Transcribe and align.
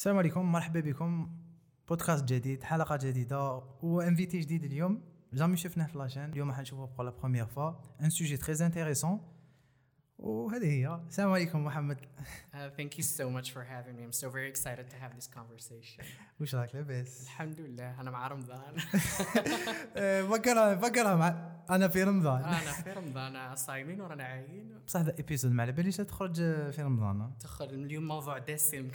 السلام 0.00 0.18
عليكم 0.18 0.52
مرحبا 0.52 0.80
بكم. 0.80 1.30
بودكاست 1.88 2.24
جديد 2.24 2.62
حلقة 2.62 2.96
جديدة 2.96 3.62
و 3.82 3.90
invité 3.90 4.40
جديد 4.40 4.64
اليوم. 4.64 5.02
jamais 5.32 5.56
شفناه 5.56 5.86
في 5.86 5.98
la 5.98 6.05
chaîne 6.05 6.24
اليوم 6.24 6.52
حنشوفه 6.52 6.84
pour 6.84 7.04
la 7.04 7.10
première 7.10 7.46
fois 7.46 7.72
un 8.02 8.10
sujet 8.10 8.36
très 8.36 8.66
intéressant 8.66 9.20
وهذه 10.20 10.66
هي. 10.66 11.00
السلام 11.08 11.30
عليكم 11.30 11.64
محمد. 11.64 11.98
Uh, 12.00 12.56
thank 12.76 12.98
you 12.98 13.02
so 13.02 13.30
much 13.30 13.52
for 13.52 13.62
having 13.64 13.96
me. 13.96 14.02
I'm 14.04 14.12
so 14.12 14.28
very 14.28 14.48
excited 14.48 14.90
to 14.90 14.96
have 14.96 15.14
this 15.16 15.26
conversation. 15.26 16.04
وش 16.40 16.54
راك 16.54 16.74
لاباس؟ 16.74 17.22
الحمد 17.24 17.60
لله 17.60 18.00
أنا 18.00 18.10
مع 18.10 18.28
رمضان. 18.28 18.74
آه، 19.96 20.22
فكرها 20.22 20.76
فكرها 20.76 21.16
مع 21.16 21.50
أنا 21.70 21.88
في 21.88 22.02
رمضان. 22.02 22.44
أنا 22.44 22.56
في 22.58 22.92
رمضان. 22.92 23.56
صايمين 23.56 24.00
ورانا 24.00 24.24
عايين. 24.24 24.78
بصح 24.86 25.00
هذا 25.00 25.14
épisode 25.18 25.52
ما 25.52 25.62
على 25.62 25.72
باليش 25.72 25.96
تخرج 25.96 26.34
في 26.70 26.82
رمضان؟ 26.82 27.30
تدخل 27.40 27.64
اليوم 27.64 28.08
موضوع 28.08 28.38
دسم 28.38 28.88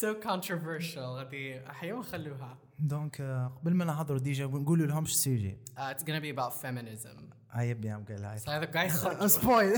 so 0.00 0.14
controversial. 0.24 0.98
غادي 0.98 1.66
أحيانا 1.70 1.98
نخلوها. 1.98 2.58
donc 2.78 3.20
آه، 3.20 3.52
قبل 3.62 3.74
ما 3.74 3.84
نهضروا 3.84 4.18
déjà 4.18 4.46
نقولوا 4.46 4.86
لهم 4.86 5.04
إيش 5.04 5.12
ال 5.12 5.18
sujet. 5.18 5.56
Uh, 5.76 5.80
it's 5.80 6.02
gonna 6.02 6.20
be 6.20 6.38
about 6.38 6.52
eh 7.58 7.74
bien 7.74 8.04
قال 8.04 8.24
هاي. 8.24 8.38
هذا 8.48 8.64
قاعد 8.64 8.88
يخرج. 8.90 9.26
spoil. 9.36 9.76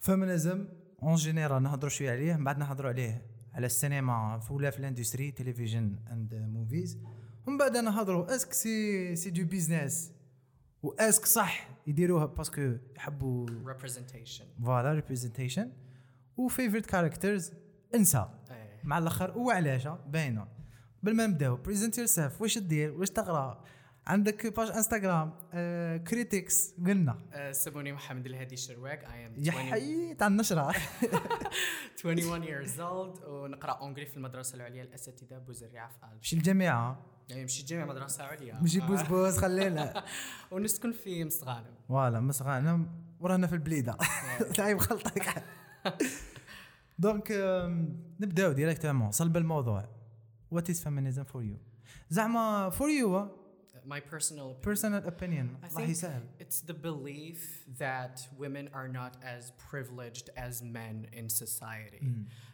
féminisme 0.00 0.68
en 1.02 1.14
général 1.14 1.62
نهضروا 1.62 1.90
شوية 1.90 2.10
عليه 2.10 2.36
من 2.36 2.44
بعد 2.44 2.58
نهضروا 2.58 2.90
عليه 2.90 3.22
على 3.54 3.66
السينما 3.66 4.40
ولا 4.50 4.70
في 4.70 4.78
ال 4.78 4.84
industry 4.84 5.30
television 5.30 5.98
and 6.12 6.34
movies 6.34 6.98
ومن 7.46 7.58
بعد 7.58 7.76
نهضروا 7.76 8.34
est-ce 8.34 8.46
que 8.46 8.52
c'est 8.52 9.16
c'est 9.16 9.30
du 9.30 9.44
business 9.44 10.12
و 10.82 10.86
est-ce 10.86 11.13
que 11.13 11.26
صح 11.26 11.68
يديروها 11.86 12.26
parce 12.26 12.55
que 12.55 12.72
يحبوا 12.96 13.46
representation. 13.46 14.62
voilà 14.64 14.92
representation 14.92 15.72
و 16.36 16.42
favorite 16.42 16.86
characters 16.86 17.52
انسى. 17.94 18.28
إيه. 18.50 18.80
مع 18.84 18.98
الآخر 18.98 19.38
وعلاش؟ 19.38 19.88
باينة. 19.88 20.48
قبل 21.02 21.16
ما 21.16 21.26
نبداو 21.26 21.56
present 21.56 21.98
yourself 21.98 22.42
واش 22.42 22.58
دير 22.58 22.92
واش 22.92 23.10
تقرأ؟ 23.10 23.64
عندك 24.06 24.56
page 24.56 24.70
انستغرام 24.70 25.32
critics 26.04 26.74
قلنا. 26.86 27.18
Uh, 27.32 27.50
سموني 27.50 27.92
محمد 27.92 28.26
الهادي 28.26 28.56
am 28.56 28.70
يا 29.38 29.52
20 29.52 29.52
حي 29.52 30.14
تاع 30.14 30.26
النشرة. 30.26 30.66
21 32.04 32.44
years 32.44 32.78
old 32.78 33.28
ونقرأ 33.28 33.72
anglais 33.72 34.06
في 34.06 34.16
المدرسة 34.16 34.56
العليا 34.56 34.82
الأساتذة 34.82 35.38
بوزريعة 35.38 35.88
في 35.88 35.94
ألف. 36.04 36.20
مشي 36.20 36.36
الجامعة. 36.36 36.98
يعني 37.28 37.44
مشيت 37.44 37.66
جامعة 37.66 37.86
مدرسة 37.86 38.24
عليا. 38.24 38.54
مشي 38.62 38.82
آه. 38.82 38.86
بوز 38.86 39.02
بوز 39.02 39.38
خلينا. 39.38 40.04
ونسكن 40.50 40.92
في 40.92 41.24
مستغانم. 41.24 41.74
voilà 41.88 42.20
مسغانا 42.20 42.86
ورانا 43.20 43.46
في 43.46 43.52
البليدة. 43.52 43.96
تعيب 44.54 44.78
خلطك. 44.78 45.42
donc 46.98 47.32
نبدأو 48.20 48.52
directement 48.52 49.10
صلب 49.10 49.36
الموضوع. 49.36 49.88
what 50.50 50.70
is 50.70 50.82
feminism 50.82 51.24
for 51.24 51.42
you 51.42 51.56
زعما 52.10 52.70
for 52.70 52.88
you 52.90 53.45
My 53.88 54.00
personal 54.00 54.50
opinion. 54.50 54.64
personal 54.64 55.04
opinion 55.04 55.56
I 55.62 55.66
الله 55.66 55.86
think 55.86 55.88
يسهل 55.90 56.22
it's 56.40 56.60
the 56.70 56.74
belief 56.74 57.38
that 57.78 58.20
women 58.38 58.68
are 58.74 58.88
not 58.88 59.16
as 59.22 59.50
privileged 59.70 60.30
as 60.36 60.62
men 60.62 61.06
in 61.12 61.28
society. 61.28 62.02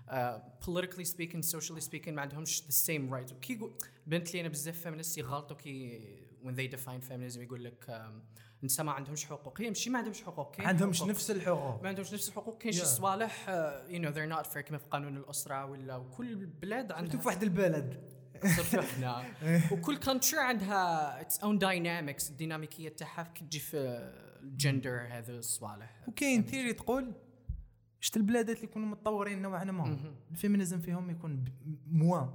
Uh, 0.09 0.39
politically 0.61 1.05
speaking, 1.05 1.43
socially 1.43 1.81
speaking, 1.81 2.09
ما 2.15 2.23
عندهمش 2.23 2.63
the 2.63 2.73
same 2.73 3.11
rights. 3.15 3.33
كي 3.41 3.53
يقول 3.53 3.73
بنت 4.07 4.35
لي 4.35 4.41
أنا 4.41 4.49
بزاف 4.49 4.89
feminists 4.89 5.19
يغلطوا 5.19 5.57
كي 5.57 6.01
when 6.45 6.55
they 6.57 6.77
define 6.77 7.01
feminism 7.11 7.39
يقول 7.39 7.65
لك 7.65 7.85
um, 7.89 8.43
النساء 8.61 8.87
ما 8.87 8.93
عندهمش 8.93 9.25
حقوق 9.25 9.61
هي 9.61 9.69
ماشي 9.69 9.91
ما 9.91 9.99
عندهمش 9.99 10.23
حقوق 10.23 10.55
كاين 10.55 10.69
عندهمش 10.69 10.99
حقوق. 10.99 11.11
نفس 11.11 11.31
الحقوق 11.31 11.83
ما 11.83 11.89
عندهمش 11.89 12.13
نفس 12.13 12.29
الحقوق 12.29 12.59
كاين 12.59 12.73
شي 12.73 12.81
Yeah. 12.81 12.85
صوالح 12.85 13.47
uh, 13.47 13.91
you 13.93 13.99
know 13.99 14.11
they're 14.15 14.39
not 14.39 14.47
fair 14.53 14.59
كما 14.61 14.79
في 14.79 14.85
قانون 14.91 15.17
الاسره 15.17 15.65
ولا 15.65 15.97
وكل 15.97 16.47
بلاد 16.47 16.93
عندها 16.93 16.99
أنتم 17.07 17.19
في 17.19 17.27
واحد 17.27 17.43
البلد 17.43 18.13
صرت 18.47 18.75
إحنا 18.75 19.25
وكل 19.73 19.97
country 19.97 20.41
عندها 20.41 21.21
its 21.21 21.41
own 21.41 21.59
dynamics 21.59 22.31
الديناميكية 22.31 22.89
تاعها 22.89 23.23
كي 23.23 23.45
تجي 23.45 23.59
في 23.59 23.77
الجندر 24.43 25.07
هذا 25.11 25.39
الصوالح. 25.39 26.09
وكاين 26.09 26.43
theory 26.43 26.73
تقول 26.73 27.15
شت 28.01 28.17
البلادات 28.17 28.57
اللي 28.57 28.69
يكونوا 28.69 28.89
متطورين 28.89 29.43
نوعا 29.43 29.65
ما 29.65 30.13
ال 30.31 30.36
féminisme 30.36 30.81
فيهم 30.81 31.11
يكون 31.11 31.45
moins 31.87 32.31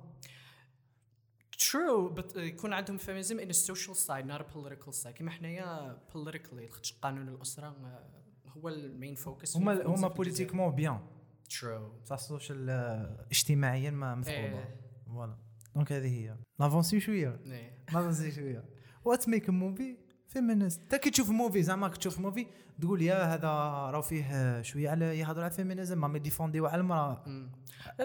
true 1.57 2.09
بس 2.09 2.35
يكون 2.35 2.73
عندهم 2.73 2.97
feminism 2.97 3.39
in 3.39 3.49
ال 3.49 3.56
social 3.56 3.95
side 3.95 4.25
not 4.25 4.41
political 4.41 4.89
side 4.89 5.15
كيما 5.15 5.31
حنايا 5.31 5.99
politically 6.13 6.67
خاطش 6.67 6.93
قانون 6.93 7.29
الأسرة 7.29 7.67
آه، 7.67 8.09
هو 8.47 8.69
ال 8.69 8.79
main 8.79 9.15
focus 9.15 9.57
هما 9.57 9.85
هما 9.85 10.07
politiquement 10.07 10.75
bien 10.75 10.99
true 11.49 11.89
بصح 11.89 12.13
ال 12.15 12.23
social 12.23 12.69
اجتماعيا 13.31 13.91
ما 13.91 14.15
مثقوبه 14.15 14.59
إيه. 14.59 14.75
voilà 15.05 15.37
donc 15.77 15.91
هذه 15.91 16.07
هي 16.07 16.35
نافونسي 16.59 16.99
شوية. 16.99 17.39
نافونسي 17.93 18.31
شوية 18.31 18.63
what 19.05 19.29
make 19.29 19.49
movie 19.49 19.97
feminist 20.27 20.81
تا 20.89 20.97
كي 20.97 21.09
تشوف 21.09 21.29
movie 21.29 21.63
زعما 21.63 21.87
كي 21.87 21.97
تشوف 21.97 22.19
movie 22.19 22.47
تقول 22.81 23.01
يا 23.01 23.23
هذا 23.33 23.47
راه 23.91 24.01
فيه 24.01 24.61
شوية 24.61 24.89
على 24.89 25.19
يهضر 25.19 25.41
على 25.41 25.51
ال 25.51 25.57
féminisme 25.57 26.11
ما 26.11 26.17
يديفونديو 26.17 26.65
على 26.65 26.81
المراه 26.81 27.23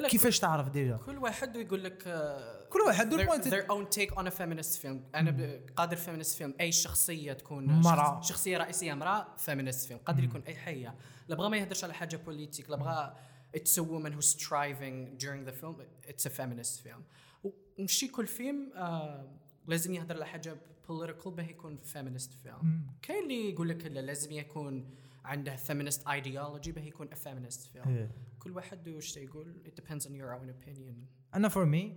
كيفاش 0.08 0.38
تعرف 0.38 0.68
déjà 0.68 0.96
كل 0.96 1.18
واحد 1.18 1.56
يقول 1.56 1.84
لك 1.84 2.02
آه، 2.06 2.68
كل 2.68 2.78
واحد 2.80 3.14
له 3.14 3.26
point. 3.26 3.40
their 3.44 3.66
own 3.66 3.96
take 3.98 4.14
on 4.16 4.26
a 4.26 4.30
feminist 4.30 4.82
film. 4.82 4.96
أنا 5.14 5.30
ب- 5.30 5.70
قادر 5.76 5.96
feminist 5.96 6.38
film. 6.38 6.50
أي 6.60 6.72
شخصية 6.72 7.32
تكون 7.32 7.66
مرأة. 7.66 8.20
شخص- 8.20 8.28
شخصية 8.28 8.58
رئيسية 8.58 8.92
امراه 8.92 9.26
feminist 9.46 9.88
film. 9.88 9.96
قادر 10.06 10.24
يكون 10.24 10.42
أي 10.48 10.54
حية. 10.54 10.94
لا 11.28 11.36
بغى 11.36 11.48
ما 11.50 11.56
يهدرش 11.56 11.84
على 11.84 11.94
حاجة 11.94 12.16
politique 12.16 12.70
لا 12.70 12.76
بغى 12.76 13.14
it's 13.56 13.78
a 13.78 13.82
woman 13.82 14.12
who's 14.16 14.30
striving 14.38 15.18
during 15.22 15.42
the 15.48 15.52
film 15.62 15.74
it's 16.10 16.26
a 16.26 16.30
feminist 16.30 16.82
film. 16.86 17.02
ومشي 17.44 18.08
كل 18.08 18.26
فيلم 18.26 18.72
آه 18.74 19.28
لازم 19.66 19.94
يهدر 19.94 20.14
على 20.14 20.26
حاجة 20.26 20.56
political 20.88 21.28
به 21.28 21.44
يكون 21.44 21.78
feminist 21.94 22.30
film 22.44 22.66
كاين 23.02 23.22
اللي 23.22 23.50
يقول 23.50 23.68
لك 23.68 23.86
لا 23.86 24.00
لازم 24.00 24.32
يكون 24.32 24.90
عنده 25.24 25.56
feminist 25.56 25.98
ideology 26.00 26.68
به 26.70 26.82
يكون 26.82 27.08
a 27.08 27.16
feminist 27.16 27.60
film 27.74 27.86
إيه. 27.86 28.10
كل 28.38 28.50
واحد 28.50 28.88
وش 28.88 29.16
يقول 29.16 29.54
it 29.66 29.80
depends 29.82 30.02
on 30.04 30.10
your 30.10 30.40
own 30.40 30.48
opinion. 30.50 30.94
أنا 31.34 31.48
for 31.48 31.64
me 31.64 31.96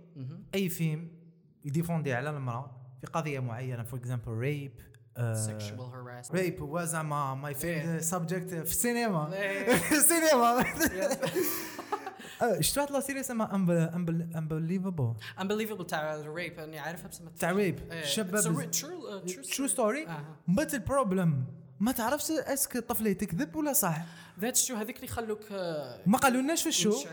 أي 0.54 0.68
فيلم 0.68 1.10
يديفوندي 1.64 2.12
على 2.12 2.30
المرأة 2.30 2.76
في 3.00 3.06
قضية 3.06 3.40
معينة 3.40 3.82
for 3.82 3.98
example 3.98 4.32
rape 4.32 4.72
sexual 5.16 5.92
harassment. 5.92 6.34
rape 6.34 6.60
هو 6.62 6.84
زعما 6.84 7.34
my. 7.34 7.54
favorite 7.54 8.02
subject 8.02 8.48
في 8.54 8.70
السينما. 8.70 9.34
إيه. 9.34 9.76
في 9.88 9.94
السينما. 9.96 10.64
شفت 12.60 12.78
واحد 12.78 12.92
la 12.92 13.00
série 13.00 13.20
اسمها 13.20 13.54
Unbelievable 14.36 15.14
unbelievable 15.38 15.86
تاع 15.86 16.14
ال 16.14 16.23
rape 16.23 16.58
أني 16.58 16.78
عارفها 16.78 17.08
بس 17.08 17.22
تاع 17.38 17.50
rape. 17.50 17.92
إيه. 17.92 18.04
شباب 18.04 18.70
true 18.70 19.66
story. 19.66 20.06
بس 20.48 20.74
ال 20.74 20.83
problem 20.83 21.44
ما 21.80 21.92
تعرفش 21.92 22.30
est-ce 22.30 22.61
que 22.61 22.76
الطفله 22.76 23.12
تكذب 23.12 23.56
ولا 23.56 23.72
صح؟ 23.72 24.04
that's 24.40 24.66
true 24.66 24.76
هذيك 24.76 24.96
اللي 24.96 25.06
يخلوك 25.06 25.40
آه، 25.52 26.00
ما 26.06 26.18
قالولناش 26.18 26.62
في 26.62 26.68
ال 26.68 26.75
show 26.75 27.04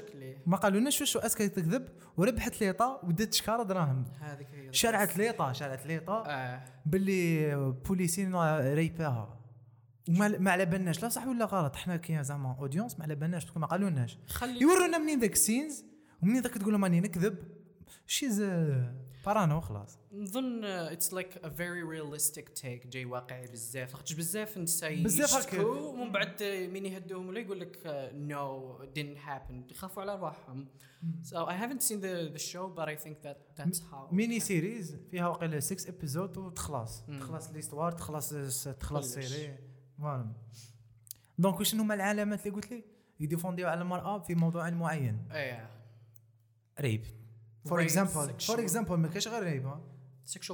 ما 0.46 0.58
قالولناش 0.58 0.98
في 0.98 1.04
ال 1.04 1.07
show 1.07 1.20
est-ce 1.20 1.32
que 1.32 1.38
تكذب 1.38 1.88
وربحت 2.18 2.62
l'état 2.62 3.00
ودات 3.04 3.34
شكارة 3.34 3.64
دراهم. 3.64 4.06
هذيك 4.22 4.48
شرعت 4.72 5.18
l'état 5.18 5.54
شرعت 5.54 5.86
l'état 5.86 6.24
آه. 6.28 6.62
باللي 6.86 7.56
بوليسين 7.86 8.36
rapeاها. 8.74 9.43
وما 10.10 10.38
ما 10.38 10.52
على 10.52 10.66
بالناش. 10.66 11.04
لا 11.04 11.10
صح 11.10 11.28
ولا 11.28 11.46
غلط؟ 11.46 11.76
حنا 11.76 11.98
كي 11.98 12.24
زعما 12.24 12.56
audience 12.60 13.00
ما 13.00 13.04
على 13.04 13.16
بالناش 13.16 13.58
ما 13.58 13.68
قالولناش. 13.68 14.18
يورونا 14.62 14.98
منين 14.98 15.20
ذاك 15.20 15.34
ال 15.34 15.40
scenes؟ 15.40 15.86
ومنين 16.24 16.42
ذاك 16.42 16.54
تقول 16.54 16.72
لهم 16.72 16.84
راني 16.84 17.02
نكذب؟ 17.02 17.38
she's 18.08 18.42
parano 19.26 19.62
خلاص. 19.62 20.00
نظن 20.14 20.64
it's 20.64 21.14
like 21.14 21.38
a 21.38 21.50
very 21.50 21.84
realistic 21.84 22.50
take 22.50 22.88
جاي 22.88 23.06
واقعي 23.06 23.48
بزاف. 23.48 23.92
لاخاطش 23.92 24.14
بزاف 24.14 24.58
نساء 24.58 25.04
بزاف 25.04 25.34
هكا. 25.34 25.62
ومن 25.66 26.12
بعد 26.12 26.44
مين 26.44 26.86
يهدوهم؟ 26.86 27.28
ولا 27.28 27.40
يقول 27.40 27.60
لك 27.60 27.80
no 28.14 28.78
didn't 28.80 29.18
happen. 29.28 29.72
يخافوا 29.72 30.02
على 30.02 30.14
ارواحهم 30.14 30.68
so 31.24 31.36
I 31.36 31.54
haven't 31.64 31.84
seen 31.84 32.00
the 32.02 32.38
the 32.38 32.44
show 32.52 32.66
but 32.78 32.88
I 32.88 32.96
think 32.96 33.16
that 33.26 33.38
that's 33.58 33.80
how 33.80 34.14
many 34.14 34.40
series 34.40 34.98
فيها 35.12 35.28
وقيلا 35.28 35.60
6 35.60 35.90
épisodes 35.90 36.38
وتخلص. 36.38 37.04
تخلص 37.20 37.50
l'histoire 37.50 37.92
تخلص 37.92 38.30
تخلص. 38.64 39.14
série 39.14 39.58
voilà. 39.98 40.34
donc 41.38 41.60
واش 41.60 41.76
هما 41.76 41.94
العلامات 41.94 42.40
اللي 42.40 42.56
قلت 42.56 42.72
لي؟ 42.72 42.84
يديفونديو 43.20 43.68
على 43.68 43.82
المرأة 43.82 44.20
في 44.20 44.36
موضوع 44.36 44.70
معين. 44.70 45.28
إيه. 45.32 45.70
rape. 46.80 47.06
for 47.66 47.82
example 47.82 48.40
for. 48.40 48.60
example 48.60 48.98
ما 48.98 49.08
كاش 49.08 49.28
غير 49.28 49.44
rape 49.44 49.74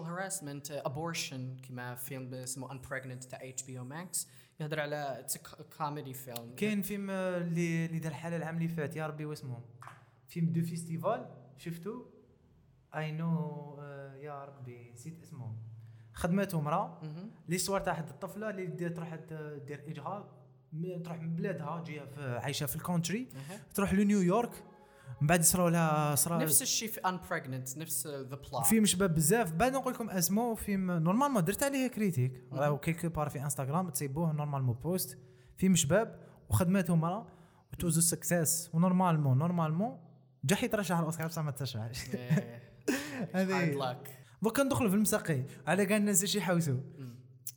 harassment 0.06 0.70
uh, 0.70 0.90
abortion 0.90 1.68
كما 1.68 1.96
فيلم 1.96 2.34
اسمه 2.34 2.68
unpregnant 2.68 3.28
تاع 3.30 3.40
HBO 3.42 3.80
Max 3.80 4.28
يهضر 4.60 4.80
على 4.80 5.26
كوميدي 5.78 6.14
فيلم 6.14 6.56
كاين 6.56 6.82
فيلم 6.82 7.10
آه، 7.10 7.38
اللي 7.38 7.86
اللي 7.86 8.00
دار 8.00 8.14
حاله 8.14 8.36
العام 8.36 8.58
اللي 8.58 8.68
فات 8.68 8.96
يا 8.96 9.08
ربي 9.08 9.26
واسمه. 9.26 9.62
فيلم 10.28 10.50
de 10.50 10.62
festival 10.62 11.30
شفتو؟ 11.58 12.06
I 12.96 13.12
know 13.12 13.80
يا 14.22 14.46
ربي 14.46 14.92
نسيت 14.92 15.22
اسمه. 15.24 15.56
خدمته 16.20 16.60
امراه 16.60 17.02
l'histoire 17.48 17.82
تاع 17.82 17.94
واحد 17.94 18.10
الطفلة 18.10 18.50
اللي 18.50 18.90
تروح 18.90 19.16
دير 19.68 19.84
اجهاض 19.88 20.28
تروح 21.04 21.22
من 21.22 21.36
بلادها 21.36 21.84
جاية 21.88 22.06
في 22.06 22.38
عايشة 22.38 22.66
في 22.66 22.76
ال 22.76 22.82
country 22.82 23.30
تروح 23.74 23.94
لنيويورك 23.94 24.64
من 25.22 25.28
بعد 25.28 25.44
صراو 25.44 25.68
لها 25.68 26.16
صرا 26.16 26.38
نفس 26.38 26.62
الشيء 26.62 26.90
في 26.90 27.02
unpregnant 27.02 27.78
نفس 27.78 28.08
ذا 28.08 28.36
plot 28.36 28.66
فيلم 28.66 28.86
شباب 28.86 29.16
بزاف. 29.16 29.52
بعد 29.52 29.74
نقول 29.74 29.94
لكم 29.94 30.10
أسمه 30.10 30.56
فيلم 30.56 30.92
normalement 30.92 31.44
درت 31.44 31.64
عليه 31.64 31.88
critique 31.88 32.44
راهو 32.52 32.78
quelque 32.78 33.10
part 33.10 33.30
في 33.30 33.44
انستغرام 33.44 33.90
تسيبوه 33.90 34.32
normalement 34.32 34.76
post 34.76 35.18
فيلم 35.58 35.76
شباب 35.76 36.20
وخدمته 36.50 36.96
مرة. 36.96 37.28
وتوزو 37.74 38.02
success 38.02 38.70
و 38.74 38.79
normalement 38.79 39.38
normalement 39.38 39.98
جا 40.44 40.58
يترشح 40.64 40.92
على 40.96 41.00
الأوسكار 41.00 41.28
بصح 41.28 41.42
ما 41.42 41.52
ترشحش 41.52 42.06
هذه. 43.34 44.19
دوكا 44.42 44.64
ندخلوا 44.64 44.90
في 44.90 44.96
المساقي. 44.96 45.44
على 45.68 45.86
كاع 45.86 45.98
الناس 45.98 46.22
إيش 46.22 46.36
يحوسوا؟ 46.36 46.80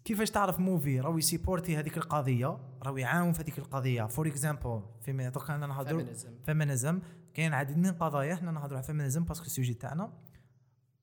كيفاش 0.04 0.30
تعرف 0.30 0.60
movie؟ 0.60 1.00
راهو 1.00 1.18
يسيبورتي 1.18 1.76
هذيك 1.76 1.96
القضية 1.96 2.58
راهو 2.82 2.96
يعاون 2.96 3.32
في 3.32 3.42
هذيك 3.42 3.58
القضية. 3.58 4.06
for 4.06 4.26
example 4.26 4.82
في 5.00 5.30
دوكا 5.34 5.54
أنا 5.54 5.66
نهضروا. 5.66 6.04
féminisme 6.46 7.00
كاين 7.34 7.54
عديد 7.54 7.78
من 7.78 7.86
القضايا 7.86 8.34
حنا 8.34 8.50
نهضروا 8.50 8.76
على 8.76 8.86
féminisme 8.86 9.24
parce 9.24 9.38
que 9.38 9.46
ال 9.46 9.51
sujet 9.51 9.74
تاعنا. 9.74 10.12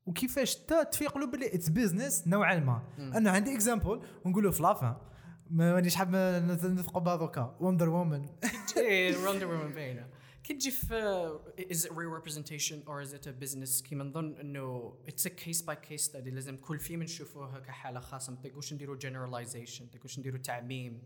وكيفاش 0.06 0.56
تا 0.56 0.84
تفيق 0.84 1.18
له 1.18 1.28
بلي 1.28 1.56
it's 1.56 1.70
business 1.70 2.28
نوعا 2.28 2.60
ما. 2.60 2.82
أنا 2.98 3.32
عندي 3.32 3.56
example 3.56 4.02
ونقول 4.26 4.44
له 4.44 4.52
في 4.52 4.64
la 4.64 4.76
fin 4.76 4.96
ما 5.50 5.74
مانيش 5.74 5.96
حاب 5.96 6.16
نثقوا 6.16 7.02
بها 7.02 7.16
دوكا 7.16 7.58
Wonder 7.60 7.90
Woman 7.90 8.30
Wonder 9.28 9.48
Woman 9.48 9.74
باينة. 9.74 10.08
كي 10.50 10.56
تجي 10.56 10.72
في 10.72 11.40
is 11.60 11.86
it 11.86 11.92
real 11.92 12.10
representation 12.10 12.78
or 12.88 13.02
is 13.02 13.14
it 13.14 13.28
a 13.28 13.46
business 13.46 13.84
كيما 13.84 14.04
نظن 14.04 14.36
إنه 14.36 14.94
it's 15.08 15.26
a 15.26 15.30
case 15.30 15.62
by 15.62 15.76
case 15.76 16.04
study. 16.12 16.28
لازم 16.34 16.58
كل 16.58 16.80
فيلم 16.80 17.04
نشوفوه 17.04 17.60
كحالة 17.60 18.00
خاصة. 18.00 18.32
ما 18.32 18.50
تقولش 18.50 18.74
نديروا 18.74 18.98
generalization 19.00 19.82
ما 19.82 19.88
تقولش 19.94 20.20
نديروا 20.20 20.40
تعميم. 20.40 21.02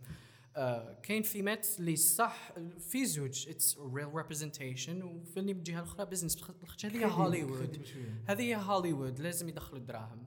آه، 0.55 0.99
كاين 1.03 1.23
فيلمات 1.23 1.67
اللي 1.79 1.95
صح 1.95 2.53
في 2.79 3.05
زوج. 3.05 3.49
it's 3.49 3.77
real 3.79 4.15
representation 4.15 5.01
وفيلم 5.01 5.47
بالجهه 5.47 5.79
الأخرى 5.79 6.05
business 6.05 6.43
هذه 6.83 6.97
هي 6.97 7.05
هوليوود 7.05 7.87
هذه 8.25 8.41
هي 8.41 8.55
هوليوود 8.55 9.19
لازم 9.19 9.49
يدخلوا 9.49 9.79
الدراهم. 9.79 10.23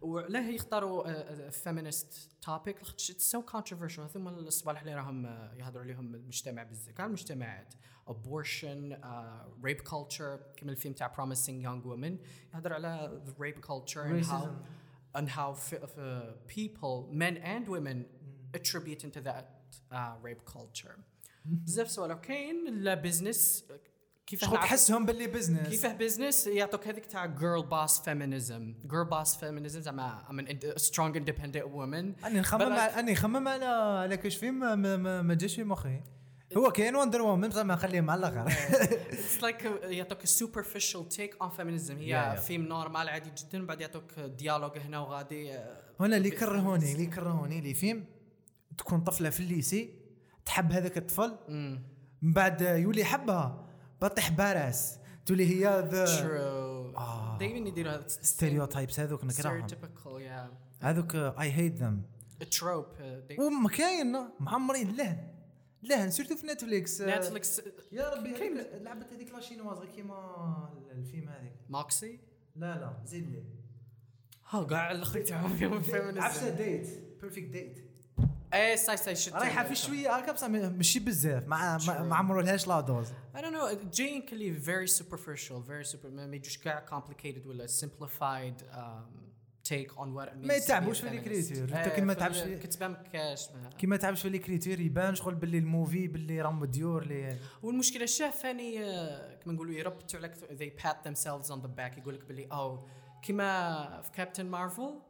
وعلاه 0.00 0.48
يختاروا 0.50 1.50
feminist 1.50 2.28
topic 2.42 2.76
لاخاطش 2.78 3.10
it's 3.10 3.30
so 3.30 3.42
controversial 3.42 4.04
هذوما 4.04 4.30
السوالح 4.30 4.80
اللي 4.80 4.94
راهم 4.94 5.26
آه، 5.26 5.54
يهضروا 5.54 5.84
عليهم 5.84 6.14
المجتمع 6.14 6.62
بزاف. 6.62 6.94
كاع 6.94 7.06
المجتمعات 7.06 7.74
abortion 8.10 8.92
uh, 8.92 9.66
rape 9.66 9.82
culture 9.90 10.38
كما 10.56 10.70
الفيلم 10.72 10.94
تاع 10.94 11.14
promising 11.14 11.62
young 11.64 11.82
women 11.86 12.12
يهضر 12.54 12.72
على 12.72 13.22
the 13.26 13.30
rape 13.42 13.60
culture 13.60 14.02
and 14.02 14.24
how 14.24 14.32
Racism. 14.32 15.18
and 15.18 15.28
how 15.28 15.52
f- 15.52 15.82
f- 15.82 15.98
uh, 15.98 16.54
people 16.56 17.08
men 17.12 17.36
and 17.36 17.68
women 17.68 18.04
attribute 18.54 19.02
into 19.04 19.20
that 19.20 19.46
uh, 19.92 19.96
rape 20.26 20.44
culture. 20.54 20.98
بزاف 21.44 21.90
سوالح 21.90 22.18
كاين 22.18 22.74
لا 22.82 22.94
business 22.94 23.64
كيف 24.26 24.44
شغل 24.44 24.56
تحسهم 24.56 25.06
باللي 25.06 25.26
business 25.26 25.68
كيفاه 25.68 25.92
business 25.92 26.46
يعطوك 26.46 26.88
هذيك 26.88 27.06
تاع 27.06 27.26
girl 27.26 27.62
boss 27.66 28.00
feminism 28.00 28.74
girl 28.90 29.04
boss 29.04 29.36
feminism 29.36 29.80
زعما 29.80 30.18
an 30.28 30.78
strong 30.78 31.16
independent 31.16 31.64
woman 31.64 32.24
أني 32.24 32.40
نخمم 32.40 32.76
على- 32.76 32.98
أني 32.98 33.12
نخمم 33.12 33.48
على 33.48 33.64
على 34.02 34.16
كاش 34.16 34.36
فيلم 34.36 34.54
ما, 34.60 34.74
ما, 34.74 34.96
ما, 34.96 35.22
ما 35.22 35.34
جاش 35.34 35.54
في 35.54 35.64
مخي. 35.64 36.00
هو 36.56 36.70
كاين 36.72 36.96
Wonder 36.96 37.22
Woman 37.22 37.48
بصح 37.48 37.62
ما 37.62 37.74
نخليه 37.74 38.00
مع 38.00 38.14
الآخر. 38.14 38.46
it's 38.48 39.42
like 39.42 39.64
يعطوك 39.98 40.24
superficial 40.26 41.08
take 41.08 41.36
on 41.42 41.50
feminism 41.50 41.96
هي. 41.96 42.36
فيلم 42.46 42.64
normal 42.64 43.08
عادي 43.08 43.30
جدا 43.38 43.66
بعد 43.66 43.80
يعطوك 43.80 44.20
dialogue 44.20 44.78
هنا 44.78 44.98
وغادي 44.98 45.52
آه، 45.54 45.82
هنا 46.00 46.16
اللي 46.16 46.30
كرهوني 46.30 46.92
اللي 46.92 47.06
كرهوني 47.06 47.58
اللي 47.58 47.74
فيلم 47.74 48.04
تكون 48.78 49.00
طفلة 49.00 49.30
في 49.30 49.40
ال 49.40 49.48
lycée 49.48 49.90
تحب 50.44 50.72
هذاك 50.72 50.96
الطفل. 50.98 51.36
من 52.22 52.32
بعد 52.32 52.60
يولي 52.60 53.00
يحبها. 53.00 53.65
بطيح 54.02 54.30
بارس 54.30 54.98
تولي 55.26 55.46
هي 55.46 55.88
the 55.90 56.04
آه. 56.96 57.38
دائما 57.40 57.68
يديروا 57.68 57.92
هذا 57.92 58.08
stereotypes 58.08 59.00
هذوك 59.00 59.24
نكرههم. 59.24 59.66
هذوك 60.80 61.14
اي 61.14 61.52
هيت 61.52 61.74
ذم 61.76 62.02
they- 63.28 63.38
وما 63.40 63.68
كاين 63.68 64.16
معمرين 64.40 64.96
لهن. 64.96 65.28
لهن 65.82 66.10
سيرتو 66.10 66.36
في 66.36 66.46
نتفليكس 66.46 67.02
نتفليكس 67.02 67.62
يا 67.92 68.08
ربي 68.14 68.32
كاين- 68.32 68.82
لعبت 68.84 69.12
هذيك 69.12 69.30
لا 69.30 69.40
شينواز 69.40 69.78
غير 69.78 69.90
كيما 69.90 70.68
الفيلم 70.92 71.28
هذيك. 71.28 71.52
موكسي 71.68 72.20
لا 72.56 72.74
لا 72.74 73.02
زيد 73.04 73.30
لي. 73.30 73.44
ها 74.50 74.64
كاع 74.64 74.90
الآخر 74.90 75.20
تاعهم 75.20 75.56
فيهم 75.56 75.82
فيمينيزم 75.82 76.48
ديت 76.56 76.88
بيرفكت 77.20 77.44
ديت 77.48 77.90
اي 78.56 78.76
ساي 78.76 78.96
ساي 78.96 79.16
شفت 79.16 79.34
رايحة 79.34 79.64
في 79.64 79.74
شوية 79.74 80.16
هكا 80.16 80.32
بصح 80.32 80.46
ماشي 80.48 81.00
بزاف. 81.00 81.46
ما 81.46 81.78
ما 82.02 82.16
عمرو 82.16 82.40
لهاش 82.40 82.66
لا 82.68 82.80
دوز 82.80 83.06
I 83.34 83.38
don't 83.38 83.42
know 83.42 83.94
جايين 83.94 84.22
كلي 84.22 84.60
very 84.60 84.90
superficial 84.92 85.68
very 85.68 85.92
super 85.92 86.06
ما 86.06 86.36
يجوش 86.36 86.58
كاع 86.58 86.86
complicated 86.90 87.46
ولا 87.46 87.66
simplified 87.66 88.62
take 89.68 89.90
on 89.96 90.08
what 90.16 90.28
it 90.28 90.32
means 90.42 90.46
ما 90.46 90.54
يتعبوش 90.54 91.00
في. 91.00 91.06
إيه، 91.08 91.64
انت 91.64 91.88
كي 91.88 92.00
ما 92.00 92.14
في 92.14 92.20
تعبش 92.20 92.38
كتبان 92.40 92.90
ما 92.90 93.02
كاش 93.12 93.50
ما- 93.50 93.70
كيما 93.78 93.96
تعبش 93.96 94.22
في 94.22 94.28
l'écriture 94.28 94.80
يبان 94.80 95.14
شغل 95.14 95.34
باللي 95.34 95.58
ال 95.58 95.66
movie 95.66 96.08
باللي 96.08 96.42
راهم 96.42 96.64
ديور 96.64 97.02
اللي 97.02 97.36
والمشكلة 97.62 98.04
الشاه 98.04 98.30
ثاني 98.30 98.84
آه، 98.84 99.34
كما 99.34 99.52
نقولوا 99.54 99.74
يربطوا 99.74 100.20
لك 100.20 100.34
they 100.36 100.82
pat 100.82 100.96
themselves 101.08 101.46
on 101.50 101.58
the 101.62 101.68
back 101.78 101.98
يقول 101.98 102.14
لك 102.14 102.24
باللي 102.24 102.46
أو 102.52 102.86
كيما 103.22 104.00
في 104.02 104.10
Captain 104.10 104.46
Marvel 104.46 105.00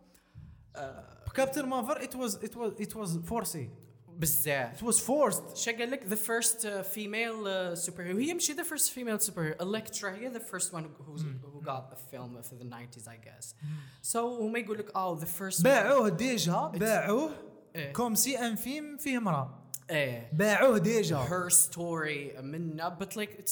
Captain 1.37 1.67
Marvel 1.67 2.03
it 2.03 2.17
was 2.17 2.37
it 2.37 2.56
was 2.56 2.73
it 2.81 2.97
was 2.97 3.19
forcé 3.19 3.71
بزاف 4.09 4.75
it 4.75 4.83
was 4.83 5.00
forced 5.00 5.56
شا 5.56 5.73
قال 5.73 5.91
لك 5.91 6.05
the 6.09 6.17
first 6.29 6.56
uh, 6.61 6.67
female 6.94 7.44
uh, 7.47 7.87
superhero 7.87 8.17
هي 8.19 8.35
ماشي 8.35 8.55
the 8.55 8.65
first 8.67 8.91
female 8.91 9.27
superhero 9.29 9.62
Electra 9.62 10.05
هي 10.05 10.33
the 10.35 10.43
first 10.43 10.73
one 10.73 10.83
who, 10.83 11.12
who 11.53 11.61
got 11.67 11.91
the 11.91 11.99
film 12.12 12.43
for 12.43 12.55
the 12.55 12.65
90s 12.65 13.09
I 13.09 13.17
guess 13.27 13.55
so 14.12 14.17
هما 14.17 14.59
يقول 14.59 14.79
لك 14.79 14.88
oh 14.91 15.21
the 15.21 15.27
first 15.27 15.59
one- 15.61 15.62
باعوه 15.65 16.09
déjà 16.09 16.73
باعوه 16.75 17.31
إيه. 17.77 17.93
comme 17.93 18.15
si 18.15 18.38
un 18.38 18.56
film 18.56 18.97
فيه 18.97 19.17
امراه 19.19 19.66
إيه. 19.91 20.31
باعوه 20.33 20.79
déjà. 20.79 21.25
Her 21.25 21.50
story 21.50 22.41
منا 22.41 22.99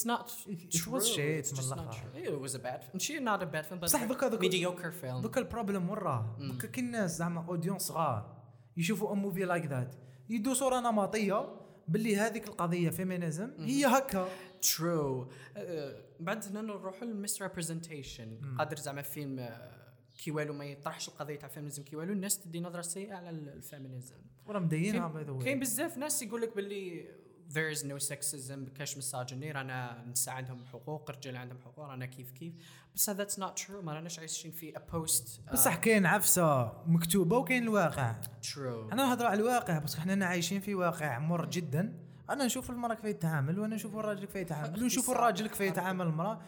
not 0.07 0.31
It 0.47 0.71
true. 0.73 0.93
was 0.93 1.09
shit. 1.09 1.45
It's 1.45 1.53
من 1.53 1.59
just 1.59 1.71
not 1.71 1.79
الآخر. 1.79 2.05
true. 2.13 2.25
It 2.27 2.41
was 2.51 2.55
a 2.55 2.59
bad 2.59 2.81
film 2.85 2.99
she 2.99 3.21
not 3.21 3.43
a 3.43 3.47
bad 3.47 3.67
film 3.67 3.79
but 3.79 3.83
بصح 3.83 4.05
دوكا- 4.05 4.29
دوكا- 4.29 4.41
mediocre 4.49 4.93
film. 5.03 5.23
دوكا 5.23 5.41
ال 5.41 5.46
problème 5.46 5.91
وين 5.91 5.99
راه 5.99 6.37
دوكا 6.41 6.69
كي 6.69 6.81
الناس 6.81 7.17
زعما 7.19 7.45
audience 7.49 7.83
صغار 7.83 8.37
يشوفوا 8.77 9.11
a 9.13 9.15
movie 9.15 9.45
like 9.45 9.67
that 9.67 9.95
يدوا 10.31 10.55
صورة 10.55 10.81
نمطية 10.81 11.49
باللي 11.89 12.17
هذيك 12.17 12.49
القضية 12.49 12.91
feminism 12.91 13.51
هي 13.59 13.87
هكا. 13.87 14.29
True. 14.63 15.27
uh, 15.57 15.61
بعد 16.21 16.45
هنا 16.45 16.61
نروحوا 16.63 17.05
لل 17.07 17.43
misrepresentation 17.43 18.39
قادر 18.59 18.77
زعما 18.77 19.03
فيلم 19.03 19.49
كي 20.19 20.31
والو 20.31 20.53
ما 20.55 20.65
يطرحش 20.65 21.09
القضية 21.09 21.37
تاع 21.37 21.49
ال 21.49 21.53
feminism 21.53 21.83
كي 21.83 21.97
والو 21.97 22.13
الناس 22.13 22.39
تدي 22.39 22.61
نظرة 22.61 22.83
سيئة 22.83 23.15
على 23.15 23.31
ال- 23.31 23.49
ال 23.49 23.56
feminism 23.56 24.17
وراه 24.47 24.61
مدينها 24.61 25.09
by 25.09 25.25
the 25.25 25.39
كاين 25.45 25.61
بزاف 25.61 25.99
ناس 25.99 26.23
يقول 26.23 26.43
لك 26.43 26.57
باللي 26.57 27.09
there 27.51 27.77
is 27.77 27.81
no 27.83 28.09
sexism 28.09 28.71
كاش 28.79 28.99
misogyny 28.99 29.53
رانا 29.53 30.03
النساء 30.03 30.35
عندهم 30.35 30.65
حقوق 30.65 31.11
الرجال 31.11 31.37
عندهم 31.37 31.59
حقوق 31.59 31.85
رانا 31.87 32.07
كيف 32.07 32.31
كيف. 32.31 32.53
بس 32.95 33.11
that's 33.11 33.35
not 33.41 33.65
true 33.67 33.71
ما 33.85 33.93
راناش 33.95 34.19
عايشين 34.19 34.51
في 34.51 34.73
a 34.73 34.79
post 34.79 35.23
uh, 35.49 35.53
بصح 35.53 35.75
كاين 35.77 36.07
عفسة 36.07 36.73
مكتوبة 36.87 37.37
وكاين 37.37 37.63
الواقع. 37.63 38.15
True. 38.43 38.59
أنا 38.93 38.95
نهضر 38.95 39.27
على 39.27 39.41
الواقع 39.41 39.79
بس 39.79 39.97
إحنا 39.97 40.27
عايشين 40.27 40.61
في 40.61 40.75
واقع 40.75 41.19
مر 41.19 41.47
جدا. 41.51 41.99
أنا 42.31 42.45
نشوف 42.45 42.71
المرأة 42.71 42.95
كيف 42.95 43.05
يتعامل 43.05 43.59
وأنا 43.59 43.75
نشوف 43.75 43.97
الراجل 43.97 44.25
كيف 44.25 44.37
يتعامل 44.37 44.83
ونشوف 44.83 45.11
الراجل 45.11 45.47
كيف 45.47 45.61
يتعامل 45.61 46.07
المرأة. 46.07 46.41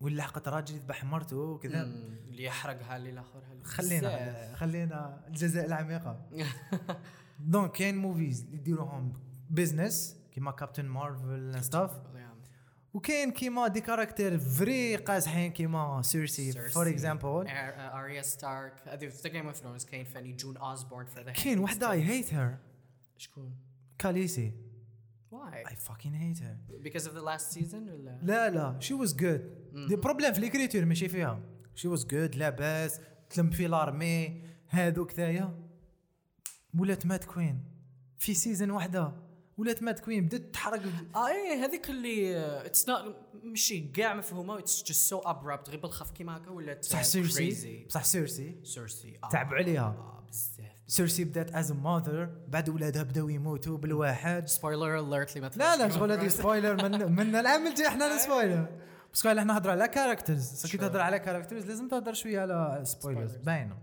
ولا 0.00 0.22
حقت 0.22 0.48
راجل 0.48 0.74
يذبح 0.74 1.04
مرته 1.04 1.36
وكذا. 1.36 1.82
اللي 1.82 2.44
يحرقها 2.44 2.96
اللي 2.96 3.10
الآخر 3.10 3.42
خلينا 3.64 4.54
خلينا 4.54 5.26
الجزاء 5.28 5.66
العميقة. 5.66 6.26
donc 7.40 7.72
كاين 7.72 7.96
movies 7.96 8.44
اللي 8.44 8.56
يديروهم 8.56 9.12
business 9.50 10.16
كيما 10.32 10.50
Captain 10.50 10.84
Marvel 10.84 11.64
stuff 11.64 11.90
وكاين 12.94 13.30
كيما 13.30 13.68
des 13.68 13.80
caractères 13.80 14.38
very 14.38 14.96
قازحين 14.96 15.52
كيما 15.52 16.02
Cersei 16.02 16.52
for 16.52 16.88
example 16.88 17.44
اريا 17.48 18.22
ستارك 18.22 18.88
هذه 18.88 19.08
في 19.08 19.28
جيم 19.28 19.46
اوف 19.46 19.56
ثرونز 19.56 19.84
كاين 19.84 20.04
فاني 20.04 20.32
جون 20.32 20.56
اوزبورن 20.56 21.06
في 21.06 21.22
ذا 21.22 21.32
كاين 21.32 21.58
وحدة 21.58 21.92
اي 21.92 22.02
هيت 22.02 22.34
هير 22.34 22.56
شكون؟ 23.16 23.54
كاليسي 23.98 24.52
Why? 25.32 25.54
اي 25.54 25.76
فاكين 25.76 26.14
هيت 26.14 26.42
هير 26.42 26.56
Because 26.84 27.02
of 27.06 27.12
the 27.12 27.24
last 27.26 27.58
season 27.58 27.74
ولا؟ 27.74 28.18
لا 28.22 28.50
لا. 28.50 28.80
شي 28.80 28.94
واز 28.94 29.16
جود 29.16 29.65
دي 29.88 29.96
بروبليم 29.96 30.32
في 30.32 30.38
الكريتير 30.38 30.84
ماشي 30.84 31.08
فيها. 31.08 31.40
شي 31.74 31.88
واز 31.88 32.06
جود 32.06 32.34
لاباس 32.36 33.00
تلم 33.30 33.50
في 33.50 33.66
لارمي 33.66 34.42
هادوك 34.70 35.14
ذايا 35.14 35.54
ولات 36.78 37.06
مات 37.06 37.24
كوين. 37.24 37.64
في 38.18 38.34
سيزون 38.34 38.70
واحدة. 38.70 39.12
ولات 39.58 39.82
مات 39.82 40.00
كوين 40.00 40.26
بدات 40.26 40.40
تحرق. 40.54 40.82
آه 41.16 41.28
إيه 41.28 41.64
هذيك 41.64 41.90
اللي 41.90 42.36
it's 42.66 42.88
not 42.88 43.16
ماشي 43.44 43.80
كاع 43.80 44.14
مفهومه 44.14 44.58
it's 44.58 44.82
just 44.82 45.08
so 45.08 45.18
abrupt 45.18 45.70
غير 45.70 45.80
بالخف 45.80 46.10
كيما 46.10 46.36
هكا 46.36 46.50
ولات 46.50 46.78
بصح 46.78 47.02
Cersei. 47.02 47.84
بصح 47.88 48.04
Cersei. 48.04 48.56
Cersei. 48.64 49.18
تعب 49.32 49.54
عليها. 49.54 49.86
آه 49.86 50.26
بزاف 50.30 50.66
Cersei 50.86 51.24
بدات 51.24 51.54
as 51.54 51.72
mother 51.72 52.30
بعد 52.48 52.68
ولادها 52.68 53.02
بداو 53.02 53.28
يموتوا 53.28 53.76
بالواحد. 53.78 54.48
spoiler 54.48 54.98
alert 55.00 55.36
اللي 55.36 55.48
ما 55.48 55.54
لا 55.56 55.76
لا 55.76 55.88
شغل 55.88 56.12
هذه 56.12 56.28
spoiler 56.28 56.88
من 56.88 57.12
من 57.12 57.36
العام 57.36 57.66
الجاي 57.66 57.88
إحنا 57.88 58.18
spoiler 58.18 58.66
بس 59.16 59.26
إحنا 59.26 59.44
نهضر 59.44 59.70
على 59.70 59.88
characters 59.88 60.66
كي 60.66 60.78
تهضر 60.78 61.00
على 61.00 61.18
characters 61.18 61.66
لازم 61.66 61.88
تهضر 61.88 62.12
شوية 62.14 62.40
على 62.40 62.82
spoilers. 62.84 63.36
باينة. 63.36 63.76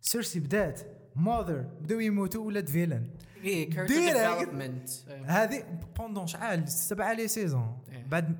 Cersei 0.00 0.40
بدات. 0.40 0.80
mother. 1.16 1.58
بداو 1.80 2.00
يموتوا 2.00 2.44
ولات 2.44 2.68
villain. 2.68 3.10
إيه. 3.44 3.70
ديفلوبمنت 3.86 4.90
هذه 5.26 5.64
بوندون 5.96 6.26
شحال؟ 6.26 6.68
سبعة 6.68 7.12
لي 7.12 7.28
سيزون 7.28 7.78
إيه. 7.92 8.04
بعد 8.06 8.36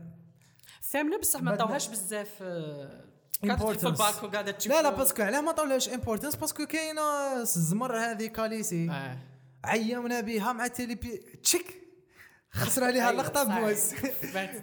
الثامنه 0.83 1.19
بصح 1.19 1.42
ما 1.42 1.50
عطاوهاش 1.50 1.88
بزاف 1.88 2.42
آه، 2.42 3.04
وقاعده 4.23 4.50
تشوف 4.50 4.73
لا 4.73 4.83
لا 4.83 4.90
باسكو 4.90 5.23
علاه 5.23 5.40
ما 5.40 5.52
طولهاش 5.52 5.88
امبورتنس 5.88 6.37
باسكو 6.37 6.66
كاينة 6.66 7.02
الزمر 7.42 7.97
هذه 7.97 8.26
كاليسي. 8.26 8.90
آه. 8.90 9.19
عيونا 9.64 10.21
بها 10.21 10.52
مع 10.52 10.66
تيلي 10.66 10.95
بي 10.95 11.16
تشيك. 11.42 11.83
خسر 12.50 12.85
عليها 12.85 13.09
أيوة، 13.09 13.11
اللقطة 13.11 13.45
صحيح. 13.78 14.54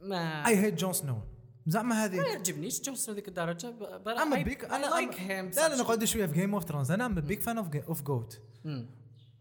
ما 0.00 0.46
اي 0.46 0.56
هيت 0.56 0.74
جون 0.80 0.92
سنو 0.92 1.18
زعما 1.66 1.88
ما 1.88 2.04
هذه 2.04 2.16
يعجبنيش 2.16 2.80
جون 2.82 2.94
سنو 2.94 3.14
ذيك 3.14 3.28
الدرجة 3.28 3.74
I- 4.06 4.44
big 4.44 4.64
أنا 4.64 4.86
I'm- 4.90 5.14
him. 5.14 5.56
لا 5.56 5.68
لا 5.68 5.76
نقعد 5.76 6.04
شوية 6.04 6.26
في 6.26 6.32
Game 6.32 6.54
of 6.54 6.64
Thrones 6.64 6.90
أنا 6.90 7.06
I'm 7.06 7.14
big 7.14 7.42
fan 7.42 7.58
of 7.58 7.76
of 7.76 8.02
GOT. 8.02 8.40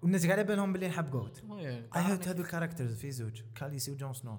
والناس 0.01 0.25
قاعدة 0.25 0.41
بالهم 0.41 0.73
باللي 0.73 0.87
نحب 0.87 1.11
GOT. 1.11 1.43
I 1.51 1.83
hate 1.95 2.27
هذو 2.27 2.41
ال 2.43 2.48
characters 2.48 2.93
في 2.93 3.11
زوج 3.11 3.41
Khaleesi 3.55 3.91
و 3.91 4.13
Jon 4.13 4.37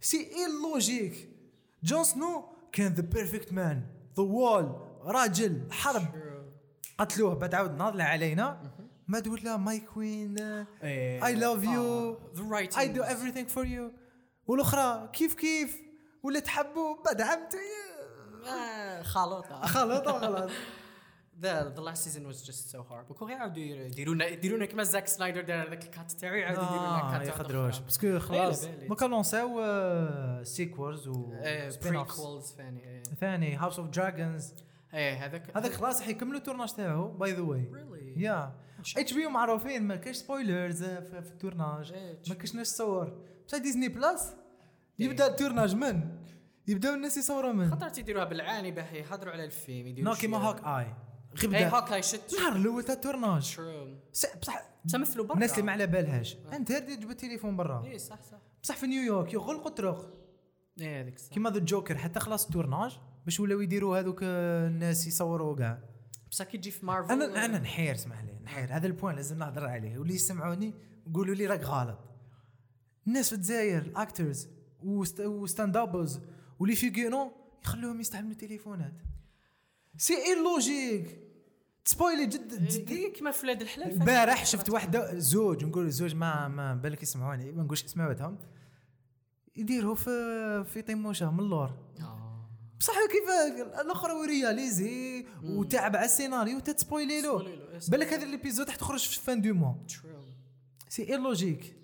Snow 0.00 0.16
c'est 0.16 0.46
illogique 0.46 1.28
Jon 1.82 2.04
Snow 2.04 2.44
كان 2.72 2.92
the 2.94 3.02
perfect 3.02 3.52
man 3.52 3.86
the 4.16 4.22
whole 4.22 4.76
راجل 5.04 5.66
حرب. 5.72 6.02
قتلوه 6.98 7.34
بعد 7.34 7.54
عاود 7.54 7.70
ناضلة 7.76 8.04
علينا. 8.04 8.72
ما 9.08 9.20
تقول 9.20 9.40
لا 9.44 9.56
my 9.56 9.80
queen 9.80 10.36
إيه. 10.82 11.20
I 11.20 11.34
love 11.38 11.62
you. 11.64 11.68
آه، 11.68 12.18
the 12.34 12.38
writing 12.38 12.76
I 12.76 12.86
والأخرى 14.46 15.08
كيف 15.12 15.34
كيف؟ 15.34 15.80
ولا 16.22 16.40
تحبوا 16.40 16.96
بعد 17.04 17.20
عمتي. 17.20 17.56
آه، 18.48 19.02
خلطة. 19.02 19.66
خلاص 19.66 20.08
خلاص 20.20 20.50
the 21.42 21.76
the 21.76 21.82
last 21.82 22.02
season 22.04 22.24
was 22.26 22.42
just 22.46 22.70
so 22.70 22.78
hard 22.78 23.10
وكون 23.10 23.30
يعاودوا 23.30 23.62
يديروا 23.62 24.14
لنا 24.14 24.26
يديروا 24.26 24.56
لنا 24.56 24.66
كما 24.66 24.82
زاك 24.82 25.06
سنايدر 25.06 25.40
دار 25.42 25.68
هذاك 25.68 25.84
ال 25.84 25.91
cut 25.91 26.12
تاعو 26.12 26.34
يعاودوا 26.34 26.62
يديروا 26.64 26.80
لنا 26.86 27.00
آه 27.00 27.12
ما 27.12 27.18
كات 27.18 27.28
يقدروش 27.28 27.78
parce 27.78 28.03
que 28.03 28.18
خلاص. 28.18 28.64
ما 28.88 28.94
كان 28.94 29.10
لونساو 29.10 29.60
sequels 30.44 31.08
و. 31.08 31.32
prequels 31.84 32.52
ثاني 32.56 32.84
إيه. 32.84 33.02
ثاني 33.02 33.56
House 33.56 33.78
of 33.78 33.88
Dragons 33.88 34.54
إيه 34.94 35.26
هذاك 35.26 35.56
هذاك 35.56 35.72
خلاص 35.72 36.00
حيكملوا 36.02 36.38
ال 36.38 36.42
tournage 36.42 36.72
تاعو 36.72 37.08
by 37.08 37.32
the 37.32 39.12
way? 39.12 39.17
Yeah 39.17 39.22
HBO 39.22 39.26
معروفين 39.26 39.82
ما 39.82 39.96
كاش 39.96 40.16
spoilers 40.16 40.84
في 40.84 41.22
في 41.22 41.30
ال 41.30 41.36
tournage. 41.36 41.92
إيه، 41.92 42.18
ما 42.28 42.34
كاش 42.34 42.54
ناس 42.54 42.74
تصور. 42.74 43.12
بصح 43.46 43.58
ديزني 43.58 43.86
إيه. 43.86 45.06
يبدا 45.06 45.26
ال 45.26 45.31
tournage 45.31 45.74
من 45.74 46.16
يبداو 46.68 46.94
الناس 46.94 47.16
يصوروا 47.16 47.52
من 47.52 47.70
خاطر 47.70 47.98
يديروها 47.98 48.24
بالعاني 48.24 48.70
باش 48.70 48.92
يهضروا 48.92 49.32
على 49.32 49.44
الفيلم 49.44 49.86
يديروا 49.86 50.10
نو 50.10 50.16
كيما 50.16 50.38
Hawkeye 50.38 50.94
غير 51.36 51.44
اي 51.44 51.46
بدا 51.46 51.68
Hawkeye 51.68 52.02
شت 52.02 52.34
النهار 52.34 52.56
الأول 52.56 52.82
تاع 52.82 52.94
ال 52.94 53.01
tournage 53.01 53.60
بصح 54.40 54.62
تمثلوا 54.88 55.26
برا 55.26 55.34
الناس 55.34 55.52
اللي 55.52 55.62
ما 55.62 55.72
على 55.72 55.86
بالهاش 55.86 56.36
انت 56.52 56.72
هادي 56.72 56.96
تجيب 56.96 57.10
التليفون 57.10 57.56
برا 57.56 57.84
إيه 57.84 57.98
صح 57.98 58.22
صح 58.22 58.38
بصح 58.62 58.76
في 58.76 58.86
نيويورك 58.86 59.34
يغلقوا 59.34 59.68
الطرق 59.68 60.12
إيه 60.80 61.00
هذيك 61.00 61.18
صح 61.18 61.34
كيما 61.34 61.50
The 61.50 61.58
Joker 61.58 61.98
حتى 61.98 62.20
خلاص 62.20 62.46
ال 62.46 62.52
tournage 62.52 62.98
باش 63.24 63.40
ولاو 63.40 63.60
يديروا 63.60 63.98
هذوك 63.98 64.18
الناس 64.22 65.06
يصوروا 65.06 65.56
كاع 65.56 65.78
بصح 66.30 66.44
كي 66.44 66.58
تجي 66.58 66.70
في 66.70 66.86
مارفل 66.86 67.12
أنا 67.12 67.44
أنا 67.44 67.58
نحير 67.58 67.94
اسمح 67.94 68.22
لي 68.24 68.38
نحير 68.44 68.76
هذا 68.76 68.86
ال 68.86 68.91
point 68.91 69.16
لازم 69.16 69.38
نهضر 69.38 69.66
عليه 69.66 69.98
واللي 69.98 70.14
يسمعوني 70.14 70.74
يقولوا 71.06 71.34
لي 71.34 71.46
راك 71.46 71.64
غلط 71.64 71.98
الناس 73.06 73.28
في 73.28 73.34
الجزائر 73.34 73.82
ال 73.82 73.90
actors 73.90 74.40
و 74.40 74.48
stand-uppers 75.18 76.20
واللي 76.58 76.76
figurants 76.76 77.32
يخلوهم 77.64 78.00
يستعملوا 78.00 78.32
التليفونات. 78.32 78.94
c'est 79.96 80.14
illogique 80.14 81.20
تسبويلي 81.84 82.26
جد 82.26 82.68
جد 82.68 82.90
إيه، 82.90 83.12
كيما 83.12 83.30
في 83.30 83.46
ولاد 83.46 83.62
الحلال. 83.62 83.92
البارح 83.92 84.46
شفت 84.46 84.70
واحدة 84.70 85.18
زوج 85.18 85.64
نقول 85.64 85.90
زوج 85.90 86.14
ما 86.14 86.48
ما 86.48 86.74
بالك 86.74 87.02
يسمعوني 87.02 87.52
ما 87.52 87.62
نقولش 87.62 87.84
اسماواتهم 87.84 88.38
يديروا 89.56 89.94
في 89.94 90.64
في 90.64 90.82
طيموشة 90.82 91.30
من 91.30 91.40
اللور. 91.40 91.70
آه. 92.00 92.26
بصح 92.80 92.92
كيف 92.92 93.54
الآخر 93.80 94.10
و 94.12 94.25
réaliser 94.25 95.26
وتعب 95.44 95.96
على 95.96 96.04
السيناريو 96.04 96.56
وتتسبويلي 96.56 97.20
له 97.20 97.38
سبويلي 97.78 97.80
بالك 97.88 98.12
هذا 98.12 98.24
الإبيزود 98.24 98.66
تخرج 98.66 99.08
في 99.08 99.20
فان 99.20 99.40
دو 99.40 99.52
ترو 99.52 99.74
سي 100.88 101.02
اي 101.02 101.16
لوجيك 101.16 101.76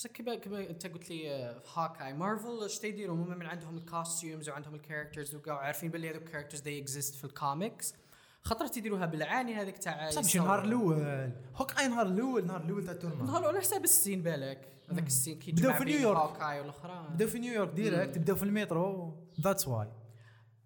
بس 0.00 0.06
كيما 0.06 0.34
كيما 0.34 0.60
انت 0.70 0.86
قلت 0.86 1.10
لي 1.10 1.30
آه، 1.30 1.58
في 1.58 1.80
هاكاي. 1.80 2.12
مارفل 2.12 2.62
إيش 2.62 2.84
يديروا 2.84 3.16
هم 3.16 3.38
من 3.38 3.46
عندهم 3.46 3.76
الكوستيومز 3.76 4.48
وعندهم 4.48 4.74
الكاركترز 4.74 5.34
وكاع 5.34 5.58
عارفين 5.58 5.90
باللي 5.90 6.10
هذوك 6.10 6.22
الكاركترز 6.22 6.60
دي 6.60 6.80
اكزيست 6.82 7.14
في 7.14 7.24
الكوميكس 7.24 7.94
خاطر 8.42 8.66
تيديروها 8.66 9.06
بالعاني 9.06 9.54
هذيك 9.54 9.78
تاع 9.78 10.08
بصح 10.08 10.22
ماشي. 10.22 10.38
النهار 10.38 10.64
الأول. 10.64 11.32
هوك 11.56 11.78
اي 11.78 11.88
نهار 11.88 12.06
الأول 12.06 12.42
النهار 12.42 12.60
الأول 12.64 12.84
تاع 12.84 12.92
التورنمنت 12.92 13.30
نهار 13.30 13.46
على 13.46 13.60
حساب 13.60 13.84
السين 13.84 14.22
بالك. 14.22 14.68
هذاك 14.90 15.06
السين 15.06 15.38
كي 15.38 15.52
بداو 15.52 15.72
في 15.72 15.84
نيويورك. 15.84 16.18
هاكاي 16.18 16.60
والأخرى. 16.60 17.08
بداو 17.10 17.28
في 17.28 17.38
نيويورك 17.38 17.70
ديريكت 17.72 18.18
بداو 18.18 18.36
في 18.36 18.42
المترو. 18.42 19.14
ذاتس 19.40 19.68
واي 19.68 19.88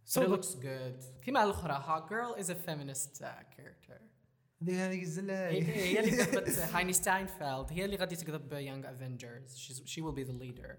So 0.07 0.21
it 0.21 0.29
looks 0.29 0.55
good. 0.55 1.23
كيما 1.23 1.45
الأخرى 1.45 1.73
Hawk 1.73 2.09
girl 2.09 2.35
is 2.39 2.51
a 2.51 2.55
feminist 2.55 3.23
character 3.57 3.95
هذيك 3.95 4.14
هذيك 4.73 5.03
الزله 5.03 5.49
هي 5.49 6.01
اللي 6.01 6.17
كتبت 6.25 6.59
هايني 6.59 6.93
ستاينفيلد 6.93 7.67
هي 7.71 7.85
اللي 7.85 7.97
غادي 7.97 8.17
تكتب 8.17 8.53
Young 8.53 8.91
Avengers 8.91 9.57
she 9.85 10.01
will 10.03 10.15
be 10.15 10.23
the 10.23 10.33
leader 10.33 10.77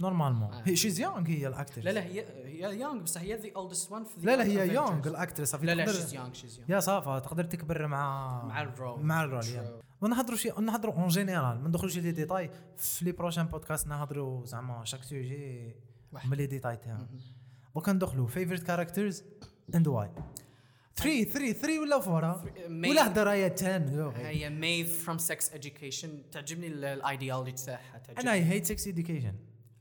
normalement 0.00 0.74
she's 0.76 1.00
young 1.00 1.28
هي 1.28 1.46
ال 1.46 1.51
actress 1.51 1.84
لا 1.84 1.90
لا 1.90 2.04
هي 2.04 2.20
هي 2.44 2.80
young 2.80 3.02
بس 3.02 3.18
هي 3.18 3.34
the 3.34 3.50
oldest 3.56 3.92
one 3.92 4.04
في 4.04 4.20
لا 4.26 4.36
لا 4.36 4.44
هي. 4.44 4.74
young 4.74 5.08
ال 5.08 5.14
actress 5.14 5.54
لا 5.54 5.74
لا 5.74 5.86
she's 5.86 6.14
young 6.14 6.32
she's 6.32 6.58
young 6.58 6.70
yeah 6.70 6.80
ça 6.80 6.99
va 6.99 7.18
تقدر 7.18 7.44
تكبر 7.44 7.86
مع 7.86 8.42
مع 8.44 8.62
ال 8.62 8.69
rôle. 8.69 9.02
مع 9.02 9.24
ال 9.24 9.35
rôle 9.35 9.80
ونهضروا 10.00 10.36
شي 10.36 10.50
نهضروا 10.60 10.94
en 10.94 11.08
général 11.08 11.62
ما 11.62 11.68
ندخلوش 11.68 11.98
les 11.98 12.12
détails 12.12 12.50
في 12.76 13.04
les 13.04 13.12
prochains 13.12 13.46
podcasts 13.46 13.86
نهضروا 13.86 14.46
زعما 14.46 14.84
chaque 14.84 15.02
sujet. 15.02 15.74
من 16.24 16.36
لي 16.36 16.46
ديتاي 16.46 16.76
تاعهم. 16.76 17.08
دوكا 17.74 17.92
ندخلوا. 17.92 18.26
فيفرت 18.26 18.62
كاركترز 18.62 19.24
اند 19.74 19.88
واي 19.88 20.10
3 20.96 21.24
3 21.24 21.52
3 21.52 21.78
ولا 21.80 21.96
4 21.96 22.44
Main- 22.44 22.88
ولا 22.88 23.06
هضر 23.06 23.28
هي 23.30 23.44
10 23.44 24.12
هي 24.16 24.50
ميف 24.50 25.04
فروم 25.04 25.18
سكس 25.18 25.52
اديوكيشن 25.52 26.22
تعجبني 26.32 26.66
الايديولوجي 26.66 27.52
تاعها 27.52 27.90
أنا 27.94 27.98
تعجبني 28.14 28.32
اي 28.32 28.44
هيت 28.44 28.66
سكس 28.66 28.88
education. 28.88 29.34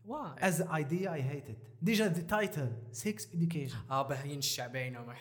واي 0.05 0.35
as 0.51 0.55
idea 0.55 1.07
I 1.09 1.33
hate 1.33 1.49
it. 1.51 1.55
ديجا 1.81 2.13
the 2.13 2.31
title 2.33 2.97
sex 3.03 3.21
education. 3.33 3.91
آه 3.91 4.01
باهيين 4.07 4.37
الشعبين 4.39 4.97
وما 4.97 5.13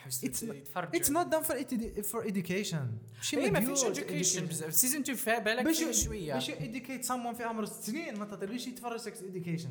not- 0.49 0.55
يتفرجوا. 0.55 0.91
done 1.23 1.43
for 1.45 1.53
edu- 1.53 2.03
for 2.11 2.27
education. 2.27 2.77
شي 3.21 3.37
اي 3.39 3.51
ما 3.51 3.59
فيش 3.59 3.83
education. 3.83 4.41
بزاف 4.41 4.73
سيزون 4.73 5.01
2 5.01 5.17
فيها 5.17 5.39
بالك 5.39 5.91
شوية. 5.91 6.33
باش 6.33 6.51
educate 6.51 7.05
someone 7.07 7.35
في 7.37 7.43
عمره 7.43 7.65
ست 7.65 7.83
سنين 7.83 8.19
ما 8.19 8.25
تطلبيش 8.25 8.67
يتفرج 8.67 8.99
sex 8.99 9.13
education. 9.17 9.69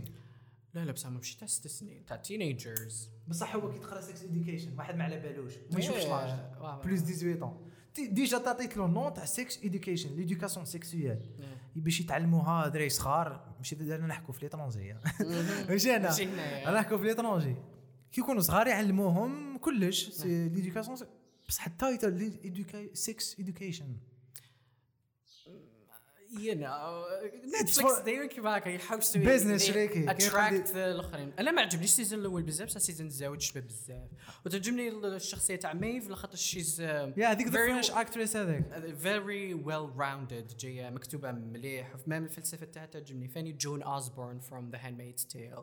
لا 0.75 0.85
لا 0.85 0.93
بس 0.93 1.07
هم 1.07 1.14
مش 1.16 1.37
تاع 1.37 1.49
ست 1.49 1.66
سنين. 1.66 2.07
تاع 2.07 2.16
teenagers 2.17 3.11
بصح 3.28 3.57
هو 3.57 3.73
كي 3.73 3.78
تقرا 3.78 4.00
Sex 4.00 4.23
Education 4.23 4.79
واحد 4.78 4.97
ما 4.97 5.04
على 5.04 5.21
بالوش 5.21 5.52
ما 5.73 5.78
يشوفش 5.78 6.00
إيه، 6.00 6.09
l'âge 6.26 6.61
واه. 6.62 6.83
plus 6.83 7.00
18 7.00 7.40
ton 7.41 7.71
ti- 7.95 8.07
déjà 8.07 8.38
تعطيت 8.38 8.76
له 8.76 8.87
nom 8.87 9.14
تاع 9.14 9.25
Sex 9.25 9.64
Education 9.64 10.17
l'éducation 10.17 10.64
sexuelle 10.67 11.21
باش 11.76 12.00
يتعلموها 12.00 12.69
دراري 12.69 12.88
صغار 12.88 13.54
ماشي 13.59 13.95
أنا 13.95 14.07
نحكوا 14.07 14.35
في 14.35 14.40
les 14.45 14.57
étrangers 14.57 14.95
ماشي 15.69 15.97
أنا. 15.97 16.09
أنا 16.69 16.81
نحكوا 16.81 16.99
في 16.99 17.04
les 17.05 17.18
étrangers 17.18 17.57
كي 18.12 18.21
يكونوا 18.21 18.40
صغار 18.40 18.66
يعلموهم 18.66 19.59
كلش 19.59 20.25
l'éducation 20.25 20.97
بصح 21.49 21.66
ال 21.67 21.87
title 21.87 22.91
Sex 22.93 23.41
Education 23.41 23.97
you 26.35 26.55
know 26.55 27.05
It's 27.25 27.62
نتفلكس 27.62 27.79
for- 27.99 28.03
دايما 28.05 28.26
كيما 28.26 28.57
هكا 28.59 28.69
يحوسوا 28.69 29.21
Business 29.23 29.62
شريكي. 29.62 30.11
اتراكت 30.11 30.71
الآخرين. 30.76 31.33
أنا 31.38 31.50
ما 31.50 31.62
عجبنيش 31.62 31.91
السيزون 31.91 32.21
الأول 32.21 32.43
بزاف 32.43 32.67
بصح 32.69 32.76
السيزون 32.76 33.07
الزاوج 33.07 33.41
شباب 33.41 33.67
بزاف. 33.67 34.09
وتعجبني 34.47 34.88
الشخصية 34.88 35.57
تاع 35.57 35.73
ميف 35.73 36.11
لخاطر 36.11 36.37
شيز 36.37 36.81
يا 36.81 37.14
هذيك 37.33 37.47
ذا 37.47 37.53
فرنش 37.53 37.91
اكتريس 37.91 38.37
هذاك. 38.37 38.95
فيري 39.03 39.55
ويل 39.55 39.91
راوندد 39.97 40.53
جاية 40.61 40.91
مكتوبة 40.91 41.33
مليح. 41.33 41.95
وفي 41.95 42.11
مام 42.11 42.25
الفلسفة 42.25 42.67
تاعها 42.67 42.87
تعجبني. 42.87 43.29
ثاني 43.29 43.53
جون 43.53 43.83
أوزبورن 43.83 44.38
فروم 44.38 44.71
ذا 44.71 44.79
هاند 44.79 44.99
ميدز 45.03 45.25
تيل 45.25 45.55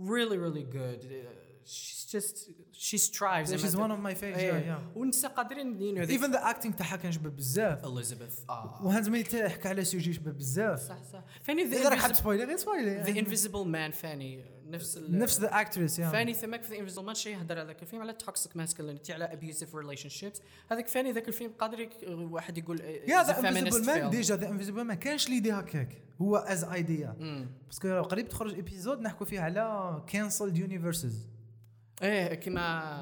really 0.00 0.38
really 0.44 0.64
good. 0.76 1.02
Uh, 1.02 1.47
she's 1.68 2.04
just 2.14 2.36
she 2.72 2.98
strives 2.98 3.48
she's 3.62 3.76
one 3.84 3.90
of 3.96 4.00
my 4.08 4.14
faves 4.14 4.40
yeah 4.40 4.68
yeah 4.70 4.96
ونسى 4.96 5.26
قادرين 5.28 5.78
you 5.78 5.98
know 5.98 6.10
even 6.10 6.32
the 6.32 6.38
acting 6.54 6.74
تاعها 6.76 6.96
كان 6.96 7.12
شباب 7.12 7.36
بزاف. 7.36 7.84
اليزابيث 7.86 8.38
آه. 8.50 8.80
وهانز 8.84 9.08
ميت 9.08 9.34
يحكي 9.34 9.68
على 9.68 9.84
سوجي 9.84 10.12
شباب 10.12 10.36
بزاف. 10.38 10.80
صح 10.80 11.02
صح. 11.12 11.22
ثاني 11.46 11.62
إذا 11.62 11.88
راك 11.88 11.98
حاب 11.98 12.12
سبويلر 12.12 12.44
غير 12.44 12.56
the 12.56 12.60
سبويلر 12.60 13.04
invisible 13.24 13.66
man 13.92 13.96
ثاني 14.00 14.44
نفس 14.66 14.96
ال- 14.96 15.18
نفس 15.18 15.40
ذا 15.40 15.60
اكتريس 15.60 16.00
فاني 16.00 16.34
ثمك 16.34 16.62
في 16.62 16.78
انفيزبل 16.80 17.04
مان 17.04 17.14
شيء 17.14 17.36
يهدر 17.38 17.58
على 17.58 17.66
ذاك 17.66 17.82
الفيلم 17.82 18.02
على 18.02 18.12
توكسيك 18.12 18.56
ماسكلينيتي 18.56 19.12
على 19.12 19.24
ابيوسيف 19.24 19.74
ريليشن 19.74 20.08
شيبس 20.08 20.40
هذاك 20.70 20.88
فاني 20.88 21.12
ذاك 21.12 21.28
الفيلم 21.28 21.52
قادر 21.58 21.88
واحد 22.08 22.58
يقول 22.58 22.80
يا 22.80 23.22
ذا 23.22 23.38
انفيزبل 23.48 23.86
مان 23.86 24.10
ديجا 24.10 24.36
ذا 24.36 24.48
انفيزبل 24.48 24.82
مان 24.84 24.96
كانش 24.96 25.28
ليدي 25.28 25.52
هكاك. 25.52 26.02
هو 26.22 26.36
از 26.36 26.64
ايديا 26.64 27.16
باسكو 27.66 28.02
قريب 28.02 28.28
تخرج 28.28 28.54
ايبيزود 28.54 29.00
نحكوا 29.00 29.26
فيه 29.26 29.40
على 29.40 30.02
كانسلد 30.06 30.56
يونيفرسز 30.58 31.26
إيه 32.02 32.40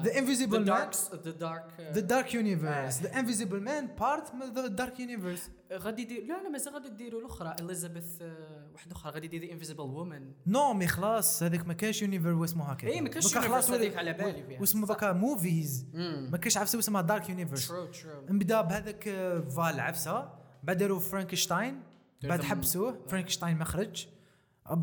Invisible 0.03 0.51
the 0.51 0.65
Man. 0.65 0.67
dark 0.67 0.93
the 1.23 1.41
dark 1.43 1.81
ذا 1.93 1.99
دارك 2.01 2.33
يونيفرس 2.33 3.01
ذا 3.01 3.19
انفيزبل 3.19 3.59
مان 3.61 3.87
بارت 3.99 4.33
من 4.35 4.53
ذا 4.53 4.67
دارك 4.67 4.99
يونيفرس 4.99 5.49
غادي 5.73 6.01
يدير 6.01 6.23
لا 6.25 6.43
لا 6.43 6.49
مازال 6.49 6.73
غادي 6.73 6.89
ديروا 6.89 7.21
الأخرى. 7.21 7.55
اليزابيث 7.59 8.21
آه، 8.21 8.67
واحدة 8.73 8.95
أخرى. 8.95 9.11
غادي 9.11 9.25
يدير 9.25 9.45
ذا 9.45 9.51
انفيزبل 9.53 9.81
وومن 9.81 10.31
نو 10.47 10.73
مي 10.73 10.87
خلاص 10.87 11.43
هذاك 11.43 11.67
ما 11.67 11.73
كانش 11.73 12.01
يونيفر 12.01 12.43
اسمه 12.43 12.65
هكاك 12.65 12.83
إيه، 12.89 13.01
ما 13.01 13.09
universe 13.09 13.37
خلاص 13.37 13.71
هذيك 13.71 13.91
ولي- 13.91 13.97
على 13.99 14.13
بالي 14.13 14.43
فيها. 14.43 14.59
واسمه. 14.59 14.87
دوكا 14.87 15.13
موفيز 15.13 15.85
ما 16.31 16.37
كانش 16.37 16.57
عارف 16.57 16.75
اسمها 16.75 17.01
دارك 17.01 17.29
يونيفرس 17.29 17.67
ترو 17.67 17.85
ترو 17.85 18.25
نبدا 18.29 18.61
بهذاك 18.61 19.07
آه، 19.07 19.39
فال 19.39 19.79
عفسة. 19.79 20.29
بعد 20.63 20.77
داروا 20.77 20.99
فرانكشتاين 20.99 21.83
بعد 22.23 22.43
حبسوه. 22.43 22.99
فرانكشتاين 23.07 23.57
ما 23.57 23.65
خرج 23.65 24.07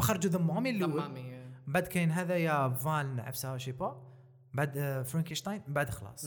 خرجوا 0.00 0.30
ذا 0.30 0.38
مامي 0.38 0.71
الأول. 0.71 1.43
بعد 1.66 1.87
كاين 1.87 2.11
هذايا 2.11 2.68
فال 2.68 3.21
عفسه 3.21 3.56
شي 3.56 3.73
با 3.73 4.02
بعد 4.54 4.78
آه، 4.78 5.02
فرانكشتاين 5.02 5.62
بعد 5.68 5.90
خلاص 5.90 6.26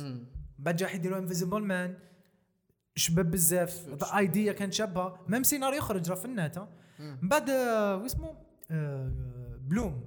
بعد 0.60 0.76
جا 0.76 0.90
يديروا 0.90 1.18
Invisible 1.18 1.64
Man 1.64 1.98
شباب 2.96 3.32
بزاف 3.32 4.04
idea 4.18 4.54
كانت 4.54 4.74
شابة 4.74 5.18
même 5.28 5.44
scénario 5.44 5.78
يخرج 5.78 6.10
راه 6.10 6.16
في 6.16 6.26
النت. 6.26 6.68
من 7.00 7.30
بعد 7.30 7.50
آه، 7.50 7.96
واسمه 7.96 8.34
آه، 8.72 9.12
بلوم 9.62 10.04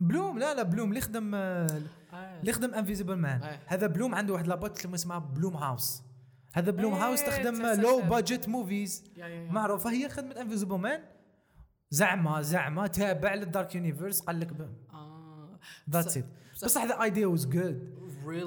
بلوم 0.00 0.38
لا 0.38 0.54
لا 0.54 0.62
بلوم 0.62 0.88
اللي 0.88 1.00
خدم. 1.00 1.34
اللي 1.34 2.52
خدم 2.52 2.74
Invisible 2.74 3.14
Man. 3.14 3.58
هذا 3.66 3.86
بلوم 3.86 4.14
عنده 4.14 4.32
واحد 4.32 4.46
la 4.46 4.57
boîte 4.57 4.84
اللي 4.84 4.94
اسمها 4.94 5.18
بلوم 5.18 5.56
هاوس 5.56 6.02
هذا 6.54 6.70
بلوم 6.70 6.94
إيه، 6.94 7.04
هاوس 7.04 7.22
تخدم. 7.24 7.80
low 7.80 8.00
budget 8.00 8.48
movies 8.48 9.04
yeah 9.16 9.26
yeah 9.26 9.34
yeah. 9.34 9.52
معروفة 9.52 9.90
هي 9.90 10.08
خدمت 10.08 10.36
Invisible 10.36 10.76
Man 10.78 11.02
زعما 11.92 12.42
زعما 12.42 12.86
تابع 12.86 13.34
لل 13.34 13.47
Dark 13.47 13.74
Universe 13.74 14.20
قال 14.20 14.40
لك 14.40 14.50
آه. 14.92 15.58
That's 15.90 16.16
it 16.16 16.24
بصح 16.64 16.84
the 16.84 17.02
idea 17.02 17.26
was 17.26 17.46
good 17.46 17.94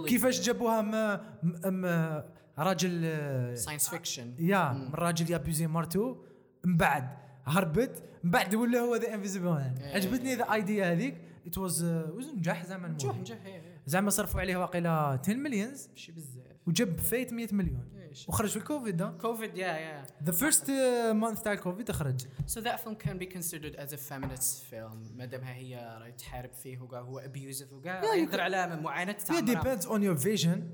كيفاش 0.08 0.42
جابوها 0.42 0.82
م... 0.82 1.20
م... 1.44 1.86
م... 1.86 2.24
راجل 2.60 3.02
آه، 3.06 3.56
science 3.56 3.90
fiction 3.90 4.34
yeah 4.40 4.74
من 4.74 4.94
راجل 4.94 5.32
يابيزي 5.32 5.68
مرتو 5.68 6.18
من 6.66 6.78
بعد 6.78 7.10
هربت 7.46 8.04
من 8.24 8.32
بعد 8.32 8.56
ولا 8.56 8.80
هو 8.80 8.96
The 8.96 9.14
Invisible 9.14 9.46
Man 9.46 9.76
إيه. 9.78 9.96
عجبتني 9.96 10.36
the 10.36 10.54
idea 10.54 10.92
هذيك. 10.92 11.16
It 11.48 11.58
was 11.58 11.84
was 11.84 12.30
نجح 12.30 12.66
زعما 12.66 12.88
نجح. 12.88 13.16
نجح 13.16 13.46
إيه، 13.46 13.54
إيه. 13.54 13.82
زعما 13.86 14.10
صرفوا 14.10 14.42
عليه 14.42 14.58
واقيلا 14.58 14.90
10 14.90 15.34
millions 15.34 15.90
شي 15.96 16.12
بزاف. 16.12 16.44
وجاب 16.68 17.00
فايت 17.00 17.34
100 17.34 17.48
مليون. 17.52 17.86
إيش. 18.16 18.30
وخرج 18.30 18.50
في 18.50 18.58
الكوفيد 18.58 19.02
كوفيد 19.04 19.58
yeah 19.58 19.68
yeah 19.68 20.06
the 20.24 20.32
first 20.32 20.72
month 21.12 21.42
تاع 21.42 21.54
الكوفيد 21.54 21.92
خرج. 21.92 22.22
So 22.22 22.60
that 22.62 22.80
film 22.80 22.96
can 23.08 23.18
be 23.20 23.26
considered 23.36 23.76
as 23.76 23.94
a 23.94 23.98
feminist 23.98 24.64
film 24.72 25.16
ما 25.16 25.26
دامها 25.26 25.54
هي 25.54 25.98
راهي 26.02 26.12
تحارب 26.12 26.54
فيه 26.54 26.80
وكاع 26.80 27.00
هو 27.02 27.22
abusive 27.22 27.74
وكاع 27.74 28.02
Yeah, 28.02 28.16
يهضر 28.18 28.42
على 28.42 28.82
معاناة 28.82 29.14
تاع. 29.14 29.40
depends 29.40 29.86
on 29.86 30.04
your 30.04 30.16
vision. 30.16 30.70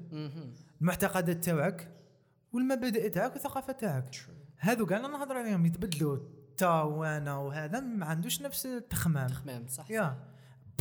المعتقدات 0.82 1.44
تاعك 1.44 1.92
والمبادئ 2.54 3.10
تاعك 3.10 3.32
والثقافه 3.34 3.74
تاعك 3.74 4.16
هذو 4.58 4.86
كاع 4.86 4.98
نهضر 5.00 5.38
عليهم 5.38 5.66
يتبدلوا 5.66 6.18
تا 6.58 6.82
وأنا 6.82 7.38
وهذا 7.38 7.80
ما 7.80 8.06
عندوش 8.06 8.42
نفس 8.42 8.66
التخمام. 8.66 9.28
تخمام 9.28 9.68
صح 9.68 9.92
يا 9.92 10.31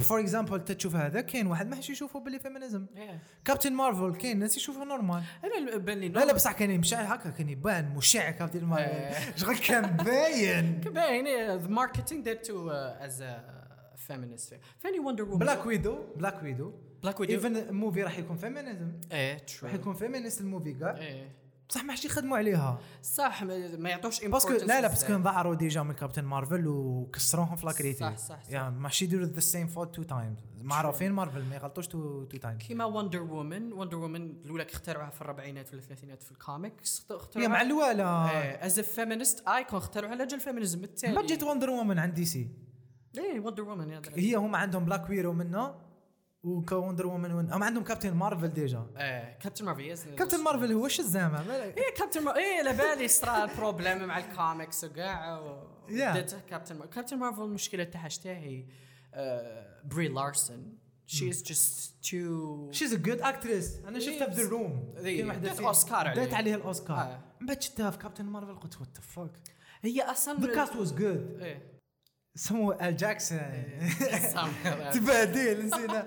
for 0.02 0.20
example 0.20 0.64
تشوف 0.64 0.96
هذا 0.96 1.20
كاين 1.20 1.46
واحد 1.46 1.68
ما 1.68 1.76
راحش 1.76 1.90
يشوفه 1.90 2.20
باللي 2.20 2.38
feminism 2.38 2.86
Yeah. 2.94 3.00
كابتن 3.44 3.72
مارفل 3.72 4.16
كاين 4.16 4.38
ناس 4.38 4.56
يشوفوه 4.56 4.84
normal 4.84 5.22
أنا 5.44 5.76
بان 5.76 6.00
لا 6.00 6.24
لا 6.24 6.32
بصح 6.32 6.52
كان 6.52 6.70
يمشي 6.70 6.94
هكا 6.96 7.30
كان 7.30 7.48
يبان 7.48 7.94
مشع 7.94 8.30
كابتن 8.30 8.64
مارفل 8.64 9.38
شغل 9.40 9.58
كان 9.58 9.96
باين. 9.96 10.80
باين 10.94 11.76
marketing 11.78 12.24
that 12.26 12.44
to 12.48 12.52
uh, 12.70 13.06
as 13.06 13.20
a 13.20 13.40
feminist. 14.08 14.48
Film 14.50 14.60
ثاني 14.78 14.98
وندر 14.98 15.24
وومن 15.24 15.38
بلاك 15.38 15.66
ويدو 15.66 15.98
بلاك 16.16 16.42
ويدو 16.42 16.72
بلاك 17.02 17.20
ويدو 17.20 17.32
even 17.32 17.56
ال 17.56 17.64
movie 17.64 18.02
راح 18.02 18.18
يكون 18.18 18.36
feminism 18.36 18.92
إيه 19.12 19.38
true 19.38 19.68
راح 19.68 19.74
يكون 19.74 19.94
feminist 19.94 20.40
ال 20.40 20.45
movie 20.45 20.72
كاع 20.74 20.96
إيه 20.96 21.28
بصح 21.70 21.84
ما 21.84 21.94
يخدموا 21.94 22.38
عليها. 22.38 22.80
صح 23.02 23.42
ما 23.42 23.90
يعطوش 23.90 24.24
parce 24.24 24.42
que 24.42 24.52
لا 24.52 24.80
لا. 24.80 24.88
parce 24.88 25.04
que 25.04 25.14
انظهروا 25.14 25.54
déjà 25.54 25.82
من 25.82 25.92
كابتن 25.92 26.24
مارفل 26.24 26.66
وكسروهم 26.66 27.56
في 27.56 27.66
les 27.66 27.74
critiques 27.74 27.98
صح، 27.98 28.16
صح، 28.16 28.44
صح. 28.44 28.50
يا 28.50 28.70
ما 28.70 28.88
حش 28.88 29.02
يديروا 29.02 29.26
the 29.26 29.40
same 29.40 29.66
fault 29.66 29.94
two 29.94 30.02
times 30.02 30.38
معروفين 30.62 31.12
مارفل 31.12 31.44
ما 31.44 31.54
يغلطوش 31.54 31.86
two 31.86 32.24
two 32.24 32.36
times 32.36 32.62
كيما 32.62 32.84
وندر 32.84 33.22
وومن 33.22 33.72
وندر 33.72 33.96
وومن 33.96 34.30
الأولى 34.44 34.66
اخترعوها 34.70 35.10
في 35.10 35.22
الاربعينات 35.22 35.68
ولا 35.72 35.82
الثلاثينات 35.82 36.22
في 36.22 36.32
الكوميكس 36.32 37.06
اخترعوها. 37.10 37.48
مع 37.48 37.62
الوالا 37.62 38.66
as 38.66 38.78
a 38.78 38.82
feminist 38.82 39.48
icon 39.48 39.78
اخترعوها 39.78 40.14
على 40.14 40.26
جال 40.26 40.34
ال 40.34 40.40
feminism 40.40 40.84
التالي. 40.84 41.14
ما 41.14 41.26
جيت 41.26 41.42
وندر 41.42 41.70
وومن 41.70 41.98
عند 41.98 42.14
دي 42.14 42.24
سي 42.24 42.50
إيه 43.18 43.40
وندر 43.40 43.62
وومن 43.62 44.00
هي 44.14 44.34
هم 44.34 44.56
عندهم 44.56 44.84
بلاك 44.84 45.10
ويدو 45.10 45.32
منا 45.32 45.89
ووندر 46.42 47.06
وومن 47.06 47.32
ون- 47.32 47.52
هم 47.52 47.62
عندهم 47.62 47.84
كابتن 47.84 48.14
مارفل 48.14 48.48
déjà. 48.48 48.86
إيه 48.96 49.38
كابتن 49.38 49.64
مارفل 49.64 49.80
yes 49.80 50.04
كابتن 50.04 50.44
مارفل 50.44 50.72
هو 50.72 50.88
شو 50.88 51.02
الزعمه 51.02 51.42
ما- 51.48 51.64
إيه 51.64 51.94
كابتن 51.96 52.24
مار... 52.24 52.36
إيه 52.36 52.58
على 52.58 52.72
بالي 52.72 53.08
صرا 53.08 53.44
ال 53.44 53.52
problem 53.52 54.04
مع 54.06 54.18
الكوميكس 54.18 54.84
وكاع 54.84 55.40
كابتن 56.48 56.78
مار... 56.78 56.86
كابتن 56.86 57.18
مارفل 57.18 57.42
المشكلة 57.42 57.84
تاعها 57.84 58.08
شتاهي 58.08 58.64
آه... 59.14 59.80
بري 59.84 60.08
لارسون. 60.08 60.78
she 61.06 61.30
is 61.30 61.42
just 61.42 61.94
too 62.10 62.72
she's 62.72 62.94
a 62.94 62.96
good 62.96 63.20
actress 63.20 63.76
أنا 63.88 63.98
شفتها 63.98 64.30
في 64.30 64.42
ذا 64.42 64.48
روم 64.48 64.94
دات 65.42 65.60
أوسكار 65.60 66.08
عليه. 66.08 66.24
دات 66.24 66.34
عليها 66.34 66.56
الأوسكار. 66.56 66.96
آه. 66.98 67.20
من 67.40 67.46
بعد 67.46 67.62
شفتها 67.62 67.90
في 67.90 67.98
كابتن 67.98 68.24
مارفل 68.24 68.54
قلت 68.54 68.80
what 68.80 68.88
the 68.96 69.00
fuck 69.00 69.30
هي 69.82 70.02
أصلا 70.02 70.40
the 70.40 70.54
cast 70.54 70.76
was 70.76 70.92
good 70.92 71.40
سموه 72.34 72.88
آل 72.88 72.96
جاكسون. 72.96 73.38
سام- 74.32 74.52
تبهدل 74.92 75.66
نسينا. 75.66 76.04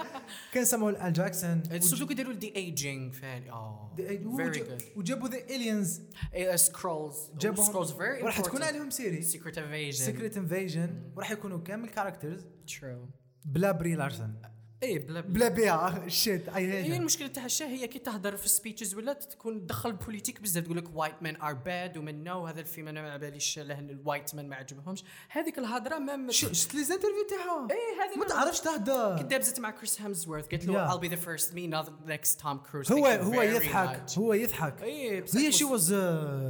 كان 0.53 0.65
سموه 0.65 1.07
آل 1.07 1.13
جاكسون. 1.13 1.63
surtout 1.79 2.07
كيديروا 2.07 2.33
de-aging 2.33 3.15
آه 3.23 3.95
very 3.97 4.59
good 4.59 4.81
وجابوا 4.95 5.27
the 5.27 5.37
aliens 5.37 6.01
سكرولز 6.55 7.15
جابوهم 7.37 7.67
سكرولز 7.67 7.91
very 7.91 8.23
وراح 8.23 8.41
تكون 8.41 8.63
عليهم 8.63 8.89
série 8.89 9.21
سيكريت 9.21 9.57
انفيجن 9.57 10.05
سيكريت 10.05 10.37
انفيجن 10.37 11.11
وراح 11.15 11.31
يكونوا 11.31 11.59
كامل 11.59 11.89
characters 11.89 12.45
true 12.67 13.09
بلا 13.45 13.71
بري 13.71 13.95
لارسون. 13.95 14.41
إيه 14.83 15.07
بلا 15.07 15.21
بلا. 15.21 15.49
بيها 15.49 16.07
shit 16.07 16.49
I 16.49 16.71
هي 16.71 16.83
hate 16.83 16.99
المشكلة 16.99 17.27
تاع 17.27 17.45
الشاه 17.45 17.67
هي 17.67 17.87
كي 17.87 17.99
تهدر 17.99 18.37
في 18.37 18.45
ال 18.45 18.51
speeches 18.51 18.95
ولا 18.95 19.13
تكون 19.13 19.67
تدخل 19.67 19.89
ال 19.89 19.94
politique 19.94 20.41
بزاف 20.41 20.63
تقول 20.63 20.77
لك 20.77 20.95
white 20.95 21.15
men 21.21 21.41
are 21.41 21.53
bad 21.53 21.97
women 21.97 22.23
no 22.23 22.45
هذا 22.45 22.59
الفيلم 22.59 22.87
أنا 22.87 23.01
ما 23.01 23.11
على 23.11 23.79
ال 23.79 23.88
white 23.88 24.35
man 24.35 24.49
ما 24.49 24.55
عجبهمش. 24.55 25.03
هذيك 25.29 25.57
الهضرة 25.59 25.97
ما 25.97 26.31
شفت 26.31 26.75
les 26.75 26.83
interviews 26.83 27.27
تاعها؟ 27.29 27.67
إيه 27.71 28.03
هذه 28.03 28.19
ما 28.19 28.25
تعرفش 28.25 28.59
تهدر 28.59 29.17
كنت 29.17 29.31
دابزت 29.31 29.59
مع 29.59 29.71
كريس 29.71 30.01
هامزورث 30.01 30.47
قالت. 30.47 30.65
له 30.65 30.91
I'll 30.91 31.01
be 31.01 31.09
the 31.09 31.19
first 31.27 31.53
me 31.53 31.67
not 31.67 31.85
the 31.85 32.11
next 32.11 32.39
Tom 32.39 32.57
Cruise. 32.71 32.91
هو 32.91 33.05
هو 33.05 33.41
يضحك. 33.41 34.17
هو 34.17 34.33
يضحك. 34.33 34.81
إيه 34.81 35.21
بس 35.21 35.35
هي 35.35 35.51
she 35.51 35.63
was 35.63 35.95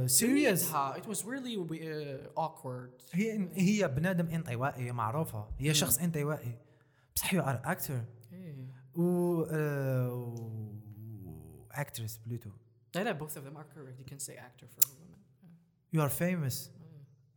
serious 0.06 0.72
it 0.72 1.06
was 1.10 1.18
really 1.18 1.56
uh, 1.56 2.40
awkward. 2.40 3.02
هي 3.12 3.48
هي 3.54 3.88
بنادم 3.88 4.28
انطوائي 4.28 4.92
معروفة. 4.92 5.48
هي 5.58 5.74
شخص 5.74 5.98
انطوائي. 5.98 6.58
بصح 7.16 7.34
you 7.34 7.42
are 7.42 7.62
actor 7.64 8.00
و 8.94 9.42
actress 11.70 12.20
plutôt. 12.26 12.50
لا 12.94 13.04
لا 13.04 13.18
both 13.18 13.32
of 13.32 13.44
them 13.44 13.56
are 13.56 13.66
correct. 13.74 13.98
You 14.00 14.12
can 14.12 14.18
say 14.18 14.32
actor 14.32 14.66
for 14.66 14.80
a 14.80 14.90
woman. 14.90 15.18
you 15.92 16.02
are 16.02 16.08
famous 16.08 16.70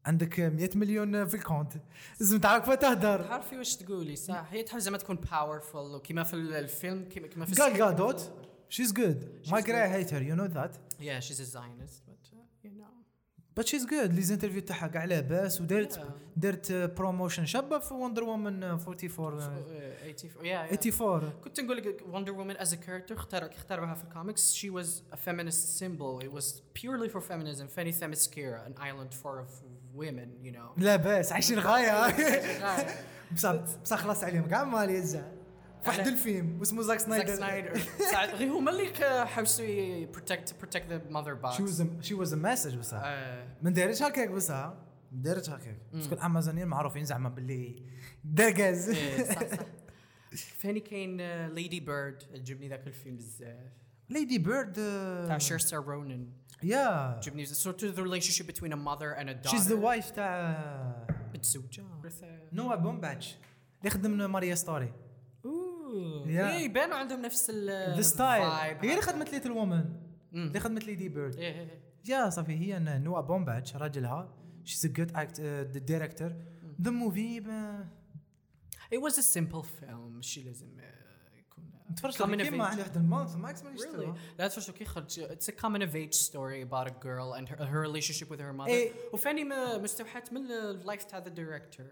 عندك 0.05 0.39
100 0.39 0.69
مليون 0.75 1.25
في 1.25 1.33
ال 1.33 1.39
compte 1.39 1.73
لازم 2.19 2.39
تعرف 2.39 2.69
تهدر 2.69 3.23
تعرفي 3.23 3.57
واش 3.57 3.75
تقولي 3.75 4.15
صح. 4.15 4.47
هي 4.51 4.63
تحب 4.63 4.79
زعما 4.79 4.97
تكون 4.97 5.17
powerful 5.17 5.75
وكيما 5.75 6.23
في 6.23 6.33
الفيلم 6.33 7.03
كيما 7.03 7.27
كيما 7.27 7.45
في 7.45 7.51
جال 7.51 7.77
جادوت 7.77 8.31
she's 8.69 8.93
good 8.93 9.41
مايك 9.51 9.69
راي 9.69 9.89
hate 9.89 10.08
her 10.08 10.21
you 10.21 10.35
know 10.35 10.45
that 10.45 10.75
Zionist 10.75 12.01
but 12.07 12.23
uh, 12.23 12.29
you 12.29 12.35
know 12.35 12.36
but 13.57 13.67
she's 13.67 13.85
good 13.85 14.13
les 14.13 14.21
interviews 14.21 14.61
تاعها 14.61 14.87
كاع 14.87 15.05
لاباس 15.05 15.61
ودارت 15.61 15.95
Yeah. 15.97 16.01
دارت 16.37 16.71
promotion 16.71 17.45
شابة 17.45 17.79
في 17.79 17.93
وندر 17.93 18.23
وومن 18.23 18.63
44 18.63 19.39
Uh, 19.39 19.43
84 19.43 20.43
yeah, 20.43 20.71
yeah. 20.71 20.87
84 20.87 21.31
كنت 21.43 21.59
نقول 21.59 21.77
لك 21.77 22.03
وندر 22.11 22.31
وومن 22.31 22.57
as 22.57 22.73
character 22.75 23.15
اختار 23.15 23.45
اختاروها 23.51 23.93
في 23.93 24.03
ال 24.03 24.11
comics 24.11 24.55
she 24.55 24.69
was 24.69 24.87
a 25.13 25.17
feminist 25.17 25.79
symbol. 25.79 26.23
It 26.25 26.31
was 26.39 26.45
purely 26.81 27.09
for 27.09 27.19
feminism. 27.31 27.65
ثاني 27.75 27.91
ثامسكيرا 27.91 28.65
an 28.67 28.79
island 28.81 29.13
for 29.13 29.27
of 29.41 29.49
women 29.99 30.45
you 30.47 30.51
know. 30.55 30.77
لاباس 30.83 31.31
عايشين 31.31 31.59
غاية. 31.69 32.01
غاية. 32.61 32.87
بصح 33.31 33.55
بصح 33.83 33.97
خلاص 33.97 34.23
عليهم. 34.23 34.47
كاع 34.47 34.63
مال 34.63 34.89
يزع 34.89 35.21
في 35.21 35.36
واحد 35.87 36.07
الفيلم 36.07 36.61
اسمه 36.61 36.81
زاك 36.81 36.99
زاك 36.99 37.07
سنايدر. 37.07 37.35
سنايدر. 37.35 37.79
ساعد- 38.11 38.29
غير 38.29 38.51
هما 38.51 38.71
اللي 38.71 39.25
حوسوا 39.25 40.05
protect 40.13 40.47
protect 40.63 40.83
the 40.89 41.13
mother 41.13 41.45
box. 41.45 41.51
she 41.57 41.63
was 41.63 41.87
she 42.01 42.13
was 42.13 42.33
a 42.33 42.37
message 42.37 42.75
بصح. 42.75 43.01
آه، 43.03 43.47
ما 43.61 43.69
دايرش 43.69 44.01
هكاك 44.03 44.29
بصح. 44.31 44.73
دارت 45.11 45.49
هكاك. 45.49 45.77
parce 45.93 46.07
que 46.07 46.15
الامازونيين 46.15 46.67
معروفين 46.67 47.05
زعما 47.05 47.29
باللي 47.29 47.83
داكاز 48.23 48.89
إيه، 48.89 49.23
صح 49.23 49.43
صح. 49.47 49.57
ثاني 50.61 50.79
كاين 50.79 51.47
ليدي 51.47 51.79
بيرد 51.79 52.23
عجبني 52.33 52.69
ذاك 52.69 52.87
الفيلم 52.87 53.17
بزاف. 53.17 53.71
ليدي 54.09 54.37
بيرد 54.39 54.73
تاع 55.27 55.37
سيرشا 55.37 55.77
رونان 55.77 56.29
yeah. 56.63 56.77
عجبني 56.87 57.45
surtout 57.45 57.85
the 57.85 58.03
relationship 58.03 58.51
بين 58.61 58.73
a 58.73 58.75
mother 58.75 59.21
and 59.21 59.29
a 59.29 59.41
daughter. 59.41 59.51
she's 59.51 59.67
the 59.73 59.75
wife 59.75 60.09
تاع 60.11 61.07
متزوجه 61.33 61.83
نوا 62.53 62.75
بومباتش. 62.75 63.35
اللي 63.79 63.89
خدم 63.89 64.31
ماريدج 64.31 64.55
ستوري. 64.55 64.93
إيه 66.27 66.65
يبانوا 66.65 66.95
عندهم 66.97 67.21
نفس 67.21 67.49
ال 67.49 67.95
the 67.97 68.01
style 68.01 68.43
vibe. 68.49 68.83
هي 68.85 68.89
اللي 68.91 69.01
خدمت 69.01 69.31
ليتل 69.31 69.51
وومن. 69.51 69.85
اللي 70.33 70.59
خدمت 70.59 70.83
ليدي 70.85 71.09
بيرد 71.09 71.35
إيه 71.35 71.53
إيه، 71.53 71.59
إيه. 71.59 71.81
yeah 72.09 72.29
صافي 72.29 72.53
هي 72.53 72.79
ن- 72.79 73.03
نوا 73.03 73.21
بومباتش 73.21 73.75
راجلها 73.75 74.29
she's 74.63 74.85
a 74.85 74.89
good 74.89 75.11
act 75.15 75.41
director 75.77 76.33
the 76.81 76.91
movie 76.91 77.41
It 78.95 78.99
was 78.99 79.13
a 79.17 79.21
simple 79.37 79.63
film 79.63 79.93
ماشي 80.15 80.43
لازم 80.43 80.67
يكون 81.37 81.65
تفرجت 81.95 82.23
كيما. 82.23 82.65
عندي 82.65 82.81
واحد 82.81 82.97
ال 82.97 83.04
month 83.04 83.35
ماكس 83.35 83.63
ما 83.63 83.75
Really? 83.75 84.17
لا 84.39 84.47
تفرجوا 84.47 84.73
كي 84.75 84.85
خرج 84.85 85.25
it's 85.25 85.47
a 85.47 85.51
coming 85.61 85.81
of 85.81 85.95
age 85.95 86.15
story 86.29 86.69
about 86.69 86.87
a 86.87 86.93
girl 87.05 87.33
and 87.39 87.49
her, 87.49 87.65
her 87.65 87.81
relationship 87.87 88.29
with 88.29 88.39
her 88.39 88.53
mother 88.59 88.67
إيه. 88.67 88.91
وثاني 89.13 89.43
مستوحات 89.83 90.33
من 90.33 90.51
ال 90.51 90.62
life 90.62 91.03
تاع 91.03 91.19
the 91.19 91.29
director 91.29 91.85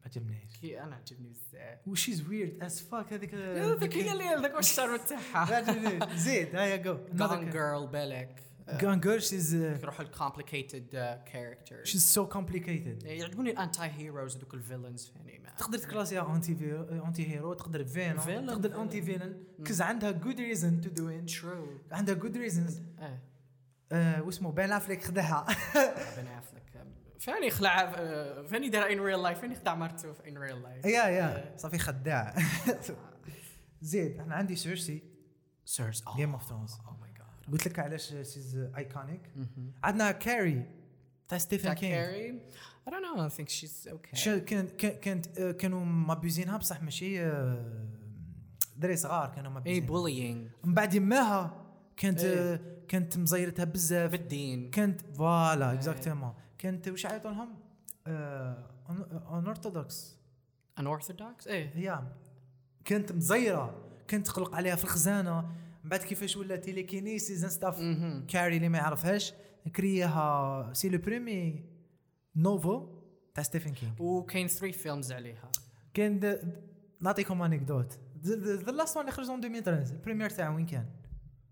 ما 0.00 0.06
عجبنيش 0.06 0.56
كي 0.60 0.80
أنا 0.82 0.96
عجبني 0.96 1.28
بزاف 1.28 1.88
و 1.88 1.95
she's 1.95 2.28
weird 2.28 2.62
as 2.62 2.80
fuck 2.80 3.12
هذيك 3.12 3.34
هذاك 3.34 3.94
هي 3.96 4.12
اللي 4.12 4.42
ذاك 4.42 4.54
واش 4.54 4.64
صار 4.64 4.88
ما 4.88 4.96
تاعها 4.96 5.54
عجبنيش 5.54 6.12
زيد 6.24 6.56
هيا 6.56 6.76
جو 6.76 6.98
Gone 7.16 7.52
girl 7.52 7.92
بالك. 7.92 8.42
Girl 8.68 9.20
she's 9.20 9.50
uh, 9.52 9.54
يروحوا 9.54 10.04
ال 10.04 10.11
complicated 10.11 10.90
characters 11.32 11.88
she's 11.88 12.18
so 12.18 12.34
complicated. 12.36 13.04
يعجبوني 13.06 13.50
ال 13.50 13.56
anti 13.56 13.82
heroes 13.82 14.36
ذوك 14.38 14.54
ال 14.54 14.60
villains 14.60 15.12
ما 15.44 15.50
تقدر 15.58 15.78
تكلاسيها 15.78 16.36
anti 16.36 16.52
anti 17.06 17.30
hero 17.30 17.54
تقدر 17.54 17.84
villain. 18.18 18.46
تقدر 18.46 18.82
anti 18.82 19.02
villain 19.02 19.44
'cause 19.64 19.82
عندها 19.82 20.10
good 20.10 20.40
reason 20.40 20.80
to 20.80 20.88
do 20.88 21.08
it 21.08 21.28
عندها 21.92 22.14
good 22.14 22.36
reasons 22.36 22.82
إيه. 23.92 24.20
واسمه 24.20 24.52
بين 24.52 24.72
افليك 24.72 25.02
افلك 26.26 26.57
فاني 27.20 27.50
خلع 27.50 27.80
آه، 27.82 28.42
ثاني 28.42 28.68
دار 28.68 28.92
in 28.92 29.00
real 29.00 29.22
life 29.22 29.40
ثاني 29.40 29.54
خدع 29.54 29.74
مرته 29.74 30.12
في 30.12 30.28
in 30.28 30.38
real 30.38 30.62
life 30.62 30.84
yeah. 30.84 31.08
yeah 31.08 31.54
صافي 31.56 31.78
خداع. 31.78 32.34
زيد 33.82 34.20
أنا 34.20 34.34
عندي 34.34 34.56
سيرسي. 34.56 35.02
سيرسي 35.64 36.04
جيم 36.16 36.32
اوف 36.32 36.48
ثرونز 36.48 36.72
oh 36.86 36.96
my 37.00 37.10
god 37.12 37.52
قلت 37.52 37.68
لك 37.68 37.78
علاش 37.78 38.08
she's 38.08 38.68
iconic 38.76 39.20
عندنا 39.84 40.10
كاري 40.12 40.62
تاع 41.28 41.38
ستيفن 41.38 41.72
كينج 41.72 41.94
كاري 41.94 42.40
I 42.88 42.90
don't 42.90 43.02
know. 43.04 43.20
I 43.20 43.28
think 43.38 43.48
she's 43.50 43.86
okay. 43.92 44.28
كانت 45.02 45.38
آه، 45.38 45.50
كانوا 45.52 45.84
مابيزينها 45.84 46.56
بصح 46.56 46.82
ماشي 46.82 47.22
آه، 47.22 47.88
دري 48.76 48.96
صغار 48.96 49.28
كانوا 49.28 49.50
اي 49.50 49.54
مابيزينها 49.54 49.88
bullying. 49.88 50.66
من 50.66 50.74
بعد 50.74 50.94
يماها 50.94 51.64
كانت 51.96 52.20
إيه. 52.20 52.54
آه، 52.54 52.60
كانت 52.88 53.18
مزيرتها 53.18 53.64
بزاف. 53.64 54.10
بالدين. 54.10 54.70
كانت 54.70 55.00
voilà 55.16 55.70
إيه. 55.70 55.78
exactement 56.58 56.82
كانت 56.82 56.88
واش 56.88 57.06
عيطوا 57.06 57.30
لهم 57.30 57.54
un 58.06 59.46
orthodox 59.46 60.16
unorthodox. 60.80 61.46
إيه. 61.46 61.70
هي 61.74 62.02
كانت 62.84 63.12
مزيرة 63.12 63.84
كانت 64.08 64.26
تقلق 64.26 64.54
عليها 64.54 64.76
في 64.76 64.84
الخزانة. 64.84 65.40
من 65.84 65.90
بعد 65.90 66.00
كيفاش 66.00 66.36
ولا 66.36 66.56
telekinesis 66.56 67.42
and 67.42 67.52
stuff. 67.52 67.78
كاري 68.28 68.56
اللي 68.56 68.68
ما 68.68 68.78
يعرفهاش 68.78 69.34
كرياها 69.76 70.72
c'est 70.72 70.88
le 70.88 70.98
premier 70.98 71.64
novel 72.36 72.88
تاع 73.34 73.44
ستيفن 73.44 73.72
كينغ. 73.72 73.92
وكاين 73.98 74.48
3 74.48 74.78
films 74.78 75.12
عليها. 75.12 75.52
كان 75.94 76.38
نعطيكم 77.00 77.42
anecdote 77.42 77.98
the 78.24 78.72
last 78.72 78.96
one 78.96 79.04
اللي 79.06 79.16
خرج 79.16 79.28
en 79.30 79.44
2013 79.44 79.92
ال 79.92 79.96
première 79.96 80.30
تاعو 80.30 80.56
وين 80.56 80.66
كان؟ 80.66 80.86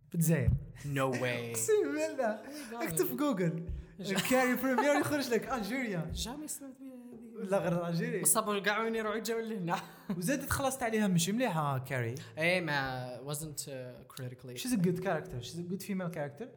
في 0.08 0.14
الجزائر. 0.14 0.50
نو 0.86 1.10
واي 1.10 1.50
اقسم 1.50 1.72
بالله. 1.84 2.38
اكتب 2.72 3.06
في 3.06 3.16
جوجل 3.16 3.68
كاري 4.30 4.54
بريمير 4.54 5.00
يخرج 5.00 5.28
لك 5.30 5.52
الجيريا 5.52 6.10
جامي 6.14 6.48
سمعت 6.48 6.72
بها 6.80 6.94
هذه. 7.42 7.48
لا 7.50 7.58
غير 7.58 7.88
الجيري 7.88 8.24
صابوا 8.24 8.58
كاع 8.58 8.78
وين 8.82 8.94
يروحوا 8.94 9.16
يجاو 9.18 9.38
لهنا. 9.40 9.76
وزادت 10.18 10.50
خلصت 10.50 10.82
عليها 10.82 11.08
مش 11.08 11.28
مليحة 11.28 11.78
كاري 11.78 12.14
إيه 12.38 12.60
ما 12.60 13.20
wasn't 13.26 13.60
uh, 13.60 13.70
critically 14.16 14.54
شيز 14.54 14.72
ا 14.72 14.76
جود 14.76 14.98
كاركتر 14.98 15.40
شيز 15.40 15.58
ا 15.58 15.62
جود 15.62 15.82
فيميل 15.82 16.08
كاركتر 16.08 16.48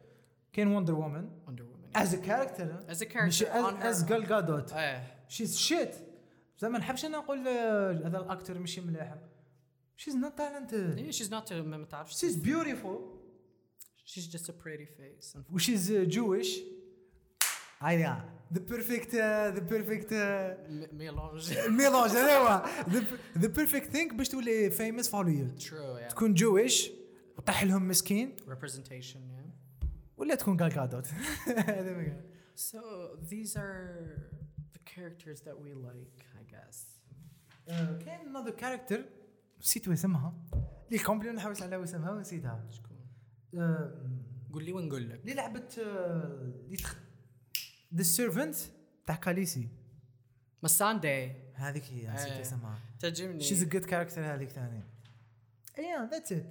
كان 0.52 0.66
وندر 0.68 0.94
وومن 0.94 1.30
Wonder 1.46 1.60
Woman. 1.60 1.98
از 1.98 2.14
ا 2.14 2.18
كاركتر 2.18 2.76
as 2.88 2.96
a 2.98 3.16
مش 3.16 3.42
character 3.42 3.46
on 3.46 3.84
از 3.84 4.06
جال 4.06 4.26
جادوت 4.28 4.74
شيز 5.28 5.56
شيت 5.56 5.96
زعما 6.58 6.78
نحبش 6.78 7.04
أنا 7.04 7.18
نقول 7.18 7.48
آه، 7.48 7.92
هذا 8.06 8.18
الاكتر 8.18 8.58
ماشي 8.58 8.80
مليح. 8.80 9.14
she's 9.96 10.16
not 10.16 10.38
talented 10.38 10.98
yeah, 11.12 11.16
she's 11.16 11.28
not 11.30 11.50
a, 11.50 11.52
ما 11.52 11.84
تعرفش. 11.84 12.20
she's 12.20 12.36
beautiful 12.36 13.20
she's 14.06 14.32
just 14.36 14.44
a 14.46 14.52
pretty 14.52 14.86
face. 15.00 15.38
و 15.52 15.59
she's 15.59 15.92
Jewish 15.92 16.60
هيا 17.82 18.40
the 18.52 18.60
perfect 18.60 19.14
the 19.14 19.58
perfect 19.58 20.12
mélange 20.92 21.58
mélange 21.68 22.10
هذا 22.10 22.38
هو 22.38 22.64
the 23.38 23.48
perfect 23.48 23.90
thing 23.90 24.14
باش 24.14 24.28
تولي 24.28 24.70
famous 24.70 25.10
true 25.10 25.16
yeah. 25.16 26.08
تكون 26.08 26.34
Jewish 26.34 26.90
وطيح 27.38 27.62
لهم 27.62 27.88
مسكين 27.88 28.36
representation 28.48 29.16
yeah. 29.16 29.86
ولا 30.16 30.34
تكون 30.34 30.56
قال. 30.56 31.02
so 32.54 32.78
these 33.30 33.56
are 33.56 34.26
the 34.74 34.80
characters 34.94 35.40
that 35.40 35.56
we 35.64 35.72
like 35.72 36.20
I 36.40 36.44
guess. 36.52 36.76
كاين 38.04 38.36
another 38.36 38.50
character 38.50 39.04
نسيت 39.60 39.88
اسمها 39.88 40.34
اللي 40.88 41.02
كومبلي 41.02 41.32
نحوس 41.32 41.62
على 41.62 41.84
اسمها 41.84 42.10
ونسيتها 42.10 42.66
شكون 42.70 42.96
قول 44.52 44.64
لي 44.64 44.72
ونقول 44.72 45.10
لك 45.10 45.20
اللي 45.20 45.34
لعبت 45.34 45.78
اللي 45.78 46.76
the 47.94 48.02
servant 48.02 48.56
تاع 49.06 49.16
Khaleesi 49.16 49.68
Missandei 50.62 51.32
هذيك 51.54 51.84
هي 51.84 52.10
نسيت 52.10 52.32
آه. 52.32 52.40
اسمها. 52.40 52.78
تعجبني 53.00 53.40
she's 53.40 53.62
a 53.62 53.66
good 53.66 53.84
character 53.84 54.34
هذيك 54.34 54.48
ثاني 54.48 54.82
ايا 55.78 56.08
that's 56.10 56.32
it 56.32 56.46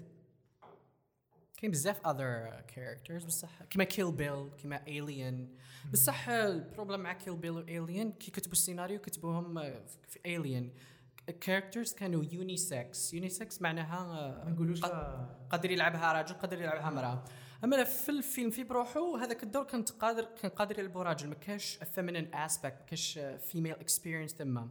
كاين 1.58 1.72
بزاف 1.72 2.08
other 2.08 2.62
characters 2.68 3.26
بصح 3.26 3.64
كيما 3.64 3.84
Kill 3.84 4.12
Bill 4.12 4.50
كيما 4.58 4.88
Alien 4.88 5.56
بصح 5.94 6.30
ال 6.30 6.38
problème 6.38 7.00
مع 7.00 7.14
Kill 7.14 7.36
Bill 7.36 7.80
و 7.80 7.85
Alien 7.85 8.12
كي 8.12 8.32
كتبوا 8.32 8.54
السيناريو 8.54 9.00
كتبوهم 9.00 9.74
في 10.08 10.20
Alien 10.26 10.74
characters 11.42 11.94
كانوا 11.94 12.24
unisex 12.32 13.14
unisex 13.14 13.62
معناها 13.62 13.98
آه، 13.98 14.46
ما 14.46 14.52
نقولوش 14.52 14.82
قادر 15.50 15.72
يلعبها 15.72 16.14
راجل 16.14 16.36
قادر 16.36 16.62
يلعبها 16.62 16.88
امراه 16.88 17.26
اما 17.64 17.84
في 17.84 18.10
الفيلم 18.10 18.50
في 18.50 18.64
بروحه 18.64 19.24
هذاك 19.24 19.44
الدور 19.44 19.64
كان 19.64 19.84
قادر 19.84 20.24
كان 20.42 20.52
قادر 20.52 20.80
يلعبه 20.80 21.04
راجل 21.04 21.28
ما 21.28 21.36
كاش 21.36 21.76
feminine 21.96 22.36
aspect 22.36 22.80
ما 22.80 22.86
كاش 22.86 23.20
female 23.52 23.72
experience 23.74 24.34
تما. 24.34 24.70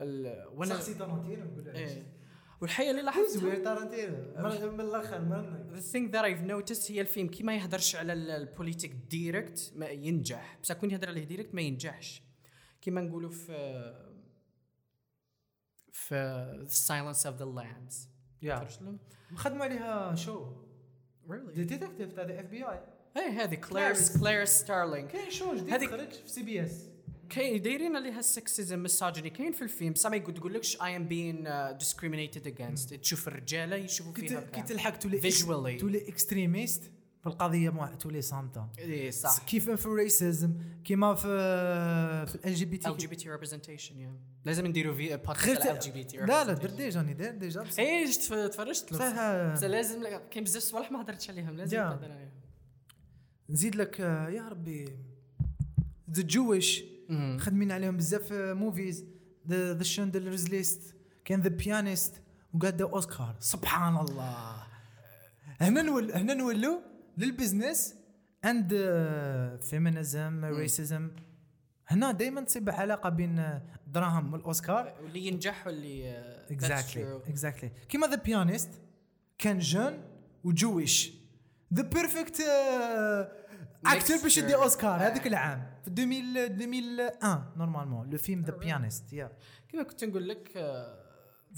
وأنا 0.00 0.74
شخصي 0.74 0.94
تارانتينو 0.94 1.44
نقول 1.44 1.68
إيه. 1.68 2.12
والحقيقة 2.60 2.90
اللي 2.90 3.02
لاحظت 3.02 3.28
زوير 3.30 3.64
تارانتينو. 3.64 4.16
من 4.36 4.72
من 4.74 4.80
الأخر 4.80 5.20
مرنك 5.20 5.76
The 5.76 5.82
thing 5.92 6.12
that 6.12 6.22
I've 6.24 6.50
noticed 6.50 6.90
هي 6.90 7.00
الفيلم 7.00 7.28
كي 7.28 7.42
ما 7.42 7.56
يهدرش 7.56 7.96
على 7.96 8.12
ال- 8.12 8.30
ال 8.30 8.36
politique 8.36 8.92
direct 8.92 9.72
ما 9.76 9.88
ينجح. 9.88 10.58
بصح 10.62 10.74
كون 10.74 10.90
يهدر 10.90 11.08
عليه 11.08 11.24
direct 11.24 11.54
ما 11.54 11.60
ينجحش. 11.62 12.22
كيما 12.80 13.00
نقولوا 13.00 13.30
في 13.30 13.54
في 15.92 16.64
The 16.68 16.72
Silence 16.72 17.22
of 17.30 17.38
the 17.40 17.46
Lambs. 17.60 18.08
yeah؟ 18.42 18.68
خدموا 19.34 19.64
عليها 19.64 20.14
show؟ 20.14 20.52
Really? 21.28 21.54
detective 21.56 22.12
تاع 22.12 22.24
ال 22.24 22.44
FBI 22.46 22.78
إيه 23.16 23.42
هذه 23.44 23.54
كلير. 23.54 23.94
Clarice 24.20 24.44
Starling 24.44 25.08
كاين 25.10 25.30
show 25.30 25.54
جديد 25.54 25.90
خرج 25.90 26.10
في 26.10 26.28
CBS 26.28 26.88
كاين 27.30 27.62
دايرين 27.62 27.96
عليها 27.96 28.18
ال 28.18 28.27
sexism 28.27 28.78
misogyny 28.82 29.30
كاين 29.30 29.52
في 29.52 29.62
الفيلم 29.62 29.92
بصح 29.92 30.10
ما 30.10 30.16
يقول 30.16 30.34
تقولكش 30.34 30.76
am 30.76 30.80
being 31.10 31.46
uh, 31.46 31.84
discriminated 31.84 32.46
against 32.46 33.00
تشوف 33.00 33.28
الرجاله 33.28 33.76
يشوفوا 33.76 34.12
فيها 34.12 34.40
كي. 34.40 34.62
تلحق 34.62 34.96
تولي 34.96 35.20
Visually. 35.20 35.80
تولي 35.80 36.08
extremist 36.08 36.82
القضية 37.28 37.70
مع 37.70 37.94
تولي 37.94 38.22
صامته 38.22 38.66
إيه 38.78 39.10
صح. 39.10 39.38
كيف 39.46 39.70
في 39.70 39.86
ال 39.86 39.96
racism 39.96 40.54
كيما 40.84 41.14
في 41.14 41.26
في 42.26 42.48
LGBT 42.48 42.88
LGBT 42.88 43.38
representation 43.40 43.90
yeah. 43.92 44.44
لازم 44.44 44.66
نديروا 44.66 44.94
في 44.94 45.16
بودكاست 45.16 45.62
ت- 45.62 45.66
على 45.66 45.80
LGBT 45.80 46.14
لا 46.14 46.26
لا 46.44 46.44
representation. 46.56 46.60
درت 46.62 46.72
déjà 46.74 47.00
راني 47.00 47.14
داير 47.14 47.34
déjà. 47.34 47.64
إيه 47.78 48.06
جت 48.06 48.32
تفرجت. 48.52 48.92
له 48.92 48.98
بصح 48.98 49.64
لازم 49.66 50.02
كاين 50.30 50.44
بزاف 50.44 50.62
صوالح 50.62 50.90
ما 50.92 51.02
هضرتش 51.02 51.30
عليهم 51.30 51.56
لازم 51.56 51.76
جا. 51.76 51.82
تهضر 51.82 52.12
عليهم. 52.12 52.30
نزيد 53.50 53.76
لك 53.76 54.00
آه، 54.00 54.28
يا 54.28 54.48
ربي. 54.48 54.84
the 56.10 56.22
Jewish 56.22 56.84
خدمين 57.38 57.72
عليهم 57.72 57.96
بزاف 57.96 58.32
movies 58.32 59.04
the 59.48 59.82
Schindler's 59.82 60.48
List 60.48 60.82
كان 61.24 61.40
The 61.40 61.48
Pianist 61.48 62.22
و 62.54 62.61
got 62.61 62.82
اوسكار 62.82 63.36
سبحان 63.40 63.96
الله. 63.96 64.62
هنا 65.60 65.82
نول 65.82 66.12
هنا 66.12 66.34
نولوا 66.34 66.78
لل 67.18 67.33
business 67.33 67.94
and 68.44 68.72
feminism 69.60 70.44
racism 70.44 71.10
هنا 71.86 72.12
دائما 72.12 72.40
تصيب 72.40 72.70
علاقه 72.70 73.08
بين 73.08 73.60
دراهم 73.86 74.32
والأوسكار. 74.32 74.94
واللي 75.02 75.26
ينجح 75.26 75.66
واللي 75.66 76.10
آه، 76.10 76.52
exactly 76.52 77.04
true. 77.04 77.28
exactly 77.28 77.70
كيما 77.88 78.06
The 78.06 78.16
Pianist 78.16 78.70
كان 79.38 79.58
jeune 79.58 80.04
و 80.44 80.52
Jewish. 80.52 81.12
the 81.74 81.82
perfect 81.82 82.42
أكتر 83.86 84.16
باش 84.22 84.38
يدي. 84.38 84.54
أوسكار 84.54 84.94
آه. 84.94 84.98
هذاك 84.98 85.26
العام. 85.26 85.78
في 85.84 85.90
2000 85.90 86.02
2001 86.36 87.56
normalement 87.56 88.10
le 88.10 88.18
film 88.18 88.42
The 88.42 88.56
Pianist 88.56 89.12
yeah 89.12 89.32
كما 89.68 89.82
كنت 89.82 90.04
نقول 90.04 90.28
لك 90.28 90.52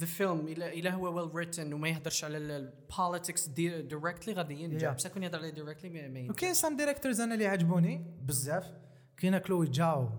the 0.00 0.06
film 0.06 0.46
إلى 0.46 0.68
إلى 0.68 0.90
هو 0.90 1.16
well 1.16 1.34
written 1.34 1.72
وما 1.72 1.88
يهدرش 1.88 2.24
على 2.24 2.36
ال 2.38 2.51
politics 2.51 3.48
directly 3.48 4.34
غادي 4.34 4.54
ينجح. 4.54 4.90
Yeah. 4.90 4.94
بصح 4.94 5.10
كون 5.10 5.22
يهدر 5.22 5.38
عليه 5.38 5.50
directly 5.50 5.90
ما 5.90 6.08
ما 6.08 6.18
ينجح. 6.18 6.30
وكاين 6.30 6.54
some 6.54 6.76
directors 6.76 7.20
أنا 7.20 7.34
اللي 7.34 7.46
عجبوني 7.46 8.04
بزاف. 8.22 8.72
كاينة 9.16 9.38
Chloé 9.38 9.66
Zhao 9.66 10.10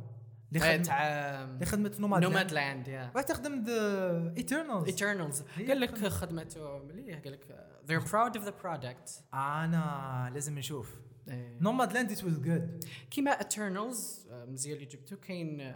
اللي 0.53 0.65
آه، 0.65 0.73
خدمت 0.73 0.85
تاع 0.85 1.43
اللي 1.43 1.65
خدمت 1.65 1.99
Nomad 1.99 2.23
Nomadland 2.23 2.87
yeah 2.87 3.11
واحد 3.15 3.25
تخدم 3.25 3.63
The 3.63 4.33
Eternals 4.37 4.85
Eternals 4.85 5.43
قال 5.67 5.79
لك 5.79 6.07
خدمته 6.07 6.77
مليح 6.77 7.19
قال 7.19 7.33
لك 7.33 7.67
they're 7.87 8.07
proud 8.07 8.41
of 8.41 8.45
the 8.45 8.53
product. 8.63 9.33
أنا 9.33 10.31
لازم 10.33 10.59
نشوف. 10.59 10.95
Nomadland 11.61 12.11
it 12.11 12.23
was 12.23 12.39
good 12.39 12.83
كيما 13.11 13.31
Eternals 13.31 14.27
مزيان 14.31 14.75
اللي 14.75 14.85
جبتو 14.85 15.17
كاين 15.17 15.73
uh, 15.73 15.75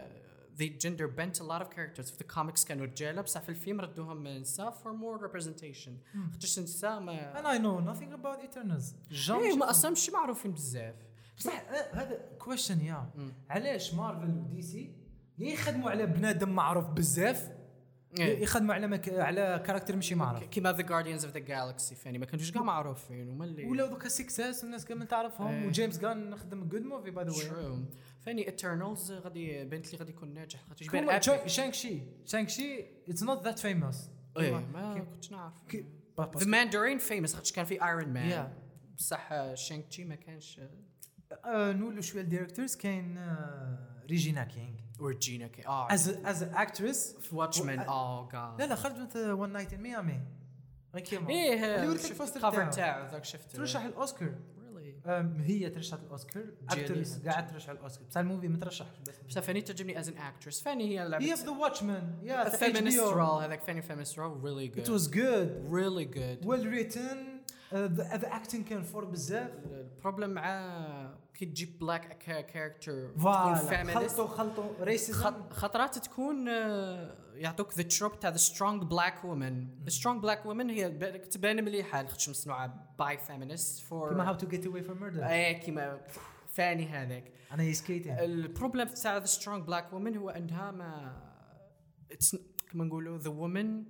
they 0.58 0.68
gender 0.84 1.08
bent 1.18 1.40
a 1.40 1.44
lot 1.44 1.62
of 1.62 1.68
characters. 1.76 2.12
في 2.12 2.20
الكوميكس 2.20 2.64
كانوا 2.64 2.86
رجاله 2.86 3.22
بصح 3.22 3.40
في 3.40 3.48
الفيلم 3.48 3.80
ردوهم 3.80 4.28
نساء 4.28 4.70
for 4.70 4.88
more 4.88 5.22
representation. 5.26 5.90
خاطرش 6.32 6.58
النساء 6.58 7.00
ما 7.00 7.38
أنا 7.38 7.52
I 7.52 7.58
know 7.58 7.94
nothing 7.94 8.20
about 8.20 8.40
Eternals 8.40 8.94
إيه 9.30 9.56
ما 9.56 9.70
أصلا 9.70 9.90
مش 9.90 10.10
معروفين 10.10 10.52
بزاف. 10.52 10.94
صح 11.36 11.52
آه، 11.52 11.94
هذا 11.94 12.20
question 12.38 12.80
yeah. 12.80 13.10
علاش 13.50 13.94
Marvel 13.94 14.30
و 14.30 14.62
DC 14.62 14.92
يخدموا 15.38 15.90
على 15.90 16.06
بنادم 16.06 16.48
معروف 16.48 16.86
بزاف؟ 16.86 17.50
إيه. 18.18 18.42
يخدموا 18.42 18.74
على 18.74 18.86
مك... 18.86 19.08
على 19.08 19.62
character 19.66 19.96
مشي 19.96 20.14
معروف. 20.14 20.44
كيما 20.44 20.72
The 20.72 20.82
Guardians 20.82 21.24
of 21.24 21.34
the 21.34 21.40
Galaxy 21.40 21.94
فاني 21.94 22.18
ما 22.18 22.26
كانوش 22.26 22.52
كاع 22.52 22.62
معروفين 22.62 23.28
هما 23.30 23.44
اللي 23.44 23.66
ولا 23.66 23.86
دوكا 23.86 24.08
success 24.08 24.64
الناس 24.64 24.84
كامل 24.84 25.06
تعرفهم. 25.06 25.46
إيه. 25.46 25.66
و 25.66 25.71
James 25.71 25.98
Gunn 25.98 26.36
خدم 26.36 26.68
good 26.68 26.82
movie 26.82 27.10
by 27.10 27.24
the 27.24 27.32
way 27.32 27.84
true 28.26 28.34
فاني 28.34 28.46
Eternals 28.46 29.12
غادي 29.12 29.64
بنت 29.64 29.92
لي 29.92 29.98
غادي 29.98 30.10
يكون 30.12 30.34
ناجح 30.34 30.64
خاطر 30.68 30.84
يبان. 30.84 31.20
Shang-Chi 31.46 32.02
Shang-Chi 32.24 32.84
it's 33.08 33.22
not 33.22 33.44
that 33.44 33.58
famous 33.58 33.96
إيه. 34.38 34.54
ما 34.54 35.06
كنتش 35.12 35.32
نعرف. 35.32 35.54
the 36.38 36.46
Mandarin 36.46 36.98
famous 36.98 37.34
خاطر 37.34 37.52
كان 37.54 37.64
في 37.64 37.84
Iron 37.84 38.08
Man. 38.08 38.52
بصح 38.96 39.54
Shang-Chi 39.54 40.04
ما 40.04 40.14
كانش 40.14 40.60
آه، 41.44 41.72
نقولوا 41.72 42.02
شوية 42.02 42.22
ال 42.22 42.27
directors. 42.27 42.76
كاين 42.76 43.18
آه، 43.18 44.02
Regina 44.10 44.44
King 44.44 44.76
و 45.00 45.07
Regina 45.07 45.46
كي 45.46 45.66
آه 45.66 45.92
از 45.92 46.08
از 46.08 46.42
اكتريس 46.42 47.16
في 47.16 47.36
Watchmen 47.36 47.78
oh 47.78 48.28
جاد 48.32 48.60
لا 48.60 48.66
لا 48.66 48.74
خرجت 48.74 49.16
One 49.16 49.52
Night 49.52 49.72
in 49.72 49.80
Miami 49.80 50.20
كيما. 51.04 51.30
إيه 51.30 51.76
اللي 51.76 51.88
وريك 51.88 52.00
شفت 52.00 52.36
ال 52.36 52.41
poster 52.41 52.70
تاعو. 52.70 53.10
ذاك 53.10 53.24
شفته 53.24 53.58
ترشح 53.58 53.82
الأوسكار. 53.82 54.34
هي 55.44 55.70
ترشحت 55.70 56.00
الأوسكار. 56.06 56.44
هاد 56.70 57.06
قاعد 57.26 57.46
ترشح 57.46 57.70
الأوسكار. 57.70 58.06
بصح 58.08 58.18
ال 58.20 58.25
movie 58.25 58.48
ما 58.48 58.58
ترشحش 58.58 58.88
بس 59.08 59.14
بصح 59.28 59.40
فاني 59.40 59.62
تعجبني 59.62 59.98
as 59.98 60.08
an 60.08 60.18
actress 60.18 60.60
فاني 60.62 60.84
هي 60.84 61.00
هي 61.00 61.08
لعبت 61.08 61.24
في 61.24 61.34
the 61.34 61.50
Watchmen 61.50 62.14
yeah 62.22 62.44
feminist 62.44 63.14
role. 63.14 63.42
هذاك 63.42 63.62
فاني 63.62 63.82
feminist 63.82 64.12
role. 64.12 64.36
Really 64.42 64.78
It 64.78 64.84
good. 64.84 64.88
was 64.88 65.06
good. 65.08 65.48
Really 65.70 66.04
good. 66.04 66.46
Well 66.46 66.64
written. 66.64 67.35
Uh, 67.72 67.74
the, 67.88 68.18
the 68.18 68.26
acting 68.32 68.64
كان 68.68 68.82
fort 68.82 69.04
بزاف. 69.04 69.50
ال 69.64 69.72
problem 69.72 70.30
مع 70.30 71.16
كي 71.34 71.46
تجيب 71.46 71.78
black 71.78 72.18
character 72.18 73.10
تكون 73.14 73.94
خلطوا 73.94 74.26
خلطوا 74.26 74.84
racism 74.84 75.34
خطرات 75.50 75.98
تكون 75.98 76.48
آه، 76.48 77.14
يعطوك 77.34 77.74
the 77.74 77.82
trope 77.82 78.20
تاع 78.20 78.30
the 78.30 78.36
strong 78.36 78.82
black 78.82 79.24
woman 79.24 79.68
the 79.84 79.90
strong 79.90 80.22
black 80.22 80.46
woman 80.46 80.70
هي 80.70 80.90
تبان 81.18 81.64
مليحة 81.64 82.06
خاطش 82.06 82.28
مصنوعة 82.28 82.94
by 82.98 83.18
feminist 83.18 83.82
for 83.82 84.08
كيما 84.08 84.28
How 84.28 84.34
to 84.34 84.48
Get 84.48 84.66
Away 84.66 84.82
from 84.82 85.00
Murder 85.00 85.26
إيه 85.26 85.60
كيما 85.60 86.00
فاني 86.48 86.86
هذاك. 86.86 87.32
أنا 87.52 87.62
يسكيتين 87.62 88.18
ال 88.18 88.27
problem 88.27 88.88
تاع 88.88 89.16
the 89.16 89.24
strong 89.24 89.64
black 89.66 89.92
woman 89.92 90.16
هو 90.16 90.30
أنها 90.30 90.70
ما 90.70 91.22
كما 92.70 92.84
نقولوا 92.84 93.18
the 93.18 93.30
woman 93.30 93.84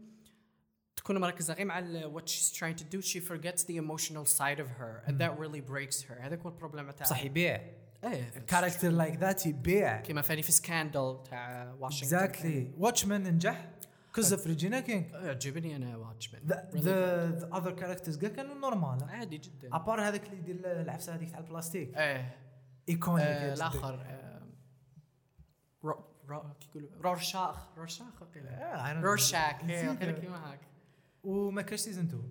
تكون 1.06 1.20
مركزة 1.20 1.54
غير 1.54 1.66
مع 1.66 1.80
what 2.14 2.28
she's 2.28 2.50
trying 2.50 2.74
to 2.74 2.84
do 2.96 3.00
she 3.00 3.20
forgets 3.20 3.62
the 3.62 3.76
emotional 3.76 4.24
side 4.24 4.58
of 4.58 4.68
her 4.80 5.04
and 5.06 5.18
that 5.18 5.38
really 5.38 5.60
breaks 5.60 6.02
her. 6.02 6.20
هذاك 6.20 6.40
هو 6.40 6.48
ال 6.48 6.53
problem 6.54 6.90
تاع 6.90 7.06
صح 7.06 7.24
يبيع. 7.24 7.60
إيه 8.04 8.30
character 8.46 8.88
like 8.88 9.16
that 9.16 9.46
يبيع. 9.46 10.00
كيما 10.00 10.22
فاني 10.22 10.42
في 10.42 10.52
Scandal 10.52 11.18
تاع 11.30 11.74
واشنطن 11.80 12.04
exactly 12.04 12.72
Watchmen 12.78 13.22
نجح؟ 13.22 13.70
cause 14.14 14.32
of 14.32 14.46
Regina 14.46 14.80
King 14.80 15.28
عجبني 15.28 15.76
أنا 15.76 15.96
Watchmen 15.96 16.42
other 17.52 17.80
characters 17.80 18.18
كاع 18.18 18.30
كانوا 18.30 18.54
نورمال 18.54 19.04
عادي 19.04 19.38
جدا. 19.38 19.76
à 19.76 19.81
part 19.81 20.00
هذاك 20.00 20.26
اللي 20.26 20.38
يدير 20.38 20.56
العفسة 20.64 21.14
هذيك 21.14 21.30
تاع 21.30 21.38
البلاستيك. 21.38 21.96
إيه. 21.96 22.36
iconic 22.88 23.26
آه، 23.26 23.54
الآخر 23.54 23.94
آه، 23.94 24.42
كي 26.60 26.68
يقولوا؟ 26.68 26.90
رورشاخ. 27.02 27.76
رورشاخ 27.76 28.22
وقيلا. 28.22 29.00
رورشاك 29.00 29.58
كيما 29.60 30.52
هاك 30.52 30.60
وما 31.26 31.62
كاش 31.62 31.80
season 31.80 32.04
2 32.04 32.22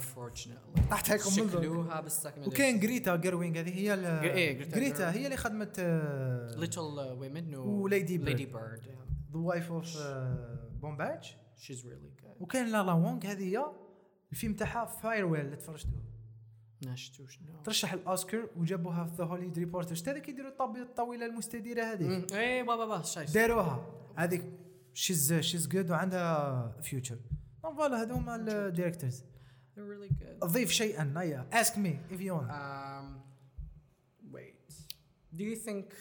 unfortunately. 0.00 0.88
طاحت 0.90 1.10
عليكم 1.10 1.30
من. 1.30 1.48
شكلوها 1.50 2.04
وكاين 2.46 2.76
غريتا 2.82 3.16
غيرويغ 3.16 3.58
هذه 3.60 3.74
هي 3.78 3.94
ال- 3.94 4.04
إيه، 4.04 4.56
غريتا 4.56 4.76
غريتا 4.76 4.96
غيرويغ. 4.96 5.16
هي 5.18 5.24
اللي 5.24 5.36
خدمت 5.36 5.80
Little 6.56 6.80
Women 7.18 7.54
و 7.54 7.67
Lady 7.67 8.18
Bird. 8.18 8.28
Lady 8.28 8.46
Bird 8.46 8.80
the 9.32 9.38
wife 9.38 9.72
of 9.72 9.98
Baumbach 10.80 11.36
she's 11.56 11.86
really 11.86 12.00
good 12.22 12.34
وكاين 12.40 12.66
لولو 12.66 12.92
وانغ 12.92 13.26
هذه 13.26 13.42
هي 13.58 13.64
الفيلم 14.32 14.54
تاعها 14.54 14.84
Farewell 14.86 15.40
اللي 15.46 15.56
تفرجتوه. 15.56 16.02
ما 16.86 16.94
شفتوش 16.94 17.38
no 17.42 17.62
ترشح 17.64 17.92
الأوسكار 17.92 18.48
وجابوها 18.56 19.04
في 19.04 19.14
the 19.16 19.24
Hollywood 19.24 19.58
Reporter 19.58 19.94
شتا 19.94 20.10
هذيك 20.12 20.28
يديروا 20.28 20.50
الطابلة 20.50 20.82
الطويلة 20.82 21.26
المستديرة 21.26 21.84
هذيك 21.84 22.32
إيه 22.32 22.62
بابا 22.62 22.84
بابا 22.86 23.02
شايف. 23.02 23.34
داروها. 23.34 23.86
هذيك 24.16 24.44
she's 24.94 25.34
she's 25.34 25.68
good 25.68 25.90
وعندها 25.90 26.76
فيوتشر 26.82 27.16
فوالا 27.63 28.01
هذو 28.01 28.15
هما 28.15 28.35
الديريكتورز 28.35 29.19
they're 29.75 29.79
really 29.79 30.13
good 30.23 30.45
ضيف 30.45 30.71
شيئا 30.71 31.13
هيا 31.17 31.47
اسك 31.53 31.77
مي 31.77 31.99
اف 32.11 32.21
يو 32.21 32.37
ونت 32.37 32.51
um 32.51 33.17
wait 34.35 34.73
do 35.37 35.41
you 35.43 35.55
think 35.67 35.93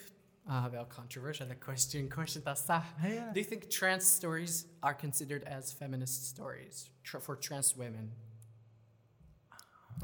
ah 0.49 0.51
هذا 0.51 0.89
controversial 0.99 1.47
the 1.49 1.67
question 1.69 2.17
question 2.19 2.41
تاع 2.45 2.55
صح 2.55 2.95
هيا 2.99 3.33
Do 3.33 3.41
you 3.41 3.45
think 3.51 3.63
trans 3.71 4.05
stories 4.21 4.65
are 4.83 4.95
considered 5.07 5.45
as 5.45 5.73
feminist 5.73 6.37
stories 6.37 6.77
tr- 7.05 7.19
for 7.27 7.37
trans 7.37 7.77
women? 7.77 8.09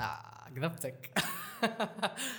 آه 0.01 0.49
قذبتك 0.57 1.19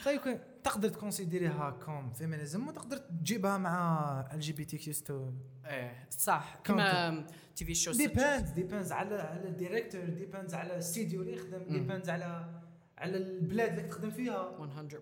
طيب 0.06 0.20
كون- 0.22 0.40
تقدر 0.69 0.89
ت 0.89 0.96
considérer 0.96 1.71
يها 1.71 1.83
comme 1.83 2.13
féminisme 2.13 2.69
وتقدر 2.69 2.97
تجيبها 2.97 3.59
مع 3.59 4.29
ال 4.33 4.41
جي 4.41 4.53
بي 4.53 4.65
تي 4.65 4.79
كيو 4.79 5.35
إيه 5.67 6.09
صح. 6.11 6.61
كما 6.65 7.27
TV 7.57 7.75
show 7.75 7.93
depends 7.93 8.51
depends 8.51 8.93
على 8.93 9.15
على 9.15 9.49
ال 9.49 9.55
director 9.55 10.05
depends 10.05 10.55
على 10.55 10.73
الاستديو 10.73 11.23
اللي 11.23 11.33
يخدم 11.33 11.63
depends 11.69 12.11
على 12.11 12.61
على 12.99 13.17
البلاد 13.17 13.79
اللي 13.79 13.89
تخدم 13.89 14.11
فيها. 14.11 14.59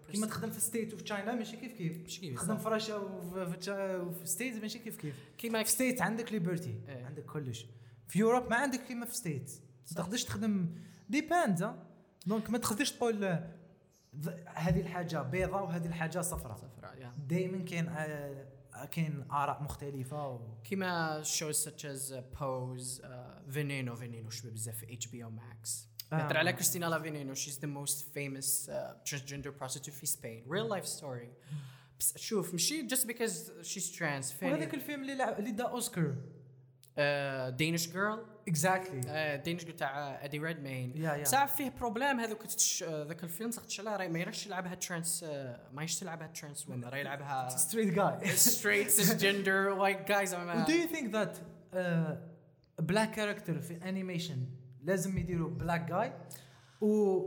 100% 0.09 0.13
كيما 0.13 0.27
تخدم 0.27 0.51
في 0.51 0.61
States 0.61 0.95
وفي 0.95 1.03
China 1.03 1.35
ماشي 1.35 1.57
كيف 1.57 1.73
كيف. 1.73 2.03
ماشي 2.03 2.21
كيف، 2.21 2.35
تخدم. 2.35 2.57
في 2.57 2.69
رشا 2.69 2.97
وفي 2.97 4.27
States 4.27 4.63
ماشي 4.63 4.79
كيف 4.79 4.97
كيف. 4.97 5.17
كيما 5.39 5.63
في 5.63 5.71
States 5.71 6.03
عندك 6.03 6.33
liberty 6.33 6.81
إيه. 6.89 7.05
عندك 7.05 7.25
كلش. 7.25 7.67
في 8.09 8.19
Europe 8.19 8.51
ما 8.51 8.57
عندك 8.57 8.81
كيما 8.81 9.07
في 9.07 9.17
States 9.17 9.51
ما. 9.91 10.03
تقدرش 10.03 10.25
تخدم 10.25 10.75
depends 11.09 11.67
donc 12.27 12.51
ما 12.51 12.59
تقدرش 12.59 12.91
تقول 12.93 13.41
هذه 14.55 14.81
الحاجة 14.81 15.23
بيضاء 15.23 15.65
وهذه 15.65 15.87
الحاجة 15.87 16.21
صفراء 16.21 16.57
صفراء 16.57 17.13
دائما 17.29 17.65
كاين 17.65 17.89
آه، 17.89 18.85
كاين 18.85 19.25
آراء 19.31 19.63
مختلفة 19.63 20.29
و... 20.29 20.41
كيما 20.65 21.23
as 21.23 21.27
uh, 21.27 22.21
Pose, 22.39 23.01
uh, 23.01 23.07
Veneno, 23.49 23.95
Veneno 23.97 24.31
شبه 24.31 24.51
بزاف 24.51 24.77
في 24.77 24.99
HBO 24.99 25.31
Max. 25.31 25.87
آه. 26.13 26.17
نهضر 26.17 26.37
على 26.37 26.53
كريستينا 26.53 26.87
لا 26.87 27.03
فينينو 27.03 27.35
she's 27.35 27.59
the 27.59 27.67
most 27.67 28.05
famous 28.15 28.69
uh, 28.69 29.11
transgender 29.11 29.51
prostitute 29.63 29.91
في. 29.91 30.43
Real 30.49 30.69
life 30.69 30.87
story. 30.87 31.29
بس 32.01 32.19
شوف 32.19 32.53
ماشي 32.53 32.89
just 32.89 33.07
because 33.07 33.51
she's 33.63 33.99
trans 33.99 34.43
وهذاك 34.43 34.75
الفيلم 34.75 35.03
اللي 35.03 35.15
لعب 35.15 35.39
اللي 35.39 35.51
دا 35.51 35.65
اوسكار 35.65 36.15
Danish 37.59 37.87
girl. 37.93 38.19
exactly 38.49 39.43
Danish 39.47 39.63
girl 39.63 39.75
تاع 39.75 40.25
إيدي 40.25 40.39
ريدماين 40.39 40.93
يا 40.97 41.25
ساعة 41.25 41.47
فيه 41.47 41.73
problème 41.79 42.21
هذوك 42.21 42.43
آه، 42.83 43.05
ذاك 43.05 43.25
الفيلم 43.25 43.51
عليه 43.89 43.97
راهي 43.97 44.09
ما 44.09 44.19
يراش 44.19 44.47
يلعبها 44.47 44.75
trans 44.75 45.25
ما 45.73 45.83
يش 45.83 45.99
تلعبها 45.99 46.27
trans 46.27 46.69
وين 46.69 46.85
راهي 46.85 47.01
يلعبها 47.01 47.49
straight 47.49 47.95
guy 47.95 48.89
cisgender 48.97 49.77
white 49.79 50.07
guys 50.09 50.31
Do 50.67 50.73
you 50.73 50.89
think 50.95 51.13
that 51.13 51.35
uh, 51.73 51.79
a 52.79 52.83
black 52.83 53.17
character 53.17 53.61
في 53.61 53.81
animation 53.89 54.47
لازم 54.83 55.19
يديروا 55.19 55.51
black 55.51 55.89
guy 55.89 56.13
و 56.81 57.21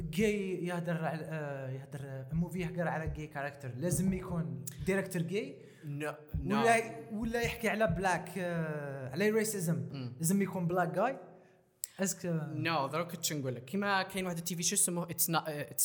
جاي 0.00 0.66
يهدر 0.66 1.04
على 1.04 1.24
آه، 1.24 1.70
يهدر 1.70 2.24
movie 2.32 2.60
يهدر 2.60 2.88
على 2.88 3.08
gay 3.08 3.26
character 3.26 3.70
لازم 3.76 4.12
يكون 4.12 4.64
director 4.86 5.22
gay 5.22 5.56
no 5.86 6.14
no 6.42 6.60
ولا 6.62 6.96
ولا 7.12 7.40
يحكي 7.40 7.68
على 7.68 7.86
black 7.86 8.30
آه، 8.38 9.10
على 9.10 9.30
racism 9.30 10.10
لازم 10.18 10.42
يكون 10.42 10.66
black 10.66 10.88
guy 10.94 11.16
est-ce 12.00 12.17
que 12.17 12.26
نو 12.54 12.86
دروك 12.86 13.12
كنت 13.12 13.32
نقول 13.32 13.54
لك. 13.54 13.64
كيما 13.64 14.02
كاين 14.02 14.24
واحد 14.24 14.36
ال 14.38 14.56
TV 14.56 14.62
show 14.62 14.74
اسمه 14.74 15.02
It's 15.10 15.30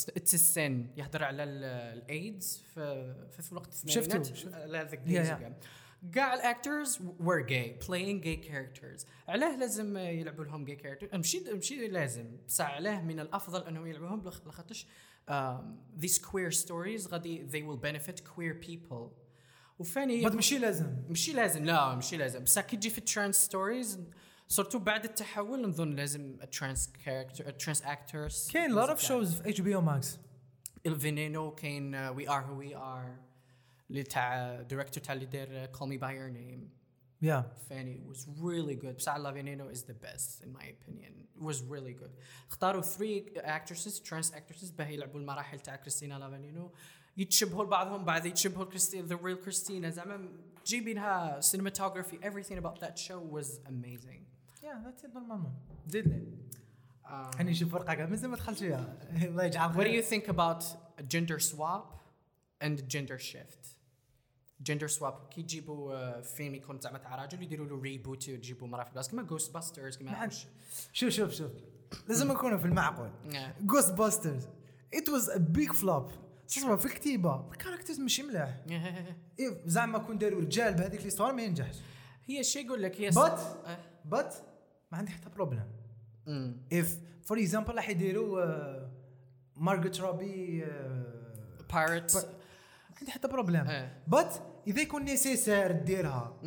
It's 0.10 0.34
a 0.34 0.47
Sin 0.47 0.88
يهضر 0.98 1.24
على 1.24 1.44
الايدز 1.44 2.64
في 2.74 3.16
في 3.42 3.52
الوقت 3.52 3.68
الثمانينات. 3.68 4.56
على 4.56 4.90
yeah. 5.06 5.66
كاع 6.14 6.34
ال 6.34 6.43
actors 6.43 6.98
were 6.98 7.46
gay 7.50 7.86
playing 7.86 8.24
gay 8.26 8.50
characters. 8.52 9.06
علاه 9.28 9.58
لازم 9.58 9.98
يلعبوا 9.98 10.46
لهم 10.46 10.66
gay 10.68 10.80
characters. 10.80 11.14
ماشي 11.16 11.40
ماشي 11.54 11.88
لازم. 11.88 12.38
بصح 12.48 12.66
علاه 12.70 13.02
من 13.02 13.20
الأفضل 13.20 13.64
أنهم 13.68 13.88
يلعبوهم 13.88 14.30
لخ- 14.30 14.48
لخاطرش 14.48 14.88
these 16.00 16.18
queer 16.20 16.52
stories 16.66 17.08
غادي 17.12 17.48
they 17.52 17.64
will 17.64 17.80
benefit 17.82 18.16
queer 18.20 18.68
people. 18.68 19.21
وفاني 19.82 20.26
بس 20.26 20.32
ماشي 20.32 20.58
لازم. 20.58 20.96
ماشي 21.10 21.34
لازم 21.34 21.64
لا 21.66 21.96
ماشي 21.96 22.18
لازم. 22.18 22.44
بس 22.44 22.60
كي 22.60 22.78
تجي 22.78 22.90
في 22.90 22.98
ال 22.98 23.04
trans 23.04 23.36
stories 23.36 24.00
surtout 24.48 24.80
بعد 24.80 25.04
التحول 25.04 25.62
نظن 25.70 25.90
لازم 25.90 26.38
ال 26.42 26.50
trans 26.50 26.92
character 27.06 27.48
ال 27.48 27.54
trans 27.54 27.82
actors 27.82 28.52
كاين 28.52 28.72
lot 28.72 28.90
of 28.90 29.02
shows 29.02 29.42
في 29.42 29.50
HBO 29.50 29.76
Max 29.76 30.20
لا 30.86 30.95
فينينو 30.95 31.52
كاين 31.52 31.96
We 31.96 32.30
Are 32.30 32.46
Who 32.46 32.58
We 32.58 32.76
Are 32.76 33.16
اللي 33.90 34.04
تاع 34.04 34.62
director 34.62 35.04
تاع 35.04 35.14
اللي 35.14 35.26
دار 35.26 35.66
Call 35.66 35.90
Me 35.90 35.98
by 35.98 36.16
Your 36.16 36.30
Name 36.30 36.70
يا 37.22 37.52
فاني 37.70 38.14
was 38.14 38.18
really 38.18 38.84
good. 38.84 38.96
بصح 38.96 39.16
لا 39.16 39.34
فينينو 39.34 39.74
is 39.74 39.78
the 39.78 40.06
best 40.06 40.44
in 40.44 40.48
my 40.48 40.64
opinion. 40.64 41.12
It 41.38 41.44
was 41.44 41.56
really 41.56 42.02
good. 42.02 42.12
اختاروا 42.50 42.82
three 42.82 43.40
actresses 43.40 44.00
trans 44.00 44.32
actresses 44.32 44.74
باه 44.78 44.88
يلعبوا 44.88 45.20
المراحل 45.20 45.60
تاع 45.60 45.76
كريستينا 45.76 46.14
لا 46.14 46.22
فينينو 46.22 46.72
يتشبهوا 47.18 47.64
لبعضهم 47.64 48.06
بعد 48.06 48.26
يتشبهوا 48.26 48.66
كريستينا 48.66 49.08
the 49.08 49.20
real 49.20 49.44
كريستينا 49.44 49.90
زعما 49.90 50.30
تجيبينها 50.66 51.40
cinematography 51.42 52.16
everything 52.26 52.58
about 52.58 52.80
that 52.80 52.98
show 53.00 53.20
was 53.36 53.48
amazing. 53.68 54.22
yeah 54.64 54.82
that's 54.86 55.06
it 55.06 55.14
normalement 55.16 55.54
زيد 55.88 56.08
لي 56.08 56.24
um, 57.06 57.36
حني 57.38 57.52
نشوف 57.52 57.74
ورقه 57.74 57.94
كاع 57.94 58.06
مازال 58.06 58.30
ما 58.30 58.36
دخلتش 58.38 58.60
فيها 58.60 58.98
الله 59.24 59.44
يجعل 59.44 59.74
what 59.74 59.78
do 59.78 59.80
خير 59.80 60.02
you 60.04 60.06
think 60.06 60.28
about 60.34 60.64
gender 61.14 61.40
swap 61.40 61.86
and 62.64 62.78
gender 62.96 63.18
shift? 63.20 63.68
gender 64.62 64.88
swap 64.88 65.28
كي 65.30 65.42
يجيبوا 65.42 65.94
آه، 65.96 66.22
فيلم 66.22 66.56
يكون 66.56 66.80
زعما 66.80 66.98
تاع 66.98 67.16
راجل 67.16 67.44
يديروا 67.44 67.68
له 67.68 67.82
reboot 67.82 68.30
ويجيبوا 68.30 68.68
مراه 68.68 68.84
في 68.84 68.92
بلاصه 68.92 69.10
كيما 69.10 69.24
Ghostbusters 69.24 69.94
ما 69.94 70.00
كيما 70.00 70.12
عادش. 70.18 70.48
شوف 70.94 71.10
شوف 71.10 71.32
شوف 71.34 71.52
لازم 72.08 72.32
نكونوا 72.32 72.58
في 72.58 72.66
المعقول 72.66 73.12
Yeah. 73.30 73.62
Ghost 73.62 73.94
busters 73.94 74.48
it 74.94 75.10
was 75.10 75.30
a 75.30 75.38
big 75.38 75.72
flop 75.72 76.12
تصور 76.52 76.78
في 76.78 76.86
الكتيبة. 76.86 77.52
ال 77.52 77.56
characters 77.56 78.00
ماشي 78.00 78.24
ملاح. 78.24 78.58
إيه 79.40 79.62
زعما 79.66 79.98
كون 79.98 80.18
داروا 80.18 80.42
رجال 80.42 80.74
بهذيك 80.74 81.04
l'histoire 81.04 81.34
ما 81.34 81.42
ينجحش. 81.42 81.76
هي 82.26 82.44
شي 82.44 82.60
يقول 82.60 82.84
لك 82.84 83.02
هي 83.02 83.10
but 83.10 83.40
آه. 83.40 83.78
but 84.06 84.36
ما 84.92 84.98
عندي 84.98 85.12
حتى 85.12 85.30
problème. 85.30 85.68
if 86.74 86.98
for 87.24 87.40
example 87.40 87.76
راح 87.76 87.90
يديروا 87.90 88.46
مارغو 89.56 90.00
روبي 90.00 90.66
Pirates 91.74 92.16
ما 92.16 92.96
عندي 93.00 93.12
حتى 93.12 93.28
problème. 93.28 93.90
but 94.08 94.36
اذا 94.68 94.82
يكون 94.82 95.04
nécessaire 95.04 95.72
ديرها. 95.72 96.42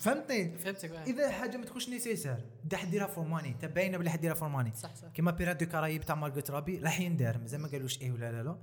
فهمتني؟ 0.00 0.58
فهمتك 0.58 0.90
آه. 0.90 1.04
إذا 1.04 1.30
حاجة 1.30 1.56
ما 1.56 1.64
تكونش 1.64 1.88
nécessaire 1.88 2.44
دا 2.64 2.76
حديرها 2.76 3.06
for 3.06 3.24
money 3.24 3.54
تباينه 3.60 3.98
بلي 3.98 4.10
حديرها 4.10 4.34
for 4.34 4.48
money 4.48 4.72
صح 4.74 4.94
صح. 4.94 5.08
كيما 5.08 5.30
Pirates 5.30 5.64
des 5.64 5.70
Caraïbes 5.70 6.04
تاع 6.04 6.14
مارغو 6.14 6.50
روبي 6.50 6.78
راح 6.78 7.00
يندار. 7.00 7.38
مازال 7.38 7.60
ما 7.60 7.68
قالوش 7.68 8.00
إيه 8.02 8.12
ولا 8.12 8.32
لا 8.32 8.42
لا. 8.42 8.56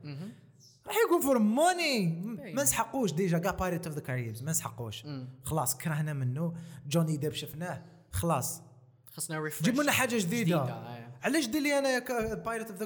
راح 0.90 0.98
يكون 1.06 1.22
for 1.22 1.40
money 1.40 2.06
باين. 2.38 2.56
ما 2.56 2.64
نسحقوش 2.64 3.12
déjà 3.12 3.38
كاع 3.38 3.52
Pirates 3.52 3.88
of 3.88 3.96
the 3.96 4.02
Caribbean 4.02 4.44
ما 4.44 4.52
نسحقوش. 4.52 5.04
خلاص 5.44 5.78
كرهنا 5.78 6.14
منه 6.14 6.54
جوني 6.88 7.18
ديب 7.18 7.34
شفناه 7.34 7.84
خلاص 8.12 8.62
خصنا 9.12 9.40
refresh 9.40 9.66
جيب 9.66 9.82
لنا 9.82 9.92
حاجة 9.92 10.18
جديدة 10.18 10.58
آه. 10.58 11.10
علاش 11.24 11.46
دير 11.46 11.62
لي 11.62 11.80
أنا 11.80 12.00
Pirates 12.34 12.70
of 12.72 12.80
the 12.80 12.86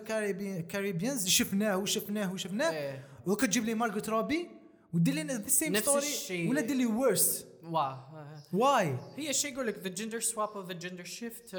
Caribbeans 0.61 1.27
شفناه 1.27 1.77
وشفناه 1.77 2.33
وشفناه 2.33 2.71
إيه. 2.71 3.05
وكتجيب 3.25 3.65
لي 3.65 3.73
مارغو 3.73 4.09
روبي 4.09 4.49
ودير 4.93 5.13
لنا 5.13 5.33
the 5.33 5.47
same 5.47 5.75
story. 5.75 6.49
ولا 6.49 6.61
دير 6.61 6.75
لي 6.75 6.85
worst 6.85 7.47
واه. 7.63 8.09
why 8.53 8.97
هي 9.17 9.33
شي 9.33 9.47
يقول 9.47 9.67
لك 9.67 9.97
gender 9.99 10.23
swap 10.23 10.55
or 10.55 10.71
the 10.71 10.85
gender 10.85 11.05
shift 11.05 11.53
uh, 11.53 11.57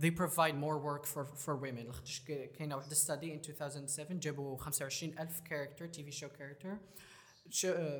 they 0.00 0.10
provide 0.10 0.54
more 0.54 0.78
work 0.88 1.04
for 1.06 1.24
for 1.46 1.54
women. 1.56 1.86
لاخاطش 1.86 2.20
ك- 2.20 2.52
كاينة 2.52 2.76
واحد 2.76 2.92
study 2.94 3.38
in 3.42 3.48
2007 3.50 4.12
جابوا 4.12 4.56
25000 4.56 5.40
character 5.40 5.86
TV 5.86 6.10
show 6.12 6.28
character 6.28 6.76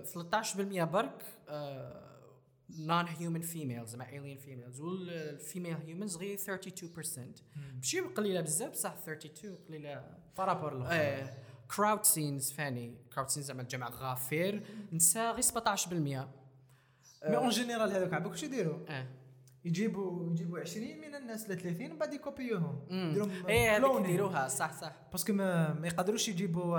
13% 0.04 0.84
برك 0.84 1.22
non-human 2.78 3.40
females 3.40 3.96
مع 3.96 4.06
alien 4.06 4.38
females. 4.44 4.80
وال 4.80 5.04
female 5.04 5.76
humans 5.76 6.16
غير 6.16 6.38
32% 6.38 7.42
ماشي 7.76 8.00
قليلة 8.00 8.40
بزاف 8.40 8.70
بصح 8.70 8.92
32 8.92 9.56
قليلة. 9.68 10.04
par 10.38 10.54
rapport 10.54 10.90
إيه 10.90 11.34
crowd 11.76 12.04
scenes 12.04 12.52
فاني 12.52 12.94
crowd 13.14 13.28
scenes 13.28 13.46
زعما 13.46 13.62
الجمع 13.62 13.88
غفير 13.88 14.62
نساء 14.92 15.32
غير 15.32 15.42
17% 15.42 15.92
mais 15.92 17.36
en 17.36 17.48
général 17.48 17.90
هذوك 17.92 18.12
عباك 18.14 18.30
واش 18.30 18.42
يديروا؟ 18.42 18.78
آه. 18.88 19.06
يجيبوا 19.64 20.30
يجيبوا 20.30 20.60
20 20.60 20.86
من 21.00 21.14
الناس 21.14 21.50
ل 21.50 21.56
30 21.60 21.86
ومن 21.86 21.98
بعد 21.98 22.12
يكوبيوهم 22.14 22.80
يديرهم 22.90 23.46
إيه 23.48 23.76
هذيك. 23.76 24.04
يديروها. 24.04 24.48
صح 24.48 24.72
صح. 24.80 24.92
parce 25.12 25.25
que 25.25 25.32
ما, 25.32 25.74
ما 25.74 25.86
يقدروش 25.86 26.28
يجيبوا 26.28 26.78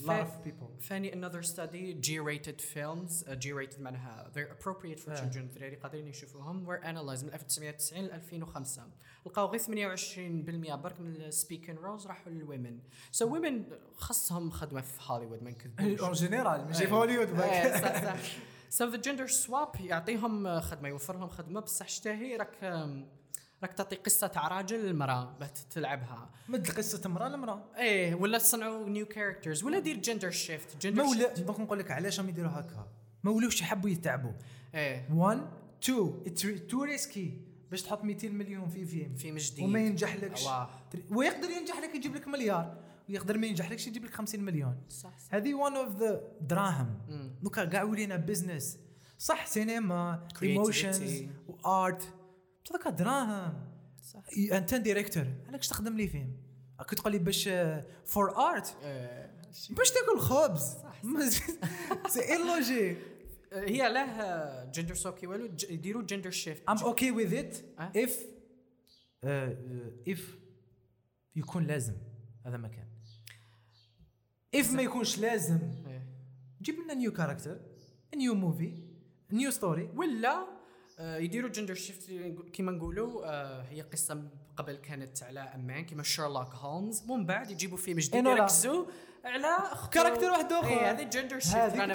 lot 0.00 0.10
of 0.10 0.38
people 0.44 0.68
ثاني 0.88 1.12
another 1.12 1.42
study 1.42 2.06
G 2.06 2.10
rated 2.20 2.60
films. 2.60 3.24
uh, 3.24 3.30
G 3.44 3.46
rated 3.52 3.80
معناها 3.80 4.30
they're 4.34 4.52
appropriate 4.62 5.00
for 5.00 5.10
آه. 5.10 5.16
children. 5.16 5.36
الدراري 5.36 5.76
قادرين 5.76 6.06
يشوفوهم 6.08 6.66
were 6.66 6.80
analyzed 6.80 7.24
من 7.24 7.32
1990 7.34 8.04
ل 8.04 8.10
2005 8.12 8.82
لقاو 9.26 9.46
غير 9.46 9.60
28% 9.60 10.74
برك 10.74 11.00
من 11.00 11.16
ال 11.16 11.23
speaking 11.23 11.76
roles 11.76 12.06
راحوا 12.06 12.32
لل 12.32 12.45
women 12.45 12.78
so 13.12 13.28
so 13.28 13.38
women 13.42 13.54
خاصهم 13.96 14.50
خدمة 14.50 14.80
في 14.80 14.98
هوليوود 15.12 15.42
ما 15.42 15.50
نكذبوش. 15.50 16.00
en 16.00 16.12
général 16.12 16.64
ماشي 16.66 16.78
في 16.78 16.84
إيه. 16.86 16.92
هوليوود 16.92 17.28
إيه، 17.28 17.34
باك 17.72 17.82
صح 17.82 18.04
صح. 18.04 18.16
the 18.82 18.96
gender 18.96 19.26
swap 19.26 19.68
يعطيهم 19.80 20.60
خدمة 20.60 20.88
يوفر 20.88 21.18
لهم 21.18 21.28
خدمة. 21.28 21.60
بصح 21.60 21.88
شتاهي 21.88 22.36
راك 22.36 22.62
راك 23.62 23.72
تعطي 23.72 23.96
قصة 23.96 24.26
تاع 24.26 24.48
راجل 24.48 24.78
للمراه 24.78 25.36
باه 25.40 25.50
تلعبها. 25.70 26.30
مد 26.48 26.70
قصة 26.70 27.02
امراه 27.06 27.28
لمراه 27.28 27.64
إيه 27.76 28.14
ولا 28.14 28.38
تصنعوا 28.38 28.88
new 28.88 29.06
characters 29.06 29.64
ولا 29.64 29.78
دير 29.78 29.96
gender 29.96 30.30
shift 30.30 30.74
ما 30.74 30.80
جندر 30.80 31.02
ولا 31.02 31.34
دوك 31.34 31.60
نقول 31.60 31.78
لك 31.78 31.90
علاش 31.90 32.20
راهم 32.20 32.28
يديروا 32.28 32.50
هكا. 32.50 32.88
ما 33.24 33.30
ولاوش 33.30 33.60
يحبوا 33.60 33.90
يتعبوا. 33.90 34.32
إيه. 34.74 35.08
1 35.14 35.40
2 35.82 36.22
it's 36.26 36.46
too 36.68 36.84
risky 36.84 37.40
باش 37.70 37.82
تحط 37.82 38.04
200 38.04 38.28
مليون 38.28 38.68
في 38.68 38.84
فيلم 38.84 39.14
فيلم 39.14 39.36
جديد 39.36 39.64
وما 39.64 39.80
ينجح 39.80 40.16
لكش 40.16 40.46
واه. 40.46 40.70
ويقدر 41.10 41.50
ينجح 41.50 41.78
لك 41.78 41.94
يجيب 41.94 42.14
لك 42.14 42.28
مليار. 42.28 42.87
ويقدر 43.08 43.38
ما 43.38 43.46
ينجح 43.46 43.70
لكش 43.70 43.86
يجيب 43.86 44.04
لك 44.04 44.14
50 44.14 44.40
مليون. 44.40 44.76
صح 44.88 45.16
هذه 45.30 45.54
one 45.54 45.76
of 45.76 45.96
the 45.96 46.22
دراهم. 46.40 46.98
دوكا 47.42 47.64
كاع 47.64 47.82
ولينا 47.82 48.16
business 48.16 48.78
صح 49.18 49.46
سينما. 49.46 50.28
emotions 50.42 51.22
و 51.48 51.64
art 51.64 52.12
دوكا 52.72 52.90
دراهم. 52.90 53.64
صح. 54.02 54.22
انت 54.52 54.74
director 54.74 55.26
علاش 55.48 55.68
تخدم 55.68 55.96
لي 55.96 56.08
فيلم 56.08 56.36
راك 56.78 56.94
تقول 56.94 57.12
لي 57.12 57.18
باش 57.18 57.48
for 58.06 58.36
art 58.36 58.76
إيه، 58.82 59.32
شي- 59.52 59.74
باش 59.74 59.90
تاكل 59.90 60.18
خبز؟ 60.18 60.60
صح. 60.60 61.02
c'est 62.14 62.20
illogique 62.20 62.98
هي 63.52 63.92
له 63.92 64.64
gender 64.64 64.94
swap 64.94 65.15
كي 65.15 65.26
والو 65.26 65.44
يديروا 65.70 66.02
gender 66.02 66.30
shift 66.30 66.62
it 66.66 67.80
أه؟ 67.80 67.92
if 68.06 68.10
uh, 68.10 69.26
uh, 69.26 70.14
if 70.14 70.20
يكون 71.36 71.64
لازم. 71.66 71.94
هذا 72.46 72.56
مكان. 72.56 72.88
If 74.56 74.72
ما 74.74 74.82
يكونش 74.82 75.18
لازم 75.18 75.58
جيب 76.62 76.78
لنا 76.80 76.94
new 76.94 77.12
character 77.12 77.60
new 78.16 78.34
movie 78.34 78.82
new 79.32 79.50
story 79.50 79.90
ولا 79.96 80.46
آه، 80.98 81.16
يديروا 81.16 81.50
gender 81.50 81.74
shift 81.74 82.10
كيما 82.52 82.72
نقولوا 82.72 83.26
آه، 83.26 83.62
هي 83.62 83.80
قصة 83.82 84.22
قبل 84.56 84.76
كانت 84.76 85.22
على 85.22 85.40
a 85.40 85.51
man 85.51 85.84
كيما 85.84 86.02
شيرلوك 86.02 86.54
هولمز 86.54 87.10
ومن 87.10 87.26
بعد 87.26 87.50
يجيبوا 87.50 87.76
فيلم 87.78 87.98
جديد 87.98 88.24
لا. 88.24 88.30
يركزوا 88.30 88.84
على 89.24 89.56
character 89.92 90.30
واحد 90.30 90.52
آخر. 90.52 90.68
إيه 90.68 90.90
هذه 90.90 91.02
gender 91.02 91.38
shift 91.38 91.54
أنا 91.54 91.94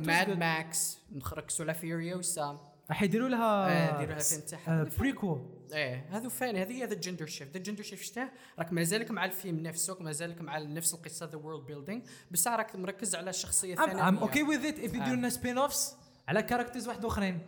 بعد 0.00 0.06
ماد. 0.06 0.38
ماكس 0.38 0.98
نركزوا 1.12 1.64
على 1.66 1.74
فيوريوسا 1.74 2.72
راح 2.88 3.02
يديروا 3.02 3.28
لها 3.28 3.68
آه، 3.68 3.94
يديروا 3.94 4.14
لها 4.14 4.22
فيلم 4.22 4.40
تاعها. 4.40 4.88
prequel 4.98 5.53
إيه 5.72 6.06
هذو 6.10 6.28
فاني 6.28 6.62
هذه 6.62 6.84
هذا 6.84 6.94
ال 6.94 6.99
gender 6.99 7.26
shift 7.26 7.56
ال 7.56 7.60
gender 7.60 7.82
shift 7.82 8.04
شتاه 8.04 8.30
راك 8.58 8.72
مازالك 8.72 9.10
مع 9.10 9.24
الفيلم 9.24 9.60
نفسه 9.60 9.96
مازالك 10.00 10.40
مع 10.40 10.58
نفس 10.58 10.94
القصة 10.94 11.26
the 11.26 11.36
world 11.36 11.66
building 11.66 12.02
بس 12.30 12.48
راك 12.48 12.76
مركز 12.76 13.14
على 13.14 13.32
I'm, 13.32 13.64
الثانويه 13.64 14.10
I'm 14.10 14.22
okay 14.22 14.44
with 14.44 14.64
it 14.64 14.78
if 14.78 14.84
يديروا 14.84 15.06
آه. 15.06 15.14
لنا 15.14 15.28
spin-offs 15.28 15.96
على 16.28 16.42
characters 16.42 16.88
واحد 16.88 17.04
آخرين. 17.04 17.40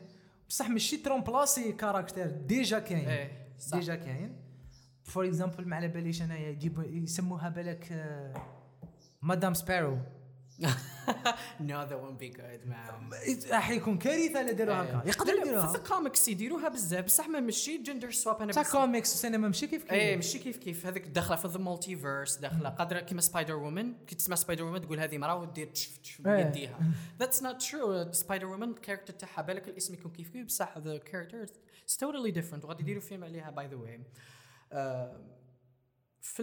بصح 0.48 0.68
ماشي 0.68 0.96
ترومبلاسي 0.96 1.72
character 1.72 2.26
déjà 2.26 2.78
كاين. 2.78 3.08
إيه 3.08 3.48
déjà 3.72 3.94
كاين. 3.94 4.36
for 5.04 5.26
example 5.26 5.68
ما 5.68 5.76
على 5.76 5.88
باليش 5.88 6.22
أنايا 6.22 6.48
يجيبوا 6.50 6.84
يسموها 6.84 7.48
بالك 7.48 7.92
آه، 7.92 8.32
مدام 9.22 9.54
سبارو 9.54 9.98
no 11.60 11.78
that 11.88 11.98
won't 12.02 12.18
be 12.18 12.28
good 12.38 12.62
man. 12.68 13.50
راح 13.52 13.70
يكون 13.70 13.98
كارثة 13.98 14.40
الا 14.40 14.52
داروا 14.52 14.74
هكا 14.74 15.08
يقدروا 15.08 15.40
يديروها 15.40 15.66
في 15.66 15.78
الكوميكس 15.78 16.28
يديروها 16.28 16.68
بزاف. 16.68 17.04
بصح 17.04 17.28
ما 17.28 17.40
ماشي 17.40 17.78
gender 17.78 18.10
swap 18.10 18.42
أنا 18.42 18.52
بس- 18.52 18.72
كوميكس 18.72 19.10
والسينما 19.10 19.46
ماشي 19.48 19.66
كيف 19.66 19.82
كيف. 19.82 19.92
إيه 19.92 20.16
ماشي 20.16 20.38
كيف 20.38 20.56
كيف. 20.56 20.86
هذيك 20.86 21.06
داخلة 21.06 21.36
في 21.36 21.48
the 21.48 21.58
multiverse 21.58 22.36
داخلة 22.36 22.68
قادرة 22.68 23.00
كيما 23.00 23.20
سبايدر 23.20 23.54
وومن 23.54 23.94
كي 24.06 24.14
تسمع 24.14 24.36
سبايدر 24.36 24.64
وومن 24.64 24.80
تقول 24.80 25.00
هذه 25.00 25.18
مراه 25.18 25.36
ودير 25.40 25.66
تشف 25.66 25.96
تشف 25.96 26.26
إيه. 26.26 26.42
بيديها. 26.44 26.78
that's 27.18 27.42
not 27.42 27.62
true 27.62 28.12
سبايدر 28.12 28.46
وومن 28.46 28.70
ال 28.70 28.74
character 28.74 29.12
تاعها 29.12 29.42
بالك 29.42 29.68
الاسم 29.68 29.94
يكون 29.94 30.12
كيف 30.12 30.28
كيف. 30.28 30.46
بصح 30.46 30.78
the 30.78 30.98
character 30.98 31.46
totally 31.98 32.30
different 32.30 32.64
وغادي 32.64 32.82
يديروا 32.82 33.00
فيلم 33.02 33.24
عليها 33.24 33.50
by 33.50 33.66
the 33.66 33.76
way 33.76 34.00
في 36.20 36.42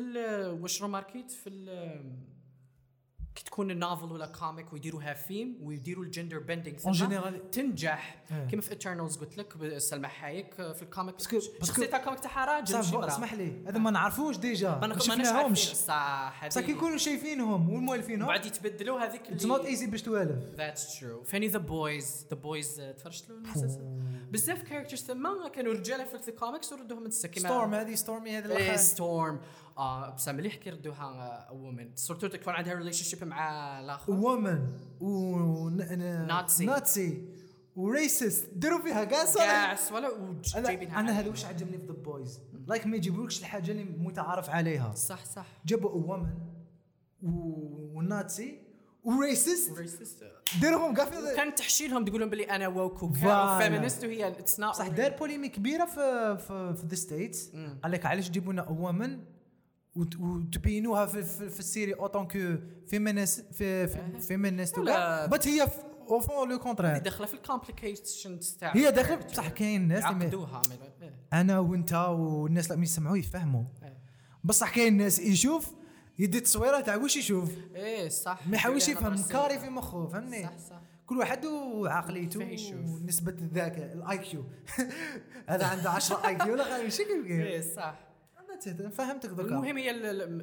واش 0.61 0.81
روماركيت 0.81 1.31
في 1.31 1.49
كي 3.35 3.43
تكون 3.43 3.71
ال 3.71 3.78
novel 3.78 4.11
ولا 4.11 4.25
comic 4.25 4.73
ويديروها 4.73 5.13
فيلم 5.13 5.57
ويديروا 5.61 6.03
ال 6.03 6.09
gender 6.09 6.39
bending 6.39 6.77
en 6.85 6.91
général 6.91 7.51
تنجح. 7.51 8.23
إيه. 8.31 8.47
كيما 8.47 8.61
في 8.61 8.71
ايترنالز 8.71 9.17
قلت 9.17 9.37
لك 9.37 9.77
سلمى 9.77 10.07
حايك 10.07 10.53
في 10.55 10.81
ال 10.81 10.87
comic 10.87 11.15
parce 11.21 11.44
que- 11.44 11.61
parce 11.61 11.77
que- 11.77 11.89
تاع 11.89 11.99
ال 11.99 12.03
comic 12.03 12.19
تاعها 12.19 12.45
راجل. 12.45 12.75
اسمح 13.07 13.33
لي. 13.33 13.63
هذا 13.67 13.77
ما 13.79 13.91
نعرفوش 13.91 14.37
déjà. 14.37 14.69
ما 14.81 14.99
شفناهمش 14.99 15.27
عارفين 15.27 15.55
صح 15.75 16.47
بصح 16.47 16.61
كي 16.61 16.71
يكونوا 16.71 16.97
شايفينهم 16.97 17.69
والمؤلفينهم 17.69 18.27
بعد 18.27 18.45
يتبدلوا 18.45 18.99
هذيك 18.99 19.21
it's 19.31 19.45
not 19.45 19.65
easy 19.65 19.85
باش 19.87 20.01
توالف. 20.01 20.55
that's 20.55 20.99
true 20.99 21.23
فاني 21.23 21.47
The 21.47 21.57
Boys 21.59 22.25
The 22.31 22.35
Boys 22.35 22.81
تفرجت 22.97 23.29
له 23.29 23.35
المسلسل 23.35 23.81
بزاف 24.31 24.63
characters 24.63 25.03
ثما 25.03 25.47
كانوا 25.49 25.73
رجاله 25.73 26.03
في 26.03 26.27
الكوميكس 26.27 26.73
وردوهم 26.73 27.03
نسا 27.07 27.27
كيما 27.27 27.47
ستورم 27.49 27.73
هذه 27.73 27.95
ستورمي 27.95 28.37
هذه 28.37 28.73
الأخ- 28.75 28.79
ستورم 28.79 29.39
بصح 30.15 30.31
مليح 30.31 30.55
كي 30.55 30.69
ردوها 30.69 31.51
woman 31.51 31.95
surtout 31.95 32.27
تكون 32.27 32.53
عندها 32.53 32.73
relationship 32.73 33.23
مع 33.23 33.79
الآخر. 33.79 34.11
وومن 34.11 34.67
و 34.99 35.69
Nazi. 35.69 36.65
Nazi 36.65 37.27
و 37.75 37.86
racist 37.86 38.49
داروا 38.53 38.81
فيها 38.81 39.03
كاع 39.03 39.25
صح 39.25 39.41
كاس 39.41 39.91
ولا؟ 39.91 40.07
أنا 40.07 40.39
وجايبينها 40.59 40.99
أنا 40.99 41.19
هذا 41.19 41.29
واش 41.29 41.45
عجبني 41.45 41.77
في 41.77 41.85
The 41.85 41.93
Boys 41.93 42.39
like 42.67 42.87
ما 42.87 42.95
يجيبولكش 42.95 43.39
الحاجة 43.39 43.71
اللي 43.71 43.83
متعارف 43.83 44.49
عليها. 44.49 44.93
صح 44.93 45.25
صح. 45.25 45.45
جابوا 45.65 45.89
woman 45.89 46.29
وال 47.93 48.15
Nazi 48.15 48.59
و 49.03 49.18
racist. 49.18 50.23
دارهم 50.61 50.93
كاع 50.93 51.05
في 51.05 51.35
كان 51.35 51.55
تحشيلهم 51.55 52.05
تقول 52.05 52.19
لهم 52.19 52.29
بلي 52.29 52.43
أنا 52.43 52.67
woke. 52.67 53.03
و 53.03 53.14
feminist 53.14 54.03
وهي 54.03 54.27
it's 54.27 54.59
not 54.59 54.75
صح 54.75 54.87
دار 54.87 55.11
polémique 55.11 55.51
كبيرة 55.51 55.85
في 55.85 56.37
في 56.37 56.75
في 56.75 56.87
the 56.87 56.95
States 56.95 57.51
قال 57.83 57.91
لك 57.91 58.05
علاش 58.05 58.29
تجيبوا 58.29 58.53
لنا 58.53 58.69
woman 58.69 59.19
وتبينوها 59.95 61.05
في, 61.05 61.23
في, 61.23 61.49
في 61.49 61.59
ال 61.59 61.65
série 61.65 61.93
en 61.93 62.05
tant 62.05 62.27
que 62.27 62.55
féministe 62.87 63.45
في 63.53 63.87
féministe 64.19 64.77
لا. 64.79 65.25
بس 65.25 65.47
هي 65.47 65.67
au 66.09 66.19
fond 66.19 66.49
le 66.51 66.59
contraire 66.59 66.97
داخله 66.97 67.27
في 67.27 67.33
ال 67.33 67.42
complications 67.42 68.57
تاع 68.59 68.75
هي 68.75 68.91
داخل 68.91 69.17
بصح 69.17 69.47
كاين 69.47 69.87
ناس 69.87 70.03
اللي 70.03 70.15
ما- 70.15 70.25
عقدوها 70.25 70.61
من- 70.69 71.03
إيه. 71.03 71.13
أنا 71.33 71.59
وانت 71.59 71.93
والناس 71.93 72.71
اللي 72.71 72.83
يسمعوا 72.83 73.17
يفهموا. 73.17 73.63
بصح 74.43 74.75
كاين 74.75 74.97
ناس 74.97 75.19
يشوف 75.19 75.71
يدي 76.19 76.37
التصويره 76.37 76.79
تاع 76.79 76.95
واش 76.95 77.17
يشوف 77.17 77.51
إيه 77.75 78.09
صح 78.09 78.47
ما 78.47 78.55
يحاولش 78.55 78.87
يفهم 78.89 79.15
كاري. 79.23 79.59
في 79.59 79.69
مخه 79.69 80.07
فهمني 80.07 80.43
صح 80.43 80.57
صح 80.69 80.81
كل 81.05 81.17
واحد 81.17 81.45
وعقليته. 81.45 82.39
ونسبة 82.73 83.31
الذكاء 83.31 83.93
ال 83.93 84.17
IQ 84.17 84.43
هذا 85.49 85.65
عنده 85.65 85.89
10 85.89 86.27
IQ 86.27 86.55
لا 86.55 86.87
كيف 86.87 87.01
إيه 87.01 87.61
صح 87.75 88.12
That's 88.63 88.81
it. 88.81 88.93
فهمتك 88.93 89.29
دوكا 89.29 89.43
المهم 89.43 89.77
هي 89.77 89.87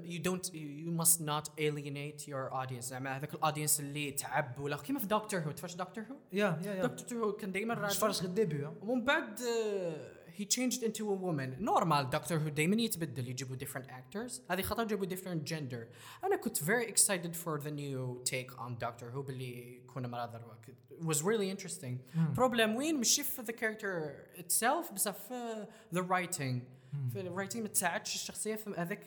you 0.05 0.23
don't 0.23 0.55
you 0.55 1.05
must 1.05 1.21
not 1.21 1.49
alienate 1.59 2.27
your 2.27 2.53
audience. 2.53 2.81
زعما 2.81 3.17
هذاك 3.17 3.35
ال 3.35 3.40
audience 3.40 3.81
اللي 3.81 4.11
تعب 4.11 4.59
ولا 4.59 4.77
كيما 4.77 4.99
في 4.99 5.07
Doctor 5.07 5.41
Who 5.41 5.51
تفرج 5.51 5.77
Doctor 5.77 6.05
Who 6.05 6.17
يا 6.33 6.61
يا 6.65 6.75
يا 6.75 6.87
Doctor 6.87 7.25
Who 7.25 7.33
كان 7.33 7.53
دائما 7.53 7.75
راجل. 7.75 7.95
تفرج 7.95 8.21
غير 8.21 8.29
ال 8.29 8.37
début 8.37 8.75
ومن 8.83 9.05
بعد 9.05 9.39
uh, 9.39 10.41
he 10.41 10.45
changed 10.45 10.83
into 10.83 11.03
a 11.03 11.17
woman. 11.25 11.61
normal 11.61 12.11
Doctor 12.11 12.39
Who 12.39 12.49
دائما 12.49 12.83
يتبدل. 12.83 13.29
يجيبوا 13.29 13.57
different 13.57 13.87
actors. 13.87 14.41
هذه 14.51 14.63
خطر 14.63 14.85
جابوا 14.85 15.07
different 15.07 15.51
gender. 15.51 15.87
أنا 16.25 16.37
كنت 16.37 16.59
very 16.59 16.87
excited 16.93 17.37
for 17.45 17.61
the 17.61 17.71
new 17.71 18.31
take 18.31 18.53
on 18.59 18.85
Doctor 18.85 19.15
Who 19.15 19.19
باللي 19.19 19.77
يكون 19.77 20.07
مرة 20.07 20.27
ضربة 20.27 20.61
it 21.01 21.07
was 21.07 21.23
really 21.23 21.49
interesting. 21.51 21.99
Problem 22.37 22.77
وين؟ 22.77 22.97
ماشي 22.97 23.23
في 23.23 23.43
the 23.43 23.55
character 23.55 24.13
itself 24.41 24.93
بس 24.95 25.09
في 25.09 25.67
the 25.95 26.03
writing. 26.03 26.80
في 27.13 27.21
ال 27.21 27.26
writing 27.26 27.63
ما 27.63 27.69
تساعدش 27.69 28.15
الشخصية 28.15 28.55
في 28.57 28.75
هذاك 28.79 29.07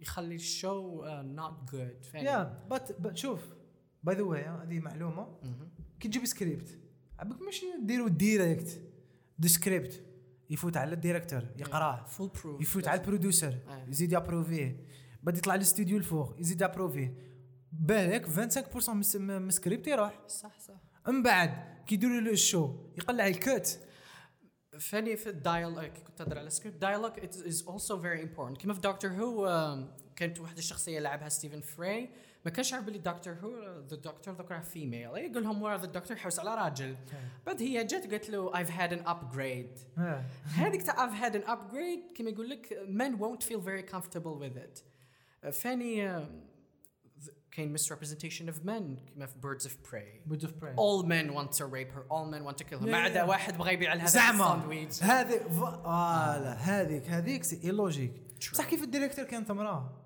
يخلي 0.00 0.34
ال 0.34 0.48
show 0.48 1.02
good. 1.70 2.06
فاهم؟ 2.12 2.24
يا 2.24 2.66
but 2.70 3.16
شوف 3.16 3.40
by 4.02 4.14
the 4.16 4.22
way 4.22 4.42
هذه 4.44 4.80
معلومة. 4.80 5.28
كي 6.00 6.08
تجيب 6.08 6.24
سكريبت 6.26 6.78
عبك 7.18 7.42
ماشي 7.42 7.66
ديروا 7.82 8.08
direct 8.08 8.80
دي 9.38 9.48
سكريبت 9.48 10.02
يفوت 10.50 10.76
على 10.76 10.92
ال 10.94 10.99
director 10.99 11.42
يقراه 11.58 12.06
full 12.06 12.38
proof 12.38 12.60
يفوت 12.60 12.88
على 12.88 13.00
ال 13.00 13.06
producer 13.06 13.58
آه. 13.68 13.86
يزيد 13.88 14.12
يابروفيه. 14.12 14.84
بعد 15.22 15.36
يطلع 15.38 15.54
للاستوديو 15.54 15.96
الفوق 15.96 16.34
يزيد 16.40 16.60
يابروفيه. 16.60 17.14
بالك 17.72 18.26
25% 18.26 18.88
من 18.94 19.00
الس- 19.00 19.16
من 19.16 19.48
السكريبت 19.48 19.86
يروح. 19.86 20.20
صح 20.28 20.60
صح. 20.60 20.74
من 21.08 21.22
بعد 21.22 21.64
كي 21.86 21.94
يديروا 21.94 22.20
له 22.20 22.30
ال 22.32 22.41
show 22.41 22.76
يقلع 22.98 23.26
الكوت 23.26 23.78
فاني 24.80 25.16
في 25.16 25.28
ال 25.28 25.34
dialogue 25.34 25.86
كنت 26.06 26.18
تهضر 26.18 26.38
على 26.38 26.46
ال 26.46 26.50
script 26.50 26.76
dialogue 26.80 27.12
is 27.20 27.64
also 27.68 28.00
very 28.00 28.22
important 28.22 28.58
كيما 28.58 28.74
في 28.74 28.80
Doctor 28.80 29.10
Who 29.10 29.76
كانت 30.16 30.40
واحدة 30.40 30.58
الشخصية 30.58 31.00
لعبها 31.00 31.28
ستيفن 31.28 31.60
فري 31.60 32.10
ما 32.44 32.50
كانش 32.50 32.72
عارف 32.72 32.84
بلي 32.84 32.98
Doctor 32.98 33.34
Who 33.34 33.80
the 33.88 33.96
Doctor 33.96 34.34
ذكرها 34.34 34.60
female 34.60 35.10
يقول 35.16 35.42
لهم 35.42 35.62
ورا 35.62 35.76
the 35.76 35.86
Doctor 35.86 36.16
حوس 36.16 36.38
على 36.38 36.54
راجل. 36.54 36.96
بعد 37.46 37.62
هي 37.62 37.84
جات 37.84 38.10
قالت 38.10 38.30
له 38.30 38.52
I've 38.52 38.70
had 38.70 38.92
an 38.92 39.06
upgrade. 39.08 40.00
هذيك 40.60 40.82
تاع 40.82 41.08
I've 41.08 41.22
had 41.24 41.34
an 41.34 41.44
upgrade 41.48 42.14
كيما 42.14 42.30
يقول 42.30 42.50
لك 42.50 42.86
men 42.88 43.18
won't 43.20 43.44
feel 43.46 43.60
very 43.60 43.92
comfortable 43.94 44.38
with 44.42 44.56
it. 44.56 44.82
فاني 45.52 46.18
th- 46.18 46.26
كاين 47.52 47.78
misrepresentation 47.78 48.48
of 48.48 48.64
men 48.64 49.04
كيما 49.06 49.26
في 49.26 49.34
birds 49.40 49.64
of 49.64 49.70
prey. 49.70 50.28
Bird 50.28 50.44
of 50.44 50.54
Prey 50.54 50.74
all 50.74 51.04
men 51.04 51.34
want 51.34 51.56
to 51.56 51.64
rape 51.64 51.92
her. 51.94 52.02
All 52.10 52.30
men 52.32 52.44
want 52.44 52.56
to 52.56 52.70
kill 52.70 52.78
her. 52.78 52.86
ما 52.86 52.98
عدا. 52.98 53.22
واحد 53.22 53.58
بغى 53.58 53.72
يبيع 53.72 53.94
لها 53.94 54.06
زعما. 54.06 54.84
هذه 55.02 55.38
voilà. 55.48 56.52
هذيك 56.52 57.08
هذيك 57.10 57.44
c'est 57.44 57.60
illogique 57.64 58.12
بصح 58.52 58.64
كيف 58.64 58.82
ال 58.82 58.87
director 58.87 59.24
كانت 59.24 59.50
امراه 59.50 59.96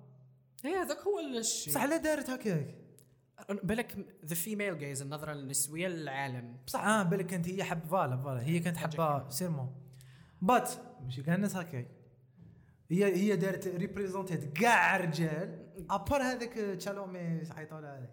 إيه 0.65 0.81
هذاك 0.81 0.97
هو 0.97 1.19
الشيء. 1.19 1.73
بصح 1.73 1.83
لا 1.83 1.97
دارت 1.97 2.29
هكاك. 2.29 2.75
بالك 3.63 4.07
the 4.25 4.35
female 4.35 4.77
gaze 4.77 5.01
النظرة 5.01 5.31
النسوية 5.31 5.87
للعالم. 5.87 6.57
بصح 6.67 6.79
آه 6.79 7.03
بالك 7.03 7.25
كانت 7.25 7.49
هي 7.49 7.63
حب 7.63 7.85
voilà 7.85 8.17
voilà. 8.17 8.41
هي 8.41 8.59
كانت 8.59 8.77
حابه 8.77 9.29
sûrement 9.29 9.75
but 10.41 10.71
ماشي 11.03 11.23
كاع 11.23 11.35
الناس 11.35 11.55
هكاك. 11.55 11.87
هي 12.89 13.05
هي 13.15 13.35
دارت 13.35 13.67
représenter 13.67 14.57
كاع 14.57 14.97
رجال 14.97 15.65
à 15.89 15.95
part 15.95 16.21
هذاك 16.21 16.53
Chalamet 16.53 17.43
عيطوا 17.51 17.81
له 17.81 17.97
هذاك 17.97 18.09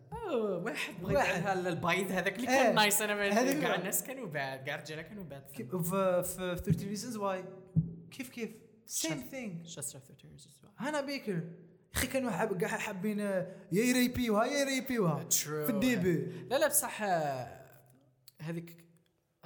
واحد 0.65 0.95
بغى 1.03 1.13
لها 1.15 1.53
البيض 1.53 2.11
هذاك 2.13 2.37
اللي. 2.37 2.47
كان 2.47 2.75
nice 2.75 3.03
أنا 3.03 3.29
هذاك 3.29 3.61
كاع. 3.61 3.75
الناس 3.75 4.03
كانوا 4.05 4.27
bad 4.27 4.65
كاع 4.65 4.75
الرجال 4.75 5.03
كانوا 5.03 5.25
bad 5.25 5.49
في 5.49 5.65
في 6.25 6.63
30 6.65 6.89
reasons 6.89 7.17
why 7.17 7.45
كيف 8.11 8.29
كيف 8.29 8.51
same. 8.87 9.25
thing 9.31 9.67
شاستر 9.67 9.99
30 9.99 10.31
years 10.31 10.43
as 10.43 10.65
well. 10.65 10.83
هانا 10.83 11.01
بيكر 11.01 11.43
أخي 11.95 12.07
كانوا 12.07 12.31
حاب 12.31 12.57
كاع 12.61 12.69
حابين 12.69 13.21
آه، 13.21 13.47
يا 13.73 13.85
يريبيوها 13.85 14.45
يا 14.45 14.61
يريبيوها. 14.61 15.29
في 15.31 15.71
الديبي 15.71 16.17
لا 16.51 16.59
لا 16.59 16.69
بصح 16.69 17.03
آه، 17.03 17.63
هذيك 18.41 18.77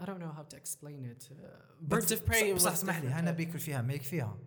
I 0.00 0.04
don't 0.04 0.20
know 0.20 0.32
how 0.38 0.44
to 0.52 0.56
explain 0.62 1.00
it. 1.12 1.22
Uh, 1.30 1.94
Birds 1.94 2.10
of 2.12 2.30
Prey 2.30 2.44
بصح 2.54 2.72
اسمح 2.72 2.98
لي. 2.98 3.08
هانا 3.08 3.30
بيكر 3.30 3.58
فيها 3.58 3.82
ميك 3.82 4.02
فيها 4.02 4.38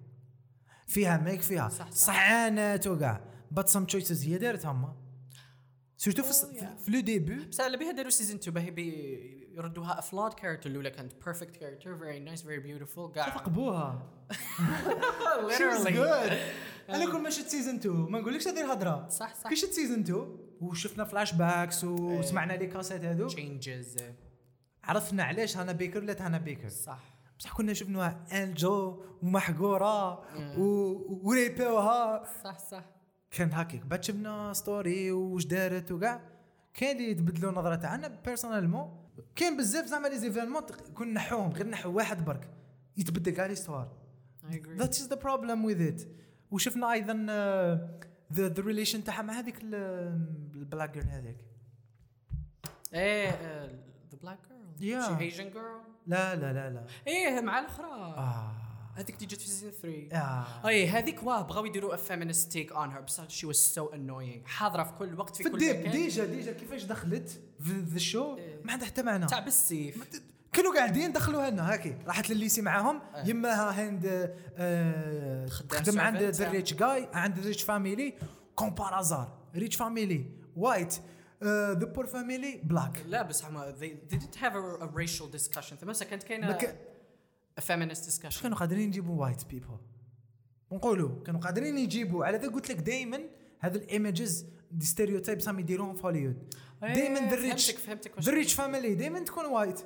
فيها 0.89 1.17
ميك 1.17 1.41
فيها. 1.41 1.69
صح، 1.69 1.91
صح. 1.91 1.91
صح 1.91 2.19
عانت 2.19 2.87
وكاع 2.87 3.21
بات 3.51 3.69
سام 3.69 3.85
تشويسز 3.85 4.25
هي 4.27 4.37
دارتها 4.37 4.73
ما 4.73 4.95
سورتو 5.97 6.23
في, 6.23 6.29
Oh. 6.33 6.81
في 6.85 6.91
لو 6.91 6.99
ديبي 6.99 7.35
بس 7.45 7.61
على 7.61 7.77
بها 7.77 7.91
داروا 7.91 8.09
سيزون 8.09 8.35
2 8.37 8.53
باهي 8.53 8.73
يردوها 9.55 9.99
افلاد 9.99 10.33
كاركتر 10.33 10.69
الأولى 10.69 10.89
كانت 10.89 11.13
بيرفكت 11.25 11.55
كاركتر 11.55 11.95
فيري 11.97 12.19
نايس 12.19 12.41
فيري 12.43 12.59
بيوتيفول 12.59 13.11
كاع 13.11 13.37
ثقبوها 13.37 14.07
literally. 15.49 15.97
أنا 16.89 17.11
كل 17.11 17.17
ما 17.23 17.29
شفت 17.29 17.47
season 17.47 17.75
2 17.75 17.95
ما 17.95 18.19
نقولكش 18.19 18.47
هذه 18.47 18.65
الهضرة. 18.65 19.09
صح 19.09 19.35
صح. 19.35 19.49
كي 19.49 19.55
شفت 19.55 19.71
season 19.73 19.99
2 19.99 20.37
وشفنا 20.61 21.03
flashbacks 21.03 21.83
وسمعنا 21.83 22.53
les 22.53 22.67
cassettes 22.67 23.03
هذو 23.05 23.29
changes. 23.29 24.01
عرفنا 24.83 25.23
علاش 25.23 25.57
هانا 25.57 25.71
بيكر 25.71 25.99
ولات 25.99 26.21
هانا 26.21 26.37
بيكر. 26.37 26.69
صح. 26.69 27.18
بصح 27.39 27.53
كنا 27.53 27.73
شفناها 27.73 28.25
ange 28.43 29.03
ومحقورة 29.23 30.19
و- 30.59 31.27
و 31.29 31.41
rape 31.41 31.88
يوها 31.88 32.23
صح 32.43 32.59
صح. 32.59 32.85
كان 33.31 33.53
هكاك. 33.53 33.85
بعد 33.85 34.03
شفنا 34.03 34.53
story 34.53 35.11
واش 35.11 35.45
دارت 35.45 35.91
وكاع. 35.91 36.21
كاين 36.73 36.97
اللي 36.97 37.11
يتبدلوا 37.11 37.51
نظره 37.51 37.75
تاعنا 37.75 38.07
personnellement 38.07 39.09
كاين 39.35 39.57
بزاف 39.57 39.85
زعما 39.85 40.07
les 40.07 40.17
événements 40.17 40.61
كون 40.93 41.13
نحوهم. 41.13 41.51
غير 41.51 41.67
نحو 41.67 41.91
واحد 41.93 42.25
برك. 42.25 42.49
يتبدل 42.97 43.31
كاع 43.31 43.45
l'histoire. 43.45 43.91
that 44.77 44.89
is 44.95 45.07
the 45.07 45.15
problem 45.15 45.65
with 45.65 45.81
it 45.87 46.01
وشفنا 46.51 46.91
أيضا 46.91 47.13
the 48.33 48.47
the 48.49 48.63
relation 48.63 49.03
تاعها 49.03 49.21
مع 49.21 49.33
هذيك 49.33 49.59
ال 49.63 49.85
black 49.85 50.93
girl 50.93 51.07
هذيك. 51.09 51.37
إيه 52.93 53.29
the 54.11 54.17
black 54.21 54.39
girl. 54.77 55.03
she 55.03 55.19
Asian 55.19 55.43
girl 55.49 55.81
لا 56.09 56.35
لا 56.35 56.53
لا 56.53 56.69
لا. 56.69 56.83
إيه 57.07 57.41
مع 57.41 57.59
الأخرى. 57.59 57.85
آه. 57.85 58.51
هذيك 58.95 59.15
اللي 59.15 59.25
جت 59.27 59.41
في 59.41 59.47
season 59.47 59.71
3 59.71 60.17
آه. 60.17 60.67
أي 60.67 60.87
هذيك 60.87 61.23
واه 61.23 61.41
بغاو 61.41 61.65
يديروا 61.65 61.95
feminist 61.95 62.51
take 62.51 62.71
on 62.71 62.91
her 62.91 63.01
بس 63.01 63.21
she 63.27 63.45
was 63.47 63.55
so 63.55 63.85
annoying 63.87 64.45
حاضرة 64.45 64.83
في 64.83 64.91
كل 64.99 65.19
وقت 65.19 65.35
في, 65.35 65.43
في 65.43 65.49
كل 65.49 65.55
مكان. 65.79 65.91
déjà 65.91 66.25
déjà 66.25 66.51
كيفاش 66.51 66.83
دخلت 66.83 67.29
في 67.59 67.71
the 67.89 67.95
ال 67.95 68.04
show 68.04 68.37
إيه. 68.37 68.61
ما 68.63 68.71
عندها 68.71 68.87
حتى 68.87 69.01
معنى. 69.03 69.25
تاع 69.25 69.39
بالسيف. 69.39 70.19
كانوا 70.53 70.75
قاعدين 70.75 71.11
دخلوها 71.11 71.49
لنا 71.49 71.73
هاكي. 71.73 71.95
راحت 72.07 72.29
لل 72.29 72.38
lycée 72.38 72.61
معاهم. 72.61 73.01
آه. 73.15 73.27
يماها 73.27 73.81
hand 73.87 74.31
آه 74.57 75.47
تخدم 75.69 75.99
عند. 75.99 76.17
the 76.23 76.51
rich 76.51 76.73
guy 76.73 77.07
عند 77.13 77.39
rich 77.39 77.63
family 77.63 78.13
comme 78.55 78.69
par 78.69 78.92
hasard 78.92 79.37
rich 79.55 79.75
family 79.75 80.25
white 80.57 80.95
the 81.43 81.73
poor 81.73 82.05
family 82.05 82.57
black 82.63 83.03
لا 83.07 83.21
بس 83.21 83.45
هما 83.45 83.75
they, 83.79 84.11
they 84.13 84.17
didn't 84.17 84.35
have 84.39 84.53
a, 84.53 84.83
a 84.83 84.87
racial 84.87 85.39
discussion. 85.39 85.83
مثلا 85.83 86.07
كانت 86.09 86.23
كاينة 86.23 86.51
ك- 86.51 86.75
a 87.59 87.63
feminist 87.63 88.05
discussion. 88.09 88.41
كانوا 88.43 88.57
قادرين 88.57 88.87
يجيبوا 88.89 89.21
white 89.21 89.45
people 89.45 89.77
ونقولوا 90.71 91.23
كانوا 91.23 91.39
قادرين 91.41 91.77
يجيبوا. 91.77 92.25
على 92.25 92.37
ذا 92.37 92.47
قلت 92.47 92.69
لك 92.69 92.77
دائما 92.77 93.19
هذا 93.59 93.77
ال 93.77 93.87
images 93.87 94.45
des 94.71 94.85
stereotypes 94.85 95.47
راهم 95.47 95.59
يديروهم 95.59 95.95
في 95.95 96.03
هوليوود 96.03 96.53
دائما 96.81 97.19
the 97.19 97.35
rich 97.35 97.71
فهمتك 97.71 98.19
the 98.21 98.31
rich 98.31 98.53
family 98.53 98.95
دائما 98.95 99.19
تكون 99.19 99.45
white 99.45 99.79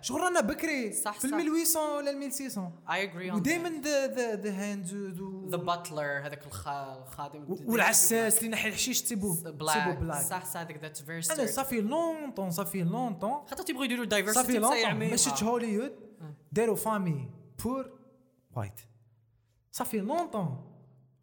شغل 0.00 0.20
رانا 0.20 0.40
بكري 0.40 0.92
صح، 0.92 1.12
في 1.20 1.28
صح. 1.28 1.34
1800 1.36 1.96
ولا 1.96 2.10
1600 2.10 2.72
I 2.88 2.90
agree 2.90 3.32
on 3.32 3.34
ودائما. 3.34 3.68
the 3.68 4.06
the 4.06 4.34
the 4.34 4.50
hand 4.50 4.86
the 5.50 5.58
butler 5.58 6.24
هذاك 6.24 6.46
الخ- 6.46 6.68
الخادم. 6.68 7.56
والعساس 7.66 8.38
اللي 8.38 8.48
نحي 8.50 8.68
الحشيش 8.68 9.02
تسيبو 9.02 9.34
تسيبو 9.34 9.50
black 9.52 9.96
black 9.98 10.22
صح 10.24 10.44
صح 10.44 10.60
هذيك 10.60 10.76
that's 10.82 11.02
very 11.02 11.22
أنا 11.30 11.46
صافي 11.46 11.80
longtemps 11.80 12.50
ça 12.50 12.61
fait 12.61 12.82
longtemps 12.82 13.32
خاطر 13.46 13.62
تيبغوا 13.62 13.84
يديروا 13.84 14.04
ça 14.04 14.10
fait 14.10 14.22
diversity 14.22 14.58
longtemps 14.58 14.78
يعميوها 14.78 15.10
ما 15.10 15.16
شفتش 15.16 15.42
هوليوود 15.42 15.92
داروا 16.52 16.76
famille 16.76 17.30
poor 17.64 17.90
white 18.56 18.80
ça 19.72 19.81
fait 19.81 19.98
longtemps 19.98 20.68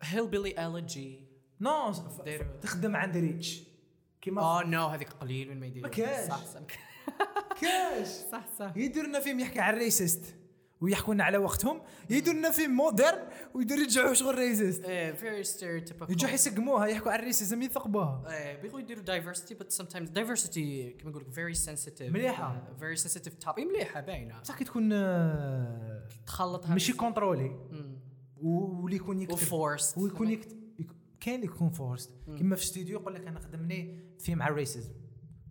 Hillbilly 0.04 0.54
Elegy. 0.58 1.30
no 1.62 1.92
داروا- 2.26 2.60
تخدم 2.62 2.96
عند 2.96 3.18
ريتش 3.18 3.64
كيما 4.22 4.42
آه 4.42 4.64
no 4.64 4.86
هذيك 4.88 5.10
قليل 5.10 5.50
وين 5.50 5.60
ما 5.60 5.66
يديروا. 5.66 5.90
ما 5.90 5.96
كاش. 5.96 6.28
صح 6.30 6.46
صح 6.46 6.60
كاش. 7.62 8.08
صح 8.32 8.46
صح. 8.60 8.74
يدير 8.78 9.06
لنا 9.08 9.20
فيلم 9.20 9.40
يحكي 9.40 9.60
على 9.60 9.78
ال 9.78 9.86
racist 9.86 10.36
ويحكوا 10.82 11.14
لنا 11.14 11.24
على 11.24 11.38
وقتهم. 11.38 11.82
يدير 12.10 12.34
لنا 12.34 12.52
فيلم 12.52 12.72
modern 12.76 13.28
ويديروا 13.54 13.84
يرجعوا 13.84 14.14
شغل 14.14 14.36
racist 14.38 14.84
إيه 14.84 15.12
very 15.12 15.44
stereotypical. 15.44 16.10
يجوا 16.10 16.30
يسقموها 16.30 16.86
يحكوا 16.88 17.12
على 17.12 17.20
ال 17.22 17.27
racism 17.27 17.62
يثقبوها. 17.62 18.24
إيه 18.32 18.62
بيغوا 18.62 18.80
يديروا 18.80 19.04
diversity 19.04 19.54
but 19.56 19.68
sometimes 19.82 20.08
diversity 20.20 20.58
كما 21.00 21.12
نقول 21.12 21.26
لك 21.38 21.56
sensitive. 21.56 22.02
مليحة. 22.02 22.62
uh, 22.80 22.82
very 22.84 23.02
sensitive 23.04 23.46
topic. 23.48 23.60
مليحة 23.60 24.02
باينة. 24.02 24.40
بصح 24.42 24.58
كي 24.58 24.64
تكون 24.64 24.90
آه، 24.94 26.08
تخلط 26.26 26.68
ماشي 26.68 26.94
contrôlée. 26.94 27.52
واللي 28.42 28.96
يكون 28.96 29.22
يكتب. 29.22 29.34
و 29.34 29.43
forced 29.43 29.98
ويكون 29.98 30.30
يكتب 30.32 30.58
يك- 30.80 30.92
كاين 31.20 31.36
اللي 31.36 31.46
يكون 31.56 31.70
forced 31.70 32.12
كيما 32.38 32.56
في 32.56 32.64
استوديو 32.64 33.00
يقول 33.00 33.14
لك 33.16 33.28
أنا 33.28 33.40
خدمني 33.40 34.09
في 34.20 34.36
مع 34.36 34.48
ال 34.48 34.53
racism. 34.53 34.94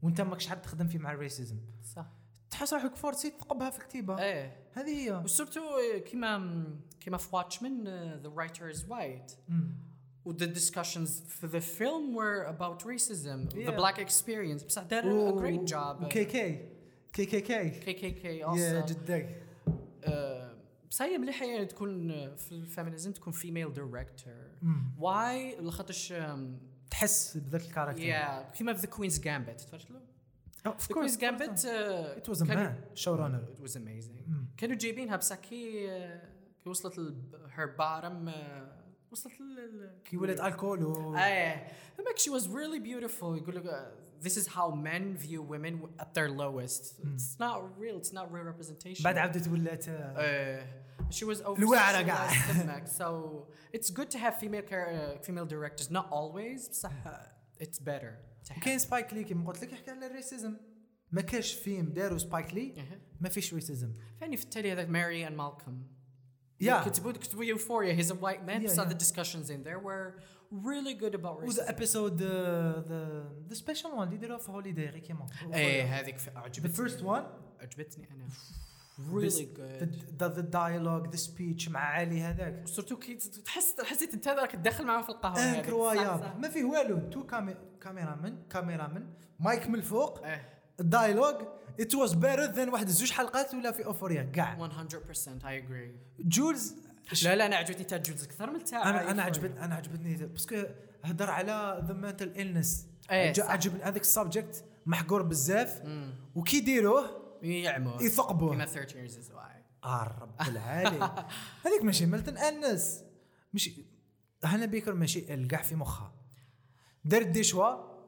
وانت 0.02 0.20
ماكش 0.20 0.48
عاد 0.48 0.62
تخدم 0.62 0.86
في 0.86 0.98
مع 0.98 1.12
ال 1.12 1.18
racism. 1.18 1.56
صح. 1.94 2.06
تحس 2.50 2.74
روحك 2.74 2.96
forcé 2.96 3.30
تثقبها 3.30 3.70
في 3.70 3.78
الكتيبه 3.78 4.18
إيه. 4.22 4.56
هذه 4.72 4.88
هي. 4.88 5.12
و 5.24 5.29
surtout 5.29 5.60
كيما 6.06 6.64
كيما 7.00 7.16
في 7.16 7.36
Watchmen 7.36 7.84
the 8.22 8.72
is 8.72 8.76
white. 8.76 9.32
مم. 9.48 9.88
the 10.28 10.46
discussions 10.46 11.22
for 11.40 11.48
the 11.48 11.60
film 11.60 12.14
were 12.14 12.44
about 12.44 12.84
racism. 12.84 13.38
The 13.48 13.56
Yeah. 13.56 13.80
black 13.80 13.98
experience. 13.98 14.64
بصح 14.64 14.82
دار 14.82 15.02
a 15.02 15.40
great 15.40 15.66
job. 15.70 16.08
كي. 16.08 16.24
كي 16.24 17.26
كي 17.26 17.40
كي. 17.40 17.70
كي 17.70 17.92
كي 17.92 18.10
كي 18.10 18.36
يا 18.38 18.46
also 18.46 19.22
آه، 20.04 20.56
بصح 20.90 21.04
هي 21.04 21.18
مليحة 21.18 21.46
يعني 21.46 21.66
تكون 21.66 22.08
في 22.36 22.52
ال 22.52 22.59
feminism 22.59 23.12
تكون 23.12 23.32
female 23.32 23.72
director. 23.72 24.34
واي 24.98 25.60
لخاطرش 25.60 26.12
تحس 26.90 27.36
بذاك 27.36 27.60
ال 27.62 27.66
character 27.66 28.02
يا 28.02 28.50
كيما 28.50 28.74
في 28.74 28.80
The 28.80 28.86
Queen's 28.86 29.18
Gambit 29.20 29.60
تفرجت 29.60 29.90
له؟ 29.90 30.00
oof 30.66 30.88
The 30.88 30.94
Queen's 30.94 31.16
Gambit 31.16 31.58
It 32.24 32.28
was 32.30 32.40
a 32.40 32.44
man, 32.44 32.74
showrunner. 32.94 33.42
it 33.58 33.68
was 33.68 33.76
amazing. 33.76 34.28
مم. 34.28 34.46
كانوا 34.56 34.76
جايبينها 34.76 35.16
بصح 35.16 35.36
كي 35.36 35.90
آه، 35.90 36.22
كي 36.64 36.68
وصلت 36.70 37.14
her 37.54 37.66
بارم 37.66 38.32
وصلت 39.10 39.40
لل 39.40 39.90
كي 40.04 40.16
ولات 40.16 40.40
alcool 40.40 40.84
و 40.84 41.16
إيه 41.16 41.68
like 41.98 42.18
she 42.18 42.30
was 42.30 42.44
really 42.44 42.80
beautiful. 42.80 43.22
يقول 43.24 43.56
لك 43.56 43.64
uh, 43.64 44.24
this 44.26 44.36
is 44.36 44.46
how 44.48 44.70
men 44.70 45.16
view 45.16 45.40
women 45.42 45.74
at 46.02 46.14
their 46.14 46.28
lowest. 46.42 46.82
It's 47.04 47.38
not 47.44 47.58
real 47.80 47.96
it's 48.02 48.12
not 48.12 48.32
real 48.32 48.44
representation. 48.52 49.04
بعد 49.04 49.18
عاودت 49.18 49.48
ولات 49.48 49.88
آه، 49.88 50.60
uh, 50.62 50.87
she 51.10 51.24
was 51.24 51.40
over 51.42 51.58
الواعرة 51.58 52.06
قاع. 52.06 52.84
so 52.98 53.46
it's 53.76 53.90
good 53.90 54.10
to 54.10 54.18
have 54.18 54.34
female 54.40 54.62
char- 54.70 54.90
uh, 54.90 55.26
female 55.26 55.46
directors. 55.46 55.90
Not 55.90 56.06
always 56.10 56.68
بصح 56.68 56.90
uh, 57.06 57.62
it's 57.64 57.78
better 57.78 58.12
to 58.48 58.52
have. 58.52 58.60
كاين 58.64 58.78
Spike 58.78 59.12
Lee 59.12 59.24
كيما 59.24 59.46
قلت 59.46 59.62
لك 59.64 59.72
يحكي 59.72 59.90
على 59.90 60.06
ال 60.06 60.12
racism؟ 60.12 60.56
ما 61.12 61.20
كاش 61.20 61.52
فيلم 61.54 61.92
داروا 61.92 62.18
Spike 62.18 62.54
Lee 62.54 62.60
إيه. 62.60 63.00
ما 63.20 63.28
فيش 63.28 63.54
racism 63.54 63.92
funny 64.20 64.36
في 64.36 64.44
التالي 64.44 64.72
هذاك 64.72 64.88
Marie 64.88 65.28
and 65.28 65.32
Malcolm 65.32 65.86
يا 66.60 66.82
كتبوا 66.84 67.12
كتبوا 67.12 67.44
Euphoria 67.44 68.02
he's 68.02 68.06
a 68.10 68.14
white 68.14 68.46
man. 68.46 68.62
Yeah, 68.62 68.68
so 68.68 68.82
yeah. 68.82 68.88
the 68.88 68.94
discussions 69.04 69.50
in 69.50 69.62
there 69.62 69.78
were 69.78 70.20
really 70.52 70.94
good 70.94 71.14
about 71.14 71.42
و 71.44 71.49
the 71.49 71.62
racism. 71.66 71.68
episode 71.68 72.22
the 72.22 72.84
the 73.48 73.54
special 73.54 73.90
one 73.90 74.08
اللي 74.08 74.16
داروها 74.18 74.38
في 74.38 74.50
holiday 74.52 74.86
غير 74.88 74.98
كيما 74.98 75.26
إيه 75.54 76.00
هذيك 76.00 76.18
في- 76.18 76.30
the 76.30 76.38
عجبتني 76.38 76.72
first 76.72 77.02
one 77.02 77.26
عجبتني 77.60 78.10
أنا. 78.10 78.28
Really 78.98 79.46
good. 79.58 79.88
the 80.18 80.28
dialogue 80.28 81.08
the 81.08 81.16
speech 81.16 81.68
مع 81.68 81.80
علي 81.80 82.20
هذاك. 82.20 82.68
surtout 82.68 82.96
كي 82.96 83.14
تحس 83.14 83.80
حسيت 83.80 84.14
انت 84.14 84.28
هذاك 84.28 84.52
تدخل 84.52 84.86
معاه 84.86 85.02
في 85.02 85.08
القهوة 85.08 86.18
صح. 86.20 86.36
ما 86.36 86.48
فيه 86.48 86.64
والو. 86.64 87.10
two 87.10 87.26
cameramen 87.80 88.36
cameramen. 88.50 89.06
mic 89.40 89.66
من 89.66 89.74
الفوق. 89.74 90.20
ال 90.80 90.86
dialogue 90.86 91.34
it 91.80 91.94
was 91.94 92.14
better 92.14 92.52
than 92.52 92.68
واحد 92.68 92.88
زوج 92.88 93.10
حلقات 93.10 93.54
ولا 93.54 93.72
في 93.72 93.84
Euphoria 93.86 94.22
كاع 94.22 94.68
100% 94.68 95.42
I 95.42 95.62
agree. 95.62 96.20
Jules 96.20 96.74
لا 97.22 97.36
لا 97.36 97.46
أنا 97.46 97.56
عجبتني 97.56 97.84
تاع 97.84 97.98
جوز 97.98 98.24
أكثر 98.24 98.50
من 98.50 98.64
تاع 98.64 98.90
أنا 98.90 99.10
أنا. 99.10 99.22
عجبت 99.22 99.58
أنا 99.58 99.74
عجبتني 99.74 100.16
parce 100.26 100.49
que 100.49 100.62
هدر 101.04 101.30
على 101.30 101.84
the 101.88 101.94
mental 101.94 102.40
illness. 102.40 102.86
عجبني. 103.10 103.82
هذاك 103.82 104.00
ال 104.00 104.08
subject 104.08 104.64
محقور 104.86 105.22
بزاف. 105.22 105.82
وكي 106.34 106.56
يديروه 106.56 107.17
يعموا 107.42 108.02
يثقبوه 108.02 108.50
كيما 108.50 108.66
30 108.66 109.08
reasons 109.08 109.32
why. 109.32 109.84
آه 109.84 110.18
رب 110.20 110.48
العالي 110.48 110.98
هذيك 111.66 111.84
ماشي 111.84 112.06
mental 112.06 112.36
illness. 112.36 113.04
مش 113.54 113.70
هانا 114.44 114.66
بيكر 114.66 114.94
ماشي 114.94 115.20
كاع 115.46 115.62
في 115.62 115.74
مخها. 115.74 116.14
دارت 117.04 117.26
des 117.26 117.42
choix 117.44 117.98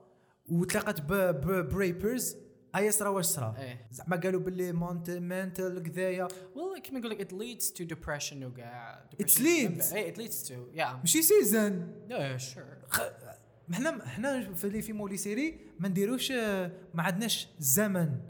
وتلاقت 0.47 1.01
ب 1.73 1.81
rapers. 1.81 2.37
اي 2.77 2.91
صرا 2.91 3.09
واش 3.09 3.25
صرا 3.25 3.55
إيه. 3.59 3.89
زعما 3.91 4.17
قالوا 4.17 4.41
باللي 4.41 4.73
mental 4.73 5.83
كذايا. 5.83 6.29
Well 6.29 6.81
كيما 6.81 6.99
نقول 6.99 7.11
لك 7.11 7.29
it 7.29 7.33
leads 7.35 7.67
to 7.67 7.95
depression 7.97 8.43
وكاع 8.43 9.09
It 9.23 9.27
Depression 9.27 9.39
leads. 9.39 9.93
إيه 9.95 10.15
it 10.15 10.17
leads 10.17 10.49
to 10.49 10.53
yeah. 10.79 10.81
ماشي 10.99 11.23
season 11.23 11.93
yeah 12.09 12.43
sure. 12.43 13.01
حنا 13.75 14.09
حنا 14.09 14.55
في 14.55 14.69
les 14.69 14.83
films 14.83 15.01
و 15.01 15.05
les 15.05 15.17
séries 15.17 15.61
ما 15.79 15.89
نديروش 15.89 16.33
آه، 16.33 16.73
ما 16.95 17.03
عندناش 17.03 17.49
الزمن 17.61 18.21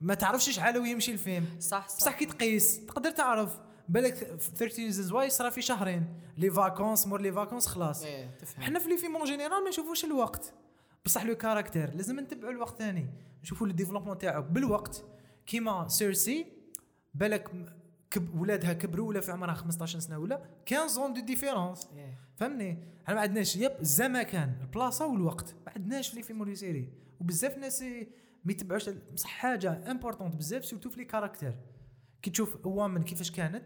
ما 0.00 0.14
تعرفش 0.14 0.50
شحال 0.50 0.76
هو 0.76 0.84
يمشي 0.84 1.12
الفيلم. 1.12 1.46
صح 1.60 1.86
بصح 1.86 1.98
صح 1.98 2.18
كي 2.18 2.26
تقيس 2.26 2.86
تقدر 2.86 3.10
تعرف. 3.10 3.58
بالك 3.88 4.14
30 4.14 4.84
reasons 4.84 5.12
why 5.12 5.30
صرا 5.30 5.50
في 5.50 5.62
شهرين. 5.62 6.06
les 6.36 6.50
vacances 6.50 7.06
مور 7.06 7.20
les 7.20 7.32
vacances 7.32 7.66
خلاص. 7.66 8.02
إيه 8.02 8.36
تفهم. 8.38 8.62
حنا 8.62 8.78
في 8.78 8.88
les 8.88 8.96
films 8.96 9.16
en 9.16 9.24
général 9.24 9.64
ما 9.64 9.68
نشوفوش 9.68 10.04
الوقت. 10.04 10.54
بصح 11.04 11.24
le 11.24 11.34
caractère 11.34 11.94
لازم 11.94 12.20
نتبعوا 12.20 12.52
الوقت 12.52 12.78
ثاني 12.78 13.06
نشوفوا 13.42 13.66
le 13.66 13.72
développement 13.72 14.18
تاعو. 14.18 14.42
بالوقت 14.42 15.04
كيما 15.46 15.88
سيرسي 15.88 16.46
بالك 17.14 17.50
كب 18.10 18.40
ولادها 18.40 18.72
كبروا 18.72 19.08
ولا 19.08 19.20
في 19.20 19.32
عمرها 19.32 19.54
15 19.54 19.98
سنة 19.98 20.18
ولا 20.18 20.42
15 20.70 21.02
اون 21.02 21.12
دو 21.12 21.20
ديفيرونس 21.20 21.88
فهمني؟ 22.36 22.78
إحنا 23.04 23.14
ما 23.14 23.20
عندناش 23.20 23.56
يب 23.56 23.72
الزمكان 23.80 24.54
البلاصة 24.60 25.06
والوقت. 25.06 25.54
ما 25.66 25.72
عندناش 25.76 26.08
في 26.08 26.16
لي 26.16 26.22
فيلم 26.22 26.54
سيري 26.54 26.92
وبزاف 27.20 27.58
ناس 27.58 27.84
ما 28.44 28.52
يتبعوش 28.52 28.88
بصح 28.88 29.28
حاجة 29.28 29.90
امبورطونت 29.90 30.36
بزاف 30.36 30.64
سورتو 30.64 30.90
في 30.90 30.98
لي 30.98 31.04
كاركتير 31.04 31.54
كي 32.22 32.30
تشوف 32.30 32.66
وامن 32.66 33.02
كيفاش 33.02 33.30
كانت 33.30 33.64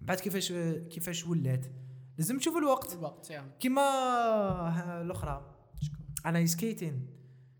بعد 0.00 0.20
كيفاش 0.20 0.52
كيفاش 0.90 1.26
ولات. 1.26 1.66
لازم 2.18 2.38
تشوف 2.38 2.56
الوقت. 2.56 2.92
الوقت. 2.92 3.32
كيما 3.60 5.02
الأخرى. 5.02 5.54
أنا 6.26 6.46
سكيتين 6.46 7.06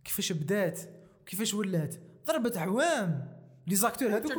كيفاش 0.05 0.33
بدات 0.33 0.81
وكيفاش 1.23 1.55
ولات. 1.55 1.95
ضربت 2.27 2.57
عوام. 2.57 3.35
les 3.67 3.75
acteurs 3.75 4.09
هذوك 4.09 4.33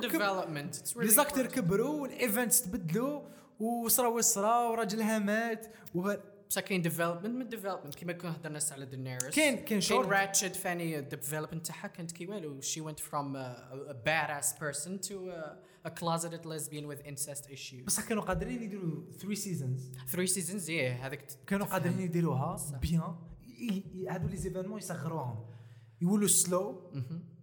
les 0.98 1.08
acteurs. 1.08 1.46
كبروا 1.46 2.02
وال 2.02 2.17
events 2.17 2.62
تبدلوا 2.62 3.22
وصرا 3.60 4.08
واش 4.08 4.24
صرا 4.24 4.70
وراجلها 4.70 5.20
مات 5.20 5.68
وه... 5.96 6.35
بصح 6.50 6.62
كاين 6.62 6.82
development 6.82 7.36
من 7.36 7.50
development 7.50 7.96
كيما 7.96 8.14
كنا 8.14 8.36
هضرنا 8.36 8.60
على 8.72 8.86
دينيرس 8.86 9.24
كاين 9.24 9.56
كاين 9.56 9.66
كاين 9.66 9.82
شورت 9.82 10.08
راتشد 10.08 10.54
فاني 10.54 11.00
ال 11.00 11.05
development 11.05 11.68
تاعها 11.68 11.88
كانت 11.88 12.12
كي 12.12 12.26
والو 12.28 12.62
she 12.62 12.82
went 12.82 13.00
from 13.00 13.36
a, 13.36 13.92
a 13.92 13.96
badass 14.08 14.60
person 14.60 15.10
to 15.10 15.14
a, 15.14 15.58
a 15.86 15.92
closeted 15.92 16.46
lesbian 16.46 16.88
with 16.88 17.08
incest 17.08 17.50
issues. 17.50 17.86
بصح 17.86 18.08
كانوا 18.08 18.24
قادرين 18.24 18.64
يديروا 18.64 19.04
3 19.20 19.34
seasons 19.34 19.92
three 20.16 20.28
seasons 20.28 20.68
yeah 20.68 21.06
هذاك 21.06 21.28
كانوا. 21.48 21.66
قادرين 21.66 22.00
يديروها. 22.00 22.58
bien 22.82 23.16
هادو 24.10 24.28
لي 24.28 24.38
زيفينمون 24.38 24.78
يصغروهم 24.78 25.46
يولوا 26.02 26.28
سلو. 26.28 26.92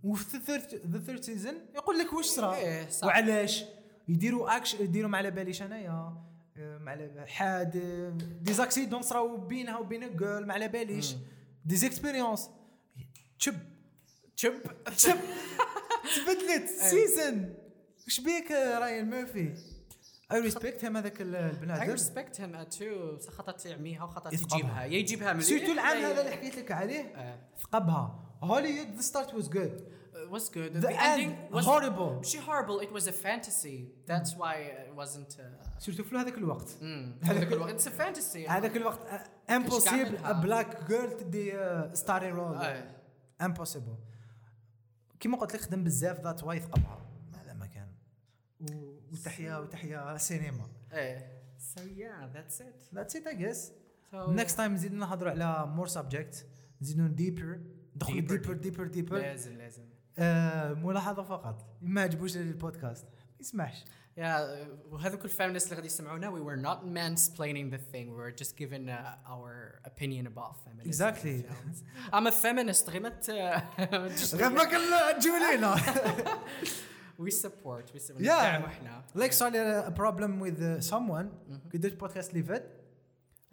وفي 0.03 0.39
ذا 0.87 0.99
ثيرد 0.99 1.23
سيزون 1.23 1.55
يقول 1.75 1.99
لك 1.99 2.13
واش 2.13 2.27
صرا. 2.27 2.57
وعلاش 3.03 3.65
يديروا 4.09 4.57
اكش 4.57 4.75
يديروا 4.75 5.11
ما 5.11 5.19
على 5.19 5.31
باليش 5.31 5.63
انايا 5.63 6.32
على 6.59 7.27
حاد 7.27 7.77
دي 8.43 8.53
زاكسيدون 8.53 9.03
صراو 9.03 9.37
بينها 9.37 9.79
وبين 9.79 10.03
الجيرل 10.03 10.47
ما 10.47 10.55
على 10.55 10.69
باليش. 10.69 11.15
دي 11.65 11.77
زيكسبيريونس 11.77 12.51
تشب. 13.39 13.55
شب 14.37 14.55
تشب. 14.97 15.17
تبدلت. 16.17 16.69
سيزون 16.69 17.55
إيش 18.07 18.21
بيك 18.21 18.51
راين 18.51 19.11
ميرفي؟ 19.11 19.55
اي 20.33 20.41
ريسبكت 20.41 20.85
هم 20.85 20.97
هذاك 20.97 21.21
البنادم. 21.21 21.97
Respect 21.97 22.37
him 22.37 22.79
too. 22.79 23.31
خطرة 23.31 23.67
يعميها 23.67 24.05
وخطرة 24.05 24.33
يثقبها. 24.33 24.59
يجيبها 24.59 24.85
يا 24.85 24.99
يجيبها 24.99 25.33
مليح. 25.33 25.47
surtout 25.47 25.73
العام 25.73 25.97
هذا 25.97 26.21
اللي 26.21 26.37
حكيت 26.37 26.57
لك 26.57 26.73
عليه. 26.73 27.39
ثقبها. 27.63 28.32
هوليوود 28.43 28.95
the 28.95 29.01
start 29.01 29.35
was 29.35 29.49
good 29.49 29.93
It 30.13 30.31
was 30.35 30.49
good. 30.49 30.77
the 30.77 30.91
end 30.91 31.37
horrible 31.53 32.21
She 32.25 32.39
horrible. 32.39 32.81
It 32.81 32.93
was 32.93 33.07
a 33.07 33.13
fantasy. 33.13 33.79
That's 34.07 34.37
why 34.37 34.55
it 34.55 34.95
wasn't. 34.95 35.37
Uh, 35.39 35.79
surtout 35.79 36.03
في 36.05 36.17
هذاك 36.17 36.39
الوقت 36.39 36.69
هذاك 37.23 37.53
الوقت. 37.53 37.81
It's 37.81 37.87
a 37.87 37.91
fantasy. 37.91 38.51
هذاك 38.51 38.77
الوقت 38.77 38.99
impossible 39.51 40.19
قاعد 40.19 40.41
black 40.41 40.89
girl 40.89 41.17
تدي 41.17 41.53
starring 41.95 42.35
role. 42.35 42.83
impossible 43.43 43.95
كيما 45.21 45.37
قلت 45.37 45.55
لك 45.55 45.61
خدم 45.61 45.85
بزاف 45.85 46.21
that 46.21 46.45
way 46.45 46.61
ثقبها 46.61 47.03
هذا 47.35 47.53
ما 47.53 47.67
كان 47.67 47.89
وتحيا 49.13 49.59
وتحيا 49.59 50.17
سينما 50.17 50.69
إيه. 50.93 51.43
So 51.59 51.81
yeah, 51.81 52.27
that's 52.35 52.61
it. 52.61 52.95
that's 52.95 53.17
it 53.17 53.27
I 53.27 53.37
guess 53.37 53.73
So 54.13 54.29
next 54.29 54.57
time 54.57 54.75
نزيد 54.75 54.93
نهضروا 54.93 55.31
على 55.31 55.67
more 55.67 55.87
subject 55.87 56.47
نزيدوا 56.83 57.09
deeper 57.09 57.61
ندخلوا 57.97 58.21
Deeper, 58.21 58.25
deeper 58.33 58.53
deeper 58.55 58.87
deeper 58.87 59.19
لازم 59.19 59.59
لازم. 59.59 59.83
ملاحظة 60.87 61.23
فقط 61.23 61.77
ما 61.83 62.01
عجبوش 62.01 62.37
البودكاست 62.37 63.05
ما 63.05 63.41
يسمعش 63.41 63.85
uh, 63.85 64.21
وهذوك 64.91 65.25
ال 65.25 65.29
feminists 65.29 65.67
اللي 65.67 65.77
غادي 65.77 65.87
يسمعونا 65.87 66.31
we 66.31 66.41
were 66.45 66.61
not 66.63 66.85
mansplaining 66.85 67.71
the 67.75 67.79
thing. 67.93 68.07
We 68.11 68.17
were 68.25 68.43
just 68.43 68.57
given 68.57 68.89
uh, 68.89 69.33
our 69.33 69.81
opinion 69.85 70.27
about 70.27 70.53
feminism. 70.65 70.89
Exactly. 70.89 71.43
films. 71.43 71.83
I'm 72.13 72.27
a 72.27 72.33
feminist. 72.33 72.91
غير 72.91 73.01
ما 74.51 74.63
غير 74.63 74.91
ما 74.91 75.13
تجيو 75.13 75.33
لينا 75.51 75.77
we 77.19 77.31
support. 77.31 77.85
We 77.95 77.99
support. 77.99 78.21
Yeah. 78.21 78.23
ندعموا 78.23 78.67
إحنا. 78.67 79.05
like 79.17 79.31
صار 79.33 79.53
لي 79.53 79.91
problem 79.97 80.43
with 80.43 80.91
someone 80.91 81.27
كي 81.73 81.79
درت 81.79 82.01
بودكاست 82.01 82.31
اللي 82.31 82.43
فات 82.43 82.67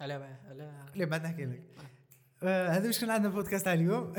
على 0.00 0.14
على 0.50 0.72
اللي 0.94 1.06
بعد 1.06 1.22
نحكي 1.24 1.44
لك 1.44 1.62
آه، 1.78 1.82
هذا 2.44 2.86
واش 2.86 3.00
كان 3.00 3.10
عندنا 3.10 3.28
بودكاست 3.32 3.64
تاع 3.64 3.72
اليوم 3.72 4.12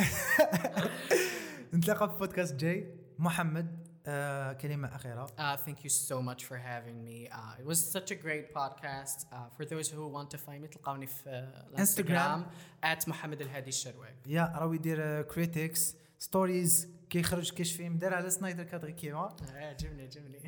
نتلاقى 1.74 2.09
في 2.09 2.17
بودكاست 2.17 2.55
جاي 2.55 2.95
محمد 3.19 3.82
آه، 4.07 4.53
كلمة 4.53 4.95
أخيرة 4.95 5.26
Uh, 5.26 5.57
thank 5.67 5.84
you 5.84 5.89
so 5.89 6.22
much 6.22 6.45
for 6.45 6.57
having 6.57 7.03
me. 7.05 7.30
Uh, 7.32 7.61
it 7.61 7.65
was 7.65 7.80
such 7.91 8.11
a 8.11 8.15
great 8.15 8.53
podcast. 8.53 9.26
Uh, 9.32 9.36
for 9.57 9.63
those 9.65 9.89
who 9.89 10.07
want 10.07 10.30
to 10.32 10.38
find 10.38 10.61
me, 10.63 10.67
تلقاوني 10.67 11.07
في 11.07 11.24
uh, 11.24 11.67
الانستغرام 11.74 12.45
at 12.86 13.07
محمد 13.07 13.41
الهادي 13.41 13.69
الشروي. 13.69 14.07
يا 14.28 14.53
راهو 14.55 14.74
يدير 14.74 15.22
critiques 15.22 15.95
stories 16.19 16.88
كيخرج 17.09 17.51
كاش 17.51 17.74
فيلم 17.74 17.97
دار 17.97 18.13
على 18.13 18.30
سنايدر 18.30 18.63
cut 18.63 18.82
غير 18.84 18.91
كيما 18.93 19.19
آه، 19.55 19.69
عجبني 19.69 20.03
عجبني. 20.03 20.39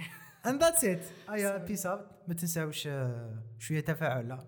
and 0.45 0.63
that's 0.63 0.83
it 0.85 1.01
ايا 1.29 1.57
peace 1.57 1.85
out 1.85 2.05
ما 2.27 2.33
تنساوش 2.33 2.87
آه، 2.87 3.43
شوية 3.59 3.79
تفاعل 3.79 4.39